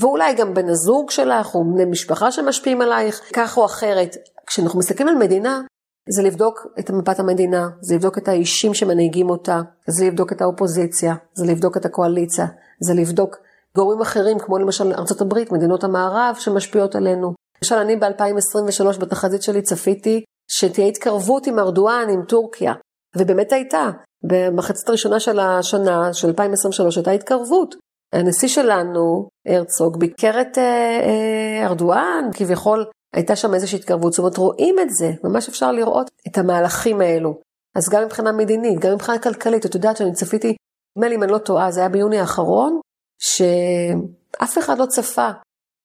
ואולי 0.00 0.34
גם 0.34 0.54
בן 0.54 0.68
הזוג 0.68 1.10
שלך, 1.10 1.54
או 1.54 1.64
בני 1.74 1.84
משפחה 1.84 2.32
שמשפיעים 2.32 2.82
עלייך, 2.82 3.30
כך 3.32 3.58
או 3.58 3.64
אחרת. 3.64 4.16
כשאנחנו 4.46 4.78
מסתכלים 4.78 5.08
על 5.08 5.14
מדינה, 5.14 5.60
זה 6.08 6.22
לבדוק 6.22 6.66
את 6.78 6.90
מפת 6.90 7.18
המדינה, 7.20 7.68
זה 7.80 7.94
לבדוק 7.94 8.18
את 8.18 8.28
האישים 8.28 8.74
שמנהיגים 8.74 9.30
אותה, 9.30 9.60
זה 9.86 10.04
לבדוק 10.04 10.32
את 10.32 10.42
האופוזיציה, 10.42 11.14
זה 11.34 11.46
לבדוק 11.46 11.76
את 11.76 11.84
הקואליציה, 11.84 12.46
זה 12.80 12.94
לבדוק 12.94 13.36
גורמים 13.76 14.00
אחרים, 14.00 14.38
כמו 14.38 14.58
למשל 14.58 14.92
ארה"ב, 14.92 15.54
מדינות 15.54 15.84
המערב 15.84 16.36
שמשפיעות 16.38 16.94
עלינו. 16.94 17.32
למשל, 17.62 17.74
אני 17.74 17.96
ב-2023 17.96 19.00
בתחזית 19.00 19.42
שלי 19.42 19.62
צפיתי 19.62 20.24
שתהיה 20.50 20.86
התקרבות 20.86 21.46
עם 21.46 21.58
ארדואן, 21.58 22.06
עם 22.10 22.22
טורקיה, 22.28 22.72
ובאמת 23.16 23.52
הייתה. 23.52 23.90
במחצית 24.24 24.88
הראשונה 24.88 25.20
של 25.20 25.40
השנה, 25.40 26.12
של 26.12 26.28
2023, 26.28 26.96
הייתה 26.96 27.10
התקרבות. 27.10 27.74
הנשיא 28.12 28.48
שלנו, 28.48 29.28
הרצוג, 29.46 29.98
ביקר 29.98 30.40
את 30.40 30.58
אה, 30.58 31.00
אה, 31.02 31.66
ארדואן, 31.66 32.30
כביכול 32.34 32.84
הייתה 33.14 33.36
שם 33.36 33.54
איזושהי 33.54 33.78
התקרבות. 33.78 34.12
זאת 34.12 34.18
אומרת, 34.18 34.36
רואים 34.36 34.78
את 34.78 34.90
זה, 34.90 35.10
ממש 35.24 35.48
אפשר 35.48 35.72
לראות 35.72 36.10
את 36.28 36.38
המהלכים 36.38 37.00
האלו. 37.00 37.38
אז 37.76 37.88
גם 37.92 38.04
מבחינה 38.04 38.32
מדינית, 38.32 38.78
גם 38.80 38.94
מבחינה 38.94 39.18
כלכלית, 39.18 39.66
את 39.66 39.74
יודעת 39.74 39.96
שאני 39.96 40.12
צפיתי, 40.12 40.54
נדמה 40.96 41.08
לי 41.08 41.14
אם 41.14 41.22
אני 41.22 41.32
לא 41.32 41.38
טועה, 41.38 41.70
זה 41.70 41.80
היה 41.80 41.88
ביוני 41.88 42.18
האחרון, 42.18 42.80
שאף 43.22 44.58
אחד 44.58 44.78
לא 44.78 44.86
צפה 44.86 45.28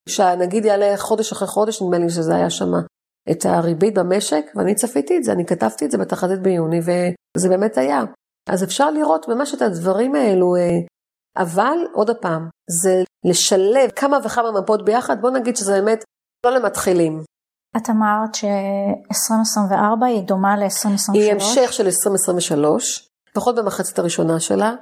שהנגיד 0.10 0.66
יעלה 0.66 0.98
חודש 0.98 1.32
אחרי 1.32 1.48
חודש, 1.48 1.82
נדמה 1.82 1.98
לי 1.98 2.10
שזה 2.10 2.36
היה 2.36 2.50
שמה, 2.50 2.80
את 3.32 3.46
הריבית 3.46 3.94
במשק, 3.94 4.46
ואני 4.56 4.76
צפיתי 4.76 5.18
את 5.18 5.24
זה, 5.24 5.32
אני 5.32 5.46
כתבתי 5.46 5.86
את 5.86 5.92
זה 5.92 5.98
בתחזית 5.98 6.42
ביוני, 6.42 6.80
וזה 6.80 7.50
באמת 7.50 7.78
היה. 7.78 8.04
אז 8.50 8.64
אפשר 8.64 8.92
לראות 8.92 9.28
ממש 9.28 9.54
את 9.54 9.62
הדברים 9.62 10.16
האלו, 10.16 10.56
אה, 10.56 10.80
אבל 11.38 11.78
עוד 11.94 12.10
פעם, 12.22 12.50
זה 12.82 13.04
לשלב 13.26 13.90
כמה 13.96 14.18
וכמה 14.24 14.52
מפות 14.52 14.86
ביחד, 14.86 15.22
בוא 15.22 15.30
נגיד 15.30 15.56
שזה 15.56 15.72
באמת 15.72 16.04
לא 16.46 16.52
למתחילים. 16.52 17.24
את 17.78 17.90
אמרת 17.90 18.36
ש-2024 18.36 20.06
היא 20.06 20.24
דומה 20.24 20.58
ל-2023? 20.58 21.14
היא 21.14 21.32
המשך 21.32 21.74
של 21.74 21.86
2023, 21.86 23.08
לפחות 23.30 23.56
במחצית 23.56 24.00
הראשונה 24.00 24.40
שלה. 24.40 24.74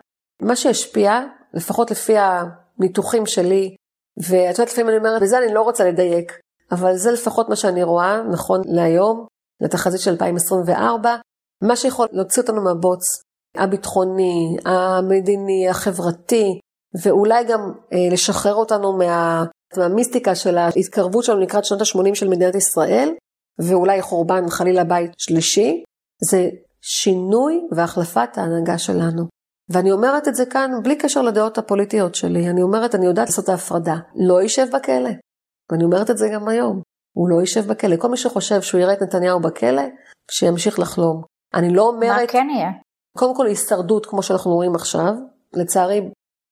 מה 0.41 0.55
שהשפיע, 0.55 1.21
לפחות 1.53 1.91
לפי 1.91 2.13
הניתוחים 2.17 3.25
שלי, 3.25 3.75
ואת 4.17 4.59
יודעת, 4.59 4.67
לפעמים 4.67 4.89
אני 4.89 4.97
אומרת, 4.97 5.21
בזה 5.21 5.37
אני 5.37 5.53
לא 5.53 5.61
רוצה 5.61 5.85
לדייק, 5.85 6.39
אבל 6.71 6.95
זה 6.95 7.11
לפחות 7.11 7.49
מה 7.49 7.55
שאני 7.55 7.83
רואה, 7.83 8.23
נכון 8.31 8.61
להיום, 8.65 9.25
לתחזית 9.61 10.01
של 10.01 10.11
2024, 10.11 11.15
מה 11.63 11.75
שיכול 11.75 12.07
להוציא 12.11 12.41
אותנו 12.41 12.63
מהבוץ, 12.63 13.01
הביטחוני, 13.55 14.57
המדיני, 14.65 15.69
החברתי, 15.69 16.59
ואולי 17.03 17.43
גם 17.43 17.71
אה, 17.93 18.13
לשחרר 18.13 18.55
אותנו 18.55 18.97
מה, 18.97 19.43
מהמיסטיקה 19.77 20.35
של 20.35 20.57
ההתקרבות 20.57 21.23
שלנו 21.23 21.39
לקראת 21.39 21.65
שנות 21.65 21.81
ה-80 21.81 22.15
של 22.15 22.27
מדינת 22.27 22.55
ישראל, 22.55 23.09
ואולי 23.59 24.01
חורבן 24.01 24.49
חלילה 24.49 24.83
בית 24.83 25.11
שלישי, 25.17 25.83
זה 26.29 26.49
שינוי 26.81 27.67
והחלפת 27.71 28.37
ההנהגה 28.37 28.77
שלנו. 28.77 29.23
ואני 29.69 29.91
אומרת 29.91 30.27
את 30.27 30.35
זה 30.35 30.45
כאן 30.45 30.71
בלי 30.83 30.97
קשר 30.97 31.21
לדעות 31.21 31.57
הפוליטיות 31.57 32.15
שלי, 32.15 32.49
אני 32.49 32.61
אומרת, 32.61 32.95
אני 32.95 33.05
יודעת 33.05 33.27
לעשות 33.27 33.43
את 33.43 33.49
ההפרדה, 33.49 33.95
לא 34.15 34.41
יישב 34.41 34.67
בכלא. 34.73 35.09
ואני 35.71 35.83
אומרת 35.83 36.09
את 36.09 36.17
זה 36.17 36.29
גם 36.33 36.47
היום, 36.47 36.81
הוא 37.17 37.29
לא 37.29 37.41
יישב 37.41 37.67
בכלא. 37.67 37.95
כל 37.97 38.09
מי 38.09 38.17
שחושב 38.17 38.61
שהוא 38.61 38.81
יראה 38.81 38.93
את 38.93 39.01
נתניהו 39.01 39.39
בכלא, 39.39 39.83
שימשיך 40.31 40.79
לחלום. 40.79 41.21
אני 41.53 41.73
לא 41.73 41.87
אומרת... 41.87 42.21
מה 42.21 42.27
כן 42.27 42.47
יהיה? 42.55 42.69
קודם 43.17 43.35
כל 43.35 43.45
הישרדות, 43.47 44.05
כמו 44.05 44.23
שאנחנו 44.23 44.51
רואים 44.51 44.75
עכשיו, 44.75 45.13
לצערי, 45.53 46.01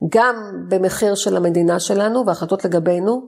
גם 0.09 0.35
במחיר 0.69 1.15
של 1.15 1.37
המדינה 1.37 1.79
שלנו 1.79 2.23
והחלטות 2.27 2.65
לגבינו. 2.65 3.27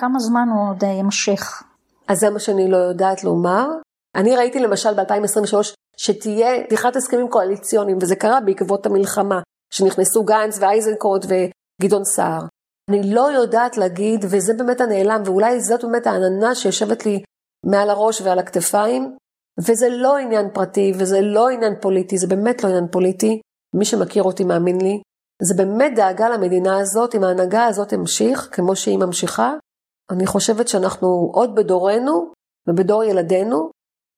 כמה 0.00 0.18
זמן 0.18 0.48
הוא 0.54 0.70
עוד 0.70 0.82
ימשיך? 0.82 1.62
אז 2.08 2.18
זה 2.18 2.30
מה 2.30 2.38
שאני 2.38 2.70
לא 2.70 2.76
יודעת 2.76 3.24
לומר. 3.24 3.66
אני 4.14 4.36
ראיתי 4.36 4.60
למשל 4.60 4.94
ב-2023 4.94 5.54
שתהיה 6.00 6.64
פתיחת 6.64 6.96
הסכמים 6.96 7.28
קואליציוניים, 7.28 7.98
וזה 8.02 8.16
קרה 8.16 8.40
בעקבות 8.40 8.86
המלחמה, 8.86 9.40
שנכנסו 9.72 10.24
גנץ 10.24 10.58
ואייזנקוט 10.60 11.24
וגדעון 11.24 12.04
סער. 12.04 12.40
אני 12.90 13.14
לא 13.14 13.32
יודעת 13.32 13.76
להגיד, 13.76 14.24
וזה 14.24 14.54
באמת 14.54 14.80
הנעלם, 14.80 15.22
ואולי 15.24 15.60
זאת 15.60 15.84
באמת 15.84 16.06
העננה 16.06 16.54
שיושבת 16.54 17.06
לי 17.06 17.22
מעל 17.66 17.90
הראש 17.90 18.20
ועל 18.20 18.38
הכתפיים, 18.38 19.16
וזה 19.60 19.88
לא 19.88 20.16
עניין 20.16 20.50
פרטי, 20.54 20.92
וזה 20.98 21.20
לא 21.20 21.48
עניין 21.48 21.74
פוליטי, 21.80 22.18
זה 22.18 22.26
באמת 22.26 22.64
לא 22.64 22.68
עניין 22.68 22.86
פוליטי. 22.90 23.40
מי 23.74 23.84
שמכיר 23.84 24.22
אותי 24.22 24.44
מאמין 24.44 24.80
לי. 24.80 25.02
זה 25.42 25.54
באמת 25.56 25.92
דאגה 25.96 26.28
למדינה 26.28 26.78
הזאת, 26.80 27.14
אם 27.14 27.24
ההנהגה 27.24 27.66
הזאת 27.66 27.88
תמשיך, 27.88 28.48
כמו 28.52 28.76
שהיא 28.76 28.98
ממשיכה. 28.98 29.54
אני 30.10 30.26
חושבת 30.26 30.68
שאנחנו 30.68 31.30
עוד 31.34 31.54
בדורנו 31.54 32.32
ובדור 32.68 33.04
ילדינו, 33.04 33.70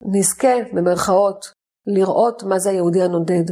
נזכה, 0.02 0.54
במרכאות, 0.72 1.52
לראות 1.94 2.42
מה 2.42 2.58
זה 2.58 2.70
היהודי 2.70 3.02
הנודד. 3.02 3.44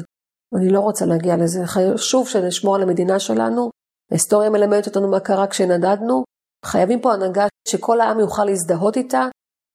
אני 0.57 0.69
לא 0.69 0.81
רוצה 0.81 1.07
להגיע 1.07 1.37
לזה. 1.37 1.67
חשוב 1.67 2.29
שנשמור 2.29 2.77
על 2.77 2.83
המדינה 2.83 3.19
שלנו. 3.19 3.71
ההיסטוריה 4.11 4.51
מלמדת 4.51 4.87
אותנו 4.87 5.11
מה 5.11 5.21
קרה 5.21 5.47
כשנדדנו. 5.47 6.23
חייבים 6.65 7.01
פה 7.01 7.13
הנהגה 7.13 7.47
שכל 7.69 8.01
העם 8.01 8.21
יוכל 8.21 8.45
להזדהות 8.45 8.97
איתה. 8.97 9.27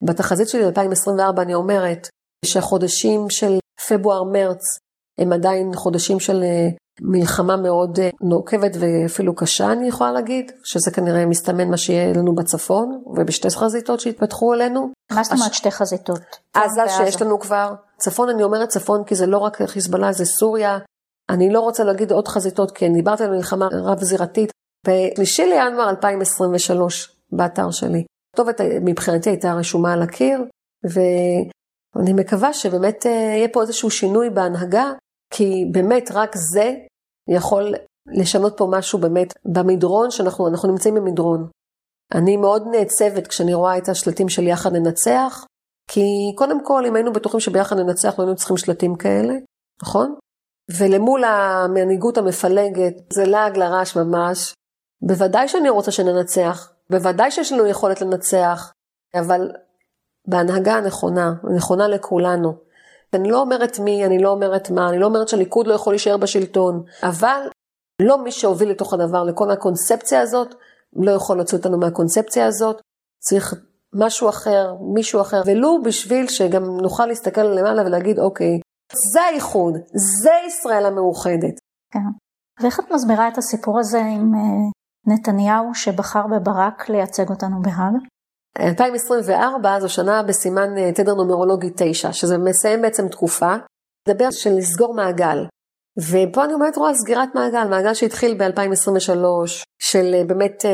בתחזית 0.03 0.49
שלי 0.49 0.65
2024 0.65 1.41
אני 1.41 1.53
אומרת 1.53 2.07
שהחודשים 2.45 3.29
של 3.29 3.57
פברואר-מרץ 3.87 4.61
הם 5.19 5.33
עדיין 5.33 5.71
חודשים 5.75 6.19
של 6.19 6.43
אה, 6.43 6.69
מלחמה 7.01 7.57
מאוד 7.57 7.99
אה, 7.99 8.09
נוקבת 8.21 8.71
ואפילו 8.79 9.35
קשה, 9.35 9.71
אני 9.71 9.87
יכולה 9.87 10.11
להגיד, 10.11 10.51
שזה 10.63 10.91
כנראה 10.91 11.25
מסתמן 11.25 11.69
מה 11.69 11.77
שיהיה 11.77 12.13
לנו 12.13 12.35
בצפון 12.35 13.03
ובשתי 13.05 13.49
חזיתות 13.49 13.99
שהתפתחו 13.99 14.53
אלינו. 14.53 14.89
מה 15.11 15.23
זאת 15.23 15.33
אומרת. 15.33 15.53
שתי 15.53 15.71
חזיתות? 15.71 16.21
עזה 16.53 16.81
שיש 16.87 17.21
לנו 17.21 17.39
כבר, 17.39 17.73
צפון 17.97 18.29
אני 18.29 18.43
אומרת 18.43 18.69
צפון 18.69 19.03
כי 19.03 19.15
זה 19.15 19.25
לא 19.25 19.37
רק 19.37 19.61
חיזבאללה, 19.61 20.11
זה 20.11 20.25
סוריה. 20.25 20.77
אני 21.29 21.49
לא 21.49 21.59
רוצה 21.59 21.83
להגיד 21.83 22.11
עוד 22.11 22.27
חזיתות, 22.27 22.71
כי 22.71 22.85
אני 22.85 22.93
דיברתי 22.93 23.23
על 23.23 23.31
מלחמה 23.31 23.67
רב-זירתית. 23.71 24.51
בשלישי 24.87 25.45
לינואר 25.45 25.89
2023, 25.89 27.15
באתר 27.31 27.71
שלי. 27.71 28.03
הכתובת 28.33 28.61
מבחינתי 28.81 29.29
הייתה 29.29 29.53
רשומה 29.53 29.93
על 29.93 30.01
הקיר, 30.01 30.45
ואני 30.83 32.13
מקווה 32.13 32.53
שבאמת 32.53 33.05
אה, 33.05 33.11
יהיה 33.11 33.47
פה 33.47 33.61
איזשהו 33.61 33.91
שינוי 33.91 34.29
בהנהגה, 34.29 34.91
כי 35.35 35.65
באמת 35.71 36.11
רק 36.13 36.35
זה 36.53 36.73
יכול 37.29 37.73
לשנות 38.07 38.53
פה 38.57 38.67
משהו 38.71 38.99
באמת 38.99 39.33
במדרון 39.45 40.11
שאנחנו 40.11 40.67
נמצאים 40.67 40.95
במדרון. 40.95 41.49
אני 42.13 42.37
מאוד 42.37 42.63
נעצבת 42.71 43.27
כשאני 43.27 43.53
רואה 43.53 43.77
את 43.77 43.89
השלטים 43.89 44.29
של 44.29 44.47
יחד 44.47 44.73
ננצח, 44.73 45.45
כי 45.87 46.35
קודם 46.37 46.65
כל, 46.65 46.85
אם 46.85 46.95
היינו 46.95 47.13
בטוחים 47.13 47.39
שביחד 47.39 47.75
ננצח, 47.75 48.19
לא 48.19 48.23
היינו 48.23 48.35
צריכים 48.35 48.57
שלטים 48.57 48.95
כאלה, 48.95 49.33
נכון? 49.83 50.15
ולמול 50.77 51.23
המנהיגות 51.23 52.17
המפלגת, 52.17 52.93
זה 53.13 53.25
לעג 53.25 53.57
לרש 53.57 53.97
ממש. 53.97 54.53
בוודאי 55.01 55.47
שאני 55.47 55.69
רוצה 55.69 55.91
שננצח, 55.91 56.71
בוודאי 56.89 57.31
שיש 57.31 57.51
לנו 57.51 57.67
יכולת 57.67 58.01
לנצח, 58.01 58.71
אבל 59.15 59.51
בהנהגה 60.27 60.73
הנכונה, 60.73 61.33
הנכונה 61.43 61.87
לכולנו. 61.87 62.53
אני 63.15 63.31
לא 63.31 63.41
אומרת 63.41 63.79
מי, 63.79 64.05
אני 64.05 64.19
לא 64.19 64.29
אומרת 64.29 64.69
מה, 64.69 64.89
אני 64.89 64.99
לא 64.99 65.05
אומרת 65.05 65.27
שהליכוד 65.27 65.67
לא 65.67 65.73
יכול 65.73 65.93
להישאר 65.93 66.17
בשלטון, 66.17 66.83
אבל 67.03 67.41
לא 68.01 68.23
מי 68.23 68.31
שהוביל 68.31 68.69
לתוך 68.69 68.93
הדבר, 68.93 69.23
לכל 69.23 69.51
הקונספציה 69.51 70.21
הזאת, 70.21 70.55
לא 70.95 71.11
יכול 71.11 71.37
להוציא 71.37 71.57
אותנו 71.57 71.79
מהקונספציה 71.79 72.45
הזאת, 72.47 72.81
צריך 73.19 73.53
משהו 73.93 74.29
אחר, 74.29 74.75
מישהו 74.93 75.21
אחר, 75.21 75.41
ולו 75.45 75.83
בשביל 75.83 76.27
שגם 76.27 76.63
נוכל 76.81 77.05
להסתכל 77.05 77.43
למעלה 77.43 77.81
ולהגיד, 77.85 78.19
אוקיי, 78.19 78.59
זה 79.13 79.21
האיחוד, 79.21 79.73
זה 80.21 80.31
ישראל 80.47 80.85
המאוחדת. 80.85 81.59
כן. 81.91 81.99
ואיך 82.61 82.79
את 82.79 82.91
מסבירה 82.91 83.27
את 83.27 83.37
הסיפור 83.37 83.79
הזה 83.79 83.99
עם 83.99 84.31
אה, 84.35 85.13
נתניהו 85.13 85.75
שבחר 85.75 86.23
בברק 86.27 86.89
לייצג 86.89 87.29
אותנו 87.29 87.61
בהאג? 87.61 88.12
2024 88.59 89.79
זו 89.79 89.89
שנה 89.89 90.23
בסימן 90.23 90.77
אה, 90.77 90.91
תדר 90.91 91.13
נומרולוגי 91.13 91.69
9, 91.75 92.13
שזה 92.13 92.37
מסיים 92.37 92.81
בעצם 92.81 93.07
תקופה, 93.07 93.55
מדבר 94.07 94.31
של 94.31 94.49
לסגור 94.57 94.93
מעגל. 94.95 95.37
ופה 95.99 96.43
אני 96.43 96.53
באמת 96.59 96.77
רואה 96.77 96.93
סגירת 96.93 97.29
מעגל, 97.35 97.67
מעגל 97.69 97.93
שהתחיל 97.93 98.37
ב-2023, 98.37 99.25
של 99.81 100.15
אה, 100.15 100.23
באמת 100.23 100.65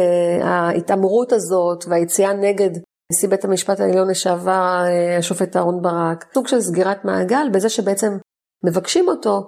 ההתעמרות 0.44 1.32
הזאת 1.32 1.86
והיציאה 1.88 2.34
נגד 2.34 2.72
נשיא 3.12 3.30
בית 3.30 3.46
המשפט 3.46 3.80
העליון 3.80 4.10
לשעבר, 4.10 4.84
אה, 4.86 5.18
השופט 5.18 5.56
אהרן 5.56 5.82
ברק, 5.82 6.26
סוג 6.34 6.48
של 6.48 6.62
סגירת 6.62 7.06
מעגל 7.06 7.50
בזה 7.54 7.70
שבעצם 7.70 8.18
מבקשים 8.66 9.08
אותו 9.08 9.48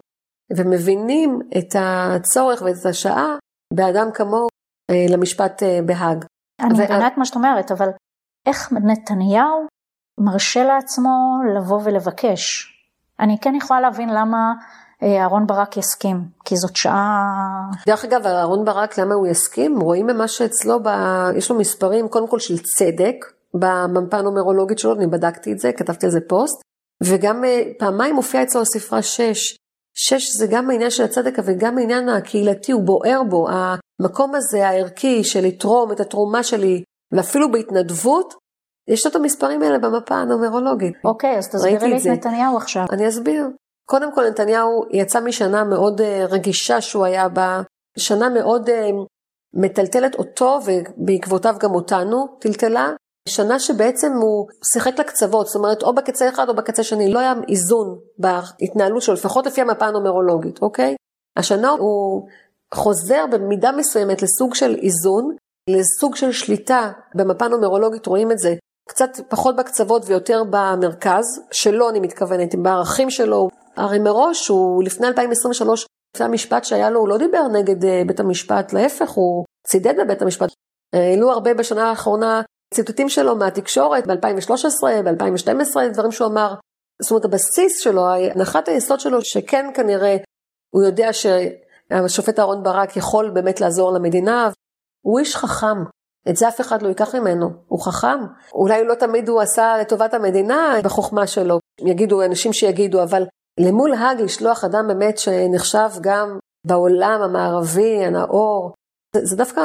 ומבינים 0.58 1.40
את 1.58 1.76
הצורך 1.80 2.62
ואת 2.62 2.86
השעה 2.86 3.36
באדם 3.74 4.12
כמוהו 4.14 4.48
אה, 4.92 5.06
למשפט 5.10 5.64
אה, 5.64 5.80
בהאג. 5.86 6.26
אני. 6.60 6.74
מבינה 6.74 7.08
את 7.08 7.18
מה 7.18 7.26
שאת 7.26 7.36
אומרת, 7.36 7.72
אבל 7.72 7.90
איך 8.46 8.74
נתניהו 8.74 9.66
מרשה 10.18 10.64
לעצמו 10.64 11.10
לבוא 11.56 11.80
ולבקש? 11.84 12.68
אני 13.20 13.38
כן 13.42 13.56
יכולה 13.56 13.82
להבין 13.82 14.10
למה 14.10 14.54
אהרון 15.04 15.48
ברק 15.48 15.78
יסכים, 15.78 16.18
כי 16.46 16.58
זאת 16.58 16.76
שעה... 16.76 17.24
דרך 17.88 18.06
אגב, 18.06 18.26
אהרון 18.26 18.66
ברק, 18.66 19.00
למה 19.00 19.16
הוא 19.16 19.28
יסכים? 19.28 19.80
רואים 19.80 20.08
ממה 20.08 20.28
שאצלו, 20.28 20.84
ב... 20.84 20.88
יש 21.38 21.52
לו 21.52 21.58
מספרים, 21.58 22.08
קודם 22.10 22.28
כל 22.28 22.40
של 22.40 22.58
צדק, 22.58 23.16
במפה 23.54 24.18
הנומרולוגית 24.18 24.80
שלו, 24.80 24.94
אני 24.94 25.08
בדקתי 25.08 25.52
את 25.52 25.60
זה, 25.60 25.72
כתבתי 25.78 26.06
על 26.06 26.12
זה 26.12 26.20
פוסט, 26.28 26.62
וגם 27.04 27.46
אה, 27.46 27.62
פעמיים 27.80 28.16
מופיע 28.16 28.44
אצלו 28.44 28.62
הספרה 28.62 29.02
6. 29.02 29.56
6 29.96 30.36
זה 30.38 30.48
גם 30.52 30.70
העניין 30.70 30.92
של 30.92 31.04
הצדק, 31.04 31.40
אבל 31.40 31.54
גם 31.58 31.78
העניין 31.78 32.10
הקהילתי, 32.10 32.72
הוא 32.72 32.84
בוער 32.84 33.22
בו, 33.30 33.48
המקום 33.50 34.36
הזה 34.36 34.68
הערכי 34.68 35.24
של 35.24 35.42
לתרום 35.46 35.92
את 35.92 36.00
התרומה 36.00 36.44
שלי, 36.44 36.84
ואפילו 37.12 37.52
בהתנדבות, 37.52 38.34
יש 38.88 39.06
לו 39.06 39.12
את 39.12 39.16
המספרים 39.16 39.62
האלה 39.62 39.80
במפה 39.80 40.16
הנומרולוגית. 40.16 40.94
אוקיי, 41.04 41.38
אז 41.38 41.50
תסבירי 41.50 41.90
לי 41.90 41.98
את 41.98 42.06
נתניהו 42.06 42.58
עכשיו. 42.58 42.86
אני 42.92 43.08
אסביר. 43.08 43.48
קודם 43.86 44.16
כל, 44.16 44.30
נתניהו 44.30 44.84
יצא 44.92 45.20
משנה 45.20 45.64
מאוד 45.64 46.02
אה, 46.02 46.26
רגישה 46.30 46.82
שהוא 46.82 47.06
היה 47.06 47.30
בה, 47.30 47.62
שנה 47.98 48.30
מאוד 48.30 48.70
אה, 48.70 48.90
מטלטלת 49.54 50.16
אותו, 50.16 50.60
ובעקבותיו 50.66 51.56
גם 51.60 51.76
אותנו 51.76 52.28
טלטלה. 52.40 52.92
שנה 53.30 53.60
שבעצם 53.60 54.12
הוא 54.22 54.48
שיחק 54.74 55.00
לקצוות, 55.00 55.48
זאת 55.48 55.56
אומרת, 55.56 55.84
או 55.84 55.96
בקצה 55.96 56.30
אחד 56.30 56.50
או 56.50 56.56
בקצה 56.56 56.84
שני, 56.84 57.14
לא 57.14 57.20
היה 57.20 57.34
איזון 57.50 58.00
בהתנהלות 58.18 59.02
שלו, 59.02 59.14
לפחות 59.14 59.46
לפי 59.46 59.62
המפה 59.62 59.86
הנומרולוגית, 59.86 60.62
אוקיי? 60.62 60.96
השנה 61.38 61.70
הוא 61.70 62.28
חוזר 62.74 63.26
במידה 63.32 63.72
מסוימת 63.72 64.22
לסוג 64.22 64.56
של 64.56 64.76
איזון, 64.76 65.36
לסוג 65.70 66.16
של 66.16 66.32
שליטה, 66.32 66.92
במפה 67.16 67.46
הנומרולוגית 67.46 68.06
רואים 68.06 68.32
את 68.32 68.40
זה, 68.40 68.56
קצת 68.90 69.10
פחות 69.30 69.56
בקצוות 69.56 70.04
ויותר 70.06 70.44
במרכז, 70.50 71.26
שלו 71.52 71.90
אני 71.90 72.00
מתכוונת, 72.00 72.56
בערכים 72.56 73.10
שלו, 73.10 73.50
הרי 73.76 74.00
מראש 74.00 74.48
הוא 74.48 74.84
לפני 74.84 75.08
2023, 75.08 75.86
לפני 76.16 76.26
המשפט 76.26 76.64
שהיה 76.64 76.90
לו, 76.90 77.00
הוא 77.00 77.10
לא 77.10 77.18
דיבר 77.18 77.48
נגד 77.48 77.86
אה, 77.86 78.02
בית 78.08 78.20
המשפט, 78.20 78.74
להפך, 78.74 79.10
הוא 79.10 79.46
צידד 79.68 79.94
בבית 80.00 80.22
המשפט. 80.22 80.50
העלו 80.94 81.32
הרבה 81.32 81.54
בשנה 81.54 81.90
האחרונה 81.90 82.42
ציטוטים 82.74 83.10
שלו 83.10 83.36
מהתקשורת 83.36 84.08
ב-2013, 84.08 85.04
ב-2012, 85.06 85.94
דברים 85.94 86.12
שהוא 86.12 86.28
אמר. 86.28 86.54
זאת 87.02 87.12
אומרת, 87.12 87.26
הבסיס 87.26 87.80
שלו, 87.80 88.02
הנחת 88.36 88.68
היסוד 88.68 89.00
שלו, 89.00 89.22
שכן 89.22 89.66
כנראה 89.74 90.18
הוא 90.76 90.84
יודע 90.84 91.10
שהשופט 91.14 92.40
אהרן 92.40 92.64
ברק 92.64 92.98
יכול 92.98 93.30
באמת 93.30 93.62
לעזור 93.62 93.92
למדינה, 93.92 94.50
הוא 95.06 95.20
איש 95.20 95.36
חכם. 95.36 95.84
את 96.30 96.36
זה 96.36 96.48
אף 96.48 96.62
אחד 96.62 96.82
לא 96.82 96.88
ייקח 96.88 97.16
ממנו, 97.16 97.50
הוא 97.68 97.86
חכם. 97.86 98.20
אולי 98.54 98.84
לא 98.84 98.96
תמיד 98.96 99.30
הוא 99.30 99.42
עשה 99.42 99.78
לטובת 99.82 100.14
המדינה 100.14 100.76
בחוכמה 100.84 101.28
שלו, 101.28 101.60
יגידו 101.80 102.22
אנשים 102.22 102.54
שיגידו, 102.54 103.04
אבל 103.04 103.24
למול 103.60 103.94
האג 103.94 104.22
לשלוח 104.22 104.64
אדם 104.64 104.88
באמת 104.88 105.18
שנחשב 105.18 105.90
גם 106.02 106.40
בעולם 106.68 107.22
המערבי, 107.22 108.06
הנאור, 108.06 108.74
זה, 109.16 109.26
זה 109.26 109.36
דווקא 109.36 109.62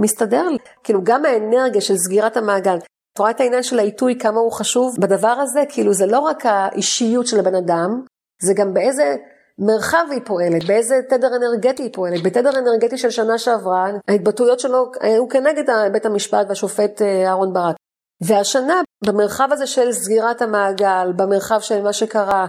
מסתדר 0.00 0.48
לי. 0.48 0.58
כאילו 0.84 1.00
גם 1.02 1.24
האנרגיה 1.24 1.80
של 1.80 1.96
סגירת 1.96 2.36
המעגל. 2.36 2.76
את 2.76 3.18
רואה 3.18 3.30
את 3.30 3.40
העניין 3.40 3.62
של 3.62 3.78
העיתוי, 3.78 4.18
כמה 4.18 4.40
הוא 4.40 4.52
חשוב 4.52 4.96
בדבר 5.00 5.28
הזה? 5.42 5.60
כאילו 5.68 5.94
זה 5.94 6.06
לא 6.06 6.18
רק 6.18 6.46
האישיות 6.46 7.26
של 7.26 7.40
הבן 7.40 7.54
אדם, 7.54 8.02
זה 8.42 8.54
גם 8.56 8.74
באיזה 8.74 9.16
מרחב 9.58 10.06
היא 10.10 10.20
פועלת, 10.24 10.64
באיזה 10.66 10.94
תדר 11.08 11.28
אנרגטי 11.36 11.82
היא 11.82 11.92
פועלת. 11.92 12.22
בתדר 12.22 12.58
אנרגטי 12.58 12.98
של 12.98 13.10
שנה 13.10 13.38
שעברה, 13.38 13.86
ההתבטאויות 14.08 14.60
שלו 14.60 14.90
היו 15.00 15.28
כנגד 15.28 15.64
בית 15.92 16.06
המשפט 16.06 16.46
והשופט 16.48 17.02
אה, 17.02 17.28
אהרן 17.28 17.52
ברק. 17.52 17.76
והשנה, 18.20 18.80
במרחב 19.06 19.48
הזה 19.52 19.66
של 19.66 19.92
סגירת 19.92 20.42
המעגל, 20.42 21.12
במרחב 21.16 21.60
של 21.60 21.82
מה 21.82 21.92
שקרה, 21.92 22.46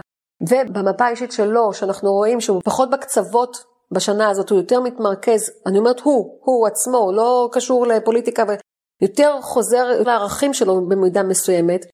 ובמפה 0.48 1.04
האישית 1.04 1.32
שלו, 1.32 1.72
שאנחנו 1.72 2.12
רואים 2.12 2.40
שהוא 2.40 2.62
פחות 2.64 2.90
בקצוות 2.90 3.56
בשנה 3.92 4.30
הזאת, 4.30 4.50
הוא 4.50 4.58
יותר 4.58 4.80
מתמרכז, 4.80 5.50
אני 5.66 5.78
אומרת 5.78 6.00
הוא, 6.00 6.38
הוא 6.40 6.66
עצמו, 6.66 7.12
לא 7.12 7.48
קשור 7.52 7.86
לפוליטיקה, 7.86 8.44
ויותר 9.02 9.40
חוזר 9.40 10.02
לערכים 10.02 10.54
שלו 10.54 10.88
במידה 10.88 11.22
מסוימת, 11.22 11.86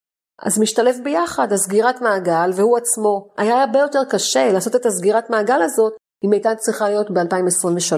אז 0.42 0.58
משתלב 0.58 0.96
ביחד 1.04 1.52
הסגירת 1.52 2.00
מעגל, 2.00 2.50
והוא 2.54 2.76
עצמו. 2.76 3.28
היה 3.36 3.62
הרבה 3.62 3.78
יותר 3.78 4.00
קשה 4.10 4.52
לעשות 4.52 4.76
את 4.76 4.86
הסגירת 4.86 5.30
מעגל 5.30 5.62
הזאת, 5.62 5.92
אם 6.24 6.32
הייתה 6.32 6.54
צריכה 6.54 6.88
להיות 6.88 7.10
ב-2023, 7.10 7.94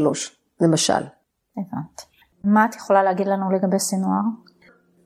למשל. 0.60 0.92
הבנת. 1.56 2.02
מה 2.44 2.64
את 2.64 2.74
יכולה 2.74 3.02
להגיד 3.02 3.26
לנו 3.26 3.50
לגבי 3.50 3.78
סינואר? 3.78 4.20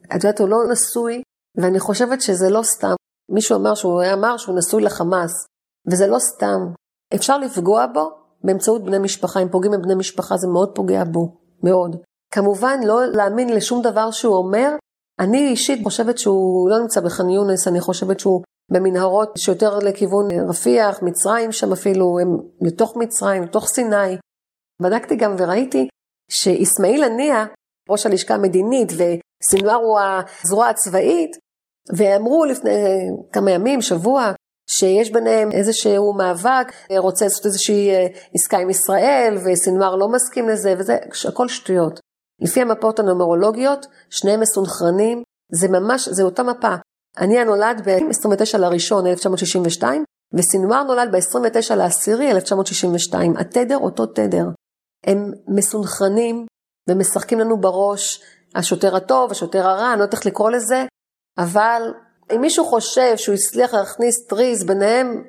את 0.05 0.25
יודעת, 0.25 0.41
הוא 0.41 0.49
לא 0.49 0.59
נשוי, 0.73 1.23
ואני 1.57 1.81
חושבת 1.81 2.21
שזה 2.21 2.51
לא 2.51 2.63
סתם. 2.63 2.95
מישהו 3.31 3.57
אמר 3.57 3.75
שהוא 3.75 4.03
אמר 4.13 4.37
שהוא 4.37 4.59
נשוי 4.59 4.83
לחמאס, 4.83 5.47
וזה 5.91 6.07
לא 6.07 6.19
סתם. 6.19 6.73
אפשר 7.15 7.39
לפגוע 7.39 7.87
בו 7.87 8.11
באמצעות 8.45 8.85
בני 8.85 8.99
משפחה. 8.99 9.41
אם 9.41 9.49
פוגעים 9.49 9.73
בבני 9.73 9.95
משפחה 9.95 10.37
זה 10.37 10.49
מאוד 10.49 10.75
פוגע 10.75 11.05
בו, 11.05 11.37
מאוד. 11.63 11.97
כמובן 12.33 12.81
לא 12.85 13.07
להאמין 13.07 13.49
לשום 13.49 13.83
דבר 13.83 14.11
שהוא 14.11 14.37
אומר. 14.37 14.77
אני 15.21 15.49
אישית 15.49 15.81
חושבת 15.85 16.19
שהוא 16.19 16.71
לא 16.71 16.79
נמצא 16.79 17.01
בח'אן 17.01 17.31
יונס, 17.31 17.69
אני 17.69 17.81
חושבת 17.81 18.21
שהוא 18.21 18.43
במנהרות 18.73 19.29
שיותר 19.39 19.79
לכיוון 19.79 20.29
רפיח, 20.49 21.03
מצרים 21.03 21.53
שם 21.53 21.73
אפילו, 21.73 22.19
הם 22.19 22.29
לתוך 22.61 22.97
מצרים, 22.97 23.43
לתוך 23.43 23.67
סיני. 23.69 24.17
בדקתי 24.83 25.17
גם 25.17 25.35
וראיתי 25.39 25.89
שאיסמעיל 26.31 27.05
הנייה, 27.05 27.47
ראש 27.91 28.07
הלשכה 28.07 28.35
המדינית, 28.35 28.89
וסינואר 28.93 29.75
הוא 29.75 29.99
הזרוע 30.01 30.69
הצבאית, 30.69 31.31
ואמרו 31.97 32.45
לפני 32.45 32.71
כמה 33.33 33.51
ימים, 33.51 33.83
שבוע, 33.83 34.33
שיש 34.71 35.13
ביניהם 35.13 35.53
איזשהו 35.53 36.15
מאבק, 36.19 36.73
רוצה 36.99 37.25
לעשות 37.25 37.47
איזושהי 37.47 37.91
אה, 37.91 38.07
עסקה 38.35 38.59
עם 38.59 38.71
ישראל, 38.71 39.39
וסנוואר 39.45 39.97
לא 39.97 40.09
מסכים 40.09 40.49
לזה, 40.49 40.75
וזה 40.79 40.97
הכל 41.29 41.49
שטויות. 41.49 42.01
לפי 42.41 42.61
המפות 42.61 42.99
הנומרולוגיות, 42.99 43.87
שניהם 44.11 44.41
מסונכרנים, 44.41 45.23
זה 45.53 45.69
ממש, 45.69 46.09
זה 46.09 46.23
אותה 46.23 46.43
מפה. 46.43 46.75
אני 47.19 47.39
הנולד 47.39 47.83
ב-29 47.85 48.59
לראשון 48.59 49.07
1962, 49.07 50.05
וסנוואר 50.33 50.83
נולד 50.83 51.09
ב-29 51.13 51.75
לעשירי 51.75 52.31
1962. 52.31 53.37
התדר 53.37 53.79
אותו 53.79 54.07
תדר. 54.07 54.45
הם 55.07 55.33
מסונכרנים 55.49 56.47
ומשחקים 56.89 57.41
לנו 57.41 57.61
בראש, 57.61 58.23
השוטר 58.55 58.97
הטוב, 58.97 59.31
השוטר 59.31 59.67
הרע, 59.67 59.91
אני 59.91 59.99
לא 59.99 60.05
יודעת 60.05 60.15
איך 60.15 60.27
לקרוא 60.27 60.51
לזה, 60.51 60.85
אבל 61.39 61.83
אם 62.35 62.41
מישהו 62.41 62.65
חושב 62.65 63.17
שהוא 63.17 63.35
הצליח 63.35 63.75
להכניס 63.75 64.27
טריז 64.29 64.65
ביניהם, 64.65 65.25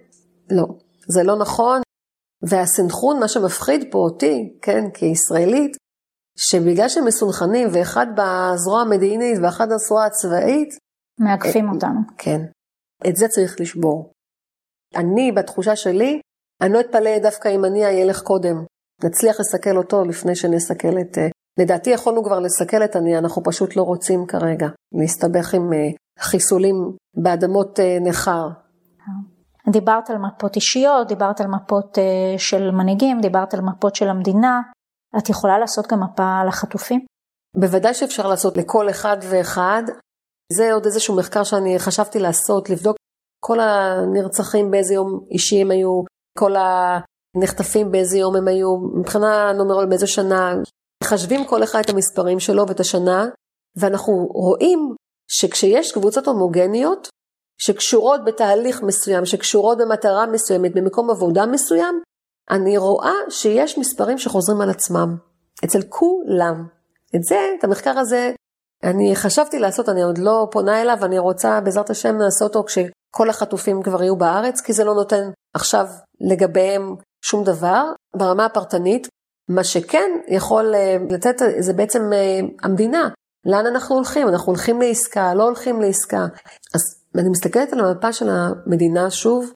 לא, 0.51 0.65
זה 1.07 1.23
לא 1.23 1.35
נכון. 1.35 1.81
והסנכרון, 2.41 3.19
מה 3.19 3.27
שמפחיד 3.27 3.85
פה 3.91 3.97
אותי, 3.97 4.57
כן, 4.61 4.83
כישראלית, 4.93 5.77
שבגלל 6.41 6.89
שהם 6.89 7.05
מסונכנים, 7.05 7.67
ואחד 7.73 8.07
בזרוע 8.15 8.81
המדינית 8.81 9.37
ואחד 9.43 9.67
בזרוע 9.73 10.05
הצבאית, 10.05 10.69
מעקפים 11.19 11.69
את, 11.69 11.73
אותנו. 11.73 11.99
כן. 12.17 12.41
את 13.07 13.15
זה 13.15 13.27
צריך 13.27 13.55
לשבור. 13.59 14.11
אני, 14.95 15.31
בתחושה 15.31 15.75
שלי, 15.75 16.19
אני 16.61 16.73
לא 16.73 16.79
אתפלא 16.79 17.19
דווקא 17.19 17.49
אם 17.55 17.65
אני 17.65 17.87
אילך 17.87 18.21
קודם. 18.21 18.63
נצליח 19.03 19.39
לסכל 19.39 19.77
אותו 19.77 20.05
לפני 20.05 20.35
שנסכל 20.35 20.99
את... 21.01 21.17
אה, 21.17 21.27
לדעתי 21.59 21.89
יכולנו 21.89 22.23
כבר 22.23 22.39
לסכל 22.39 22.83
את 22.83 22.95
אני, 22.95 23.17
אנחנו 23.17 23.43
פשוט 23.43 23.75
לא 23.75 23.81
רוצים 23.81 24.25
כרגע 24.25 24.67
להסתבך 24.99 25.53
עם 25.53 25.73
אה, 25.73 25.89
חיסולים 26.19 26.75
באדמות 27.23 27.79
אה, 27.79 27.97
נכר. 28.01 28.47
דיברת 29.69 30.09
על 30.09 30.17
מפות 30.17 30.55
אישיות, 30.55 31.07
דיברת 31.07 31.41
על 31.41 31.47
מפות 31.47 31.97
אה, 31.97 32.37
של 32.37 32.71
מנהיגים, 32.71 33.21
דיברת 33.21 33.53
על 33.53 33.61
מפות 33.61 33.95
של 33.95 34.09
המדינה. 34.09 34.61
את 35.17 35.29
יכולה 35.29 35.59
לעשות 35.59 35.87
גם 35.87 36.03
מפה 36.03 36.39
על 36.41 36.47
החטופים? 36.47 37.05
בוודאי 37.57 37.93
שאפשר 37.93 38.27
לעשות 38.27 38.57
לכל 38.57 38.89
אחד 38.89 39.17
ואחד. 39.29 39.83
זה 40.53 40.73
עוד 40.73 40.85
איזשהו 40.85 41.15
מחקר 41.15 41.43
שאני 41.43 41.79
חשבתי 41.79 42.19
לעשות, 42.19 42.69
לבדוק 42.69 42.97
כל 43.45 43.59
הנרצחים 43.59 44.71
באיזה 44.71 44.93
יום 44.93 45.25
אישי 45.31 45.61
הם 45.61 45.71
היו, 45.71 46.01
כל 46.37 46.51
הנחטפים 46.55 47.91
באיזה 47.91 48.17
יום 48.17 48.35
הם 48.35 48.47
היו, 48.47 48.77
מבחינה 48.99 49.53
נומרול 49.53 49.85
באיזה 49.85 50.07
שנה. 50.07 50.53
מחשבים 51.03 51.45
כל 51.45 51.63
אחד 51.63 51.79
את 51.85 51.89
המספרים 51.89 52.39
שלו 52.39 52.67
ואת 52.67 52.79
השנה, 52.79 53.25
ואנחנו 53.77 54.13
רואים 54.33 54.95
שכשיש 55.31 55.91
קבוצות 55.91 56.27
הומוגניות, 56.27 57.07
שקשורות 57.61 58.21
בתהליך 58.25 58.81
מסוים, 58.83 59.25
שקשורות 59.25 59.77
במטרה 59.77 60.25
מסוימת, 60.25 60.73
במקום 60.75 61.09
עבודה 61.09 61.45
מסוים, 61.45 62.01
אני 62.49 62.77
רואה 62.77 63.13
שיש 63.29 63.77
מספרים 63.77 64.17
שחוזרים 64.17 64.61
על 64.61 64.69
עצמם, 64.69 65.15
אצל 65.65 65.81
כולם. 65.89 66.67
את 67.15 67.23
זה, 67.23 67.39
את 67.59 67.63
המחקר 67.63 67.99
הזה, 67.99 68.31
אני 68.83 69.15
חשבתי 69.15 69.59
לעשות, 69.59 69.89
אני 69.89 70.03
עוד 70.03 70.17
לא 70.17 70.47
פונה 70.51 70.81
אליו, 70.81 70.97
אני 71.05 71.19
רוצה 71.19 71.61
בעזרת 71.61 71.89
השם 71.89 72.17
לעשות 72.17 72.55
אותו 72.55 72.63
כשכל 72.67 73.29
החטופים 73.29 73.83
כבר 73.83 74.03
יהיו 74.03 74.15
בארץ, 74.15 74.61
כי 74.61 74.73
זה 74.73 74.83
לא 74.83 74.93
נותן 74.93 75.29
עכשיו 75.53 75.85
לגביהם 76.21 76.95
שום 77.21 77.43
דבר 77.43 77.85
ברמה 78.15 78.45
הפרטנית. 78.45 79.07
מה 79.49 79.63
שכן 79.63 80.11
יכול 80.27 80.75
אה, 80.75 80.97
לתת, 81.09 81.35
זה 81.59 81.73
בעצם 81.73 82.13
אה, 82.13 82.39
המדינה. 82.63 83.09
לאן 83.45 83.65
אנחנו 83.65 83.95
הולכים? 83.95 84.27
אנחנו 84.27 84.47
הולכים 84.47 84.81
לעסקה, 84.81 85.33
לא 85.33 85.43
הולכים 85.43 85.81
לעסקה. 85.81 86.25
אז 86.75 86.81
אני 87.15 87.29
מסתכלת 87.29 87.73
על 87.73 87.79
המפה 87.79 88.13
של 88.13 88.29
המדינה 88.29 89.11
שוב, 89.11 89.51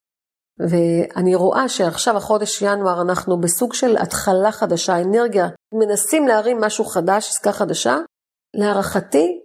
ואני 0.59 1.35
רואה 1.35 1.69
שעכשיו 1.69 2.17
החודש 2.17 2.61
ינואר 2.61 3.01
אנחנו 3.01 3.41
בסוג 3.41 3.73
של 3.73 3.97
התחלה 3.97 4.51
חדשה, 4.51 5.01
אנרגיה, 5.01 5.47
מנסים 5.73 6.27
להרים 6.27 6.61
משהו 6.61 6.85
חדש, 6.85 7.29
עסקה 7.29 7.51
חדשה. 7.51 7.97
להערכתי, 8.55 9.41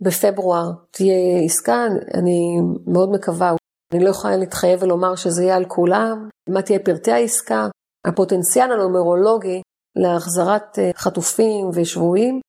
בפברואר 0.00 0.70
תהיה 0.90 1.44
עסקה, 1.44 1.86
אני 2.14 2.60
מאוד 2.86 3.10
מקווה, 3.12 3.52
אני 3.94 4.04
לא 4.04 4.10
יכולה 4.10 4.36
להתחייב 4.36 4.82
ולומר 4.82 5.16
שזה 5.16 5.42
יהיה 5.42 5.56
על 5.56 5.64
כולם, 5.64 6.28
מה 6.48 6.62
תהיה 6.62 6.78
פרטי 6.78 7.12
העסקה, 7.12 7.68
הפוטנציאל 8.04 8.72
הנומרולוגי 8.72 9.62
להחזרת 9.96 10.78
אה, 10.78 10.90
חטופים 10.96 11.70
ושבויים 11.74 12.40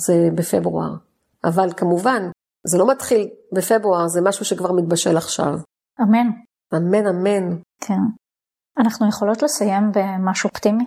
זה 0.00 0.28
בפברואר. 0.34 0.94
אבל 1.44 1.72
כמובן, 1.76 2.30
זה 2.66 2.78
לא 2.78 2.90
מתחיל 2.90 3.28
בפברואר, 3.52 4.08
זה 4.08 4.20
משהו 4.20 4.44
שכבר 4.44 4.72
מתבשל 4.72 5.16
עכשיו. 5.16 5.54
אמן. 6.02 6.30
אמן, 6.74 7.06
אמן. 7.06 7.56
כן. 7.80 8.00
אנחנו 8.78 9.08
יכולות 9.08 9.42
לסיים 9.42 9.92
במשהו 9.92 10.48
אופטימי? 10.48 10.84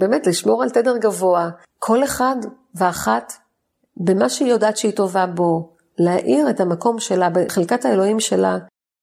באמת, 0.00 0.26
לשמור 0.26 0.62
על 0.62 0.70
תדר 0.70 0.96
גבוה. 0.96 1.50
כל 1.78 2.04
אחד 2.04 2.36
ואחת, 2.74 3.32
במה 3.96 4.28
שהיא 4.28 4.50
יודעת 4.50 4.76
שהיא 4.76 4.96
טובה 4.96 5.26
בו, 5.26 5.76
להאיר 5.98 6.50
את 6.50 6.60
המקום 6.60 6.98
שלה, 6.98 7.30
בחלקת 7.30 7.84
האלוהים 7.84 8.20
שלה, 8.20 8.58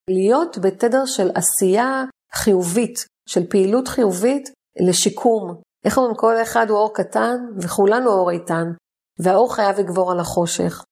להיות 0.10 0.58
בתדר 0.58 1.06
של 1.06 1.32
עשייה 1.36 2.04
חיובית, 2.34 3.06
של 3.30 3.50
פעילות 3.50 3.88
חיובית 3.88 4.50
לשיקום. 4.88 5.62
איך 5.86 5.98
אומרים, 5.98 6.16
כל 6.16 6.42
אחד 6.42 6.70
הוא 6.70 6.78
אור 6.78 6.94
קטן 6.94 7.36
וכולנו 7.62 8.10
אור 8.10 8.32
איתן, 8.32 8.68
והאור 9.20 9.56
חייב 9.56 9.80
לגבור 9.80 10.12
על 10.12 10.20
החושך. 10.20 10.84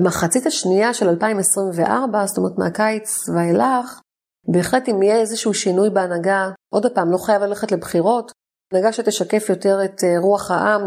במחצית 0.00 0.46
השנייה 0.46 0.94
של 0.94 1.08
2024, 1.08 2.26
זאת 2.26 2.38
אומרת 2.38 2.58
מהקיץ 2.58 3.28
ואילך, 3.28 4.00
בהחלט 4.48 4.88
אם 4.88 5.02
יהיה 5.02 5.16
איזשהו 5.16 5.54
שינוי 5.54 5.90
בהנהגה, 5.90 6.50
עוד 6.74 6.86
פעם, 6.94 7.10
לא 7.10 7.18
חייב 7.18 7.42
ללכת 7.42 7.72
לבחירות, 7.72 8.32
הנהגה 8.72 8.92
שתשקף 8.92 9.46
יותר 9.48 9.84
את 9.84 10.04
אה, 10.04 10.18
רוח 10.18 10.50
העם. 10.50 10.80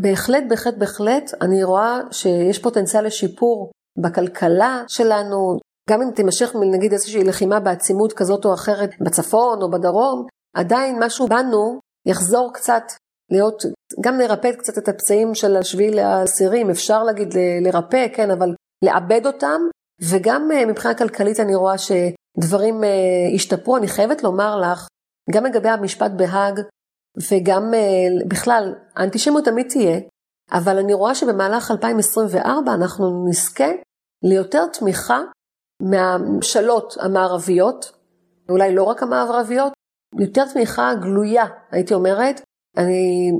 בהחלט, 0.00 0.44
בהחלט, 0.48 0.74
בהחלט, 0.78 1.34
אני 1.40 1.64
רואה 1.64 2.00
שיש 2.10 2.58
פוטנציאל 2.58 3.06
לשיפור 3.06 3.70
בכלכלה 3.98 4.84
שלנו, 4.88 5.58
גם 5.90 6.02
אם 6.02 6.10
תימשך 6.10 6.52
נגיד 6.72 6.92
איזושהי 6.92 7.24
לחימה 7.24 7.60
בעצימות 7.60 8.12
כזאת 8.12 8.44
או 8.44 8.54
אחרת 8.54 8.90
בצפון 9.00 9.62
או 9.62 9.70
בדרום, 9.70 10.26
עדיין 10.56 10.96
משהו 11.02 11.26
בנו 11.26 11.80
יחזור 12.06 12.50
קצת 12.54 12.82
להיות, 13.32 13.62
גם 14.00 14.18
לרפא 14.18 14.52
קצת 14.52 14.78
את 14.78 14.88
הפצעים 14.88 15.34
של 15.34 15.56
השביעי 15.56 15.90
לאסירים, 15.90 16.70
אפשר 16.70 17.02
להגיד 17.02 17.28
לרפא, 17.62 18.06
כן, 18.14 18.30
אבל 18.30 18.54
לעבד 18.84 19.26
אותם, 19.26 19.60
וגם 20.10 20.52
אה, 20.52 20.66
מבחינה 20.66 20.94
כלכלית 20.94 21.40
אני 21.40 21.54
רואה 21.54 21.78
שדברים 21.78 22.15
אה, 22.84 23.34
השתפרו. 23.34 23.76
אני 23.76 23.88
חייבת 23.88 24.22
לומר 24.22 24.60
לך, 24.60 24.88
גם 25.30 25.44
לגבי 25.44 25.68
המשפט 25.68 26.10
בהאג, 26.16 26.60
וגם 27.30 27.74
אה, 27.74 28.26
בכלל, 28.28 28.74
האנטישמיות 28.96 29.44
תמיד 29.44 29.66
תהיה, 29.68 30.00
אבל 30.52 30.78
אני 30.78 30.94
רואה 30.94 31.14
שבמהלך 31.14 31.70
2024 31.70 32.74
אנחנו 32.74 33.24
נזכה 33.28 33.70
ליותר 34.22 34.66
תמיכה 34.66 35.20
מהממשלות 35.82 36.94
המערביות, 37.00 37.92
אולי 38.48 38.74
לא 38.74 38.82
רק 38.82 39.02
המערביות, 39.02 39.72
יותר 40.20 40.44
תמיכה 40.52 40.94
גלויה, 40.94 41.44
הייתי 41.70 41.94
אומרת. 41.94 42.40
אני 42.76 43.30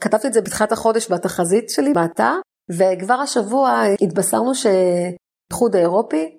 כתבתי 0.00 0.28
את 0.28 0.32
זה 0.32 0.40
בתחילת 0.40 0.72
החודש 0.72 1.10
בתחזית 1.10 1.70
שלי, 1.70 1.92
באתר, 1.92 2.34
וכבר 2.70 3.14
השבוע 3.14 3.82
התבשרנו 4.02 4.54
שהאיחוד 4.54 5.76
האירופי 5.76 6.37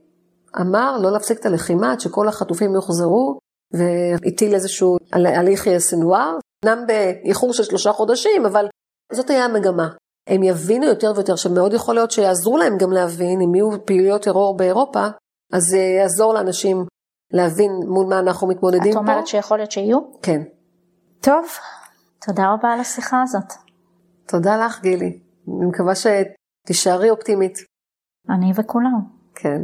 אמר 0.62 0.98
לא 1.02 1.12
להפסיק 1.12 1.40
את 1.40 1.46
הלחימה 1.46 1.92
עד 1.92 2.00
שכל 2.00 2.28
החטופים 2.28 2.74
יוחזרו, 2.74 3.40
והטיל 3.74 4.54
איזשהו 4.54 4.98
הליך 5.14 5.78
סנוואר, 5.78 6.38
אמנם 6.66 6.84
באיחור 6.88 7.54
של 7.54 7.64
שלושה 7.64 7.92
חודשים, 7.92 8.46
אבל 8.46 8.66
זאת 9.14 9.30
היה 9.30 9.46
המגמה. 9.46 9.90
הם 10.28 10.44
יבינו 10.44 10.86
יותר 10.86 11.12
ויותר, 11.16 11.36
שמאוד 11.36 11.74
יכול 11.74 11.96
להיות 11.96 12.12
שיעזרו 12.12 12.58
להם 12.58 12.78
גם 12.78 12.92
להבין, 12.92 13.42
אם 13.42 13.56
יהיו 13.56 13.86
פעילויות 13.86 14.22
טרור 14.22 14.58
באירופה, 14.58 15.08
אז 15.54 15.64
זה 15.64 15.78
יעזור 15.78 16.34
לאנשים 16.34 16.86
להבין 17.34 17.72
מול 17.88 18.08
מה 18.10 18.20
אנחנו 18.20 18.48
מתמודדים 18.48 18.94
פה. 18.94 19.00
את 19.00 19.04
אומרת 19.04 19.20
פה. 19.20 19.26
שיכול 19.26 19.58
להיות 19.58 19.72
שיהיו? 19.72 19.98
כן. 20.22 20.42
טוב, 21.22 21.46
תודה 22.26 22.44
רבה 22.54 22.70
על 22.74 22.80
השיחה 22.80 23.22
הזאת. 23.22 23.54
תודה 24.28 24.66
לך, 24.66 24.82
גילי. 24.82 25.20
אני 25.48 25.66
מקווה 25.70 25.94
שתישארי 25.96 27.10
אופטימית. 27.10 27.58
אני 28.30 28.52
וכולם. 28.56 29.00
כן. 29.36 29.62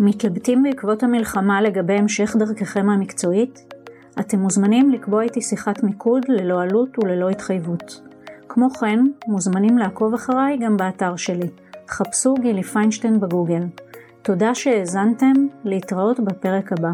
מתלבטים 0.00 0.62
בעקבות 0.62 1.02
המלחמה 1.02 1.62
לגבי 1.62 1.92
המשך 1.92 2.36
דרככם 2.38 2.90
המקצועית? 2.90 3.74
אתם 4.20 4.38
מוזמנים 4.38 4.90
לקבוע 4.90 5.22
איתי 5.22 5.40
שיחת 5.40 5.82
מיקוד 5.82 6.22
ללא 6.28 6.62
עלות 6.62 6.98
וללא 6.98 7.30
התחייבות. 7.30 8.00
כמו 8.48 8.70
כן, 8.70 9.04
מוזמנים 9.26 9.78
לעקוב 9.78 10.14
אחריי 10.14 10.58
גם 10.58 10.76
באתר 10.76 11.16
שלי. 11.16 11.48
חפשו 11.88 12.34
גילי 12.34 12.62
פיינשטיין 12.62 13.20
בגוגל. 13.20 13.62
תודה 14.22 14.54
שהאזנתם, 14.54 15.32
להתראות 15.64 16.20
בפרק 16.20 16.72
הבא. 16.72 16.90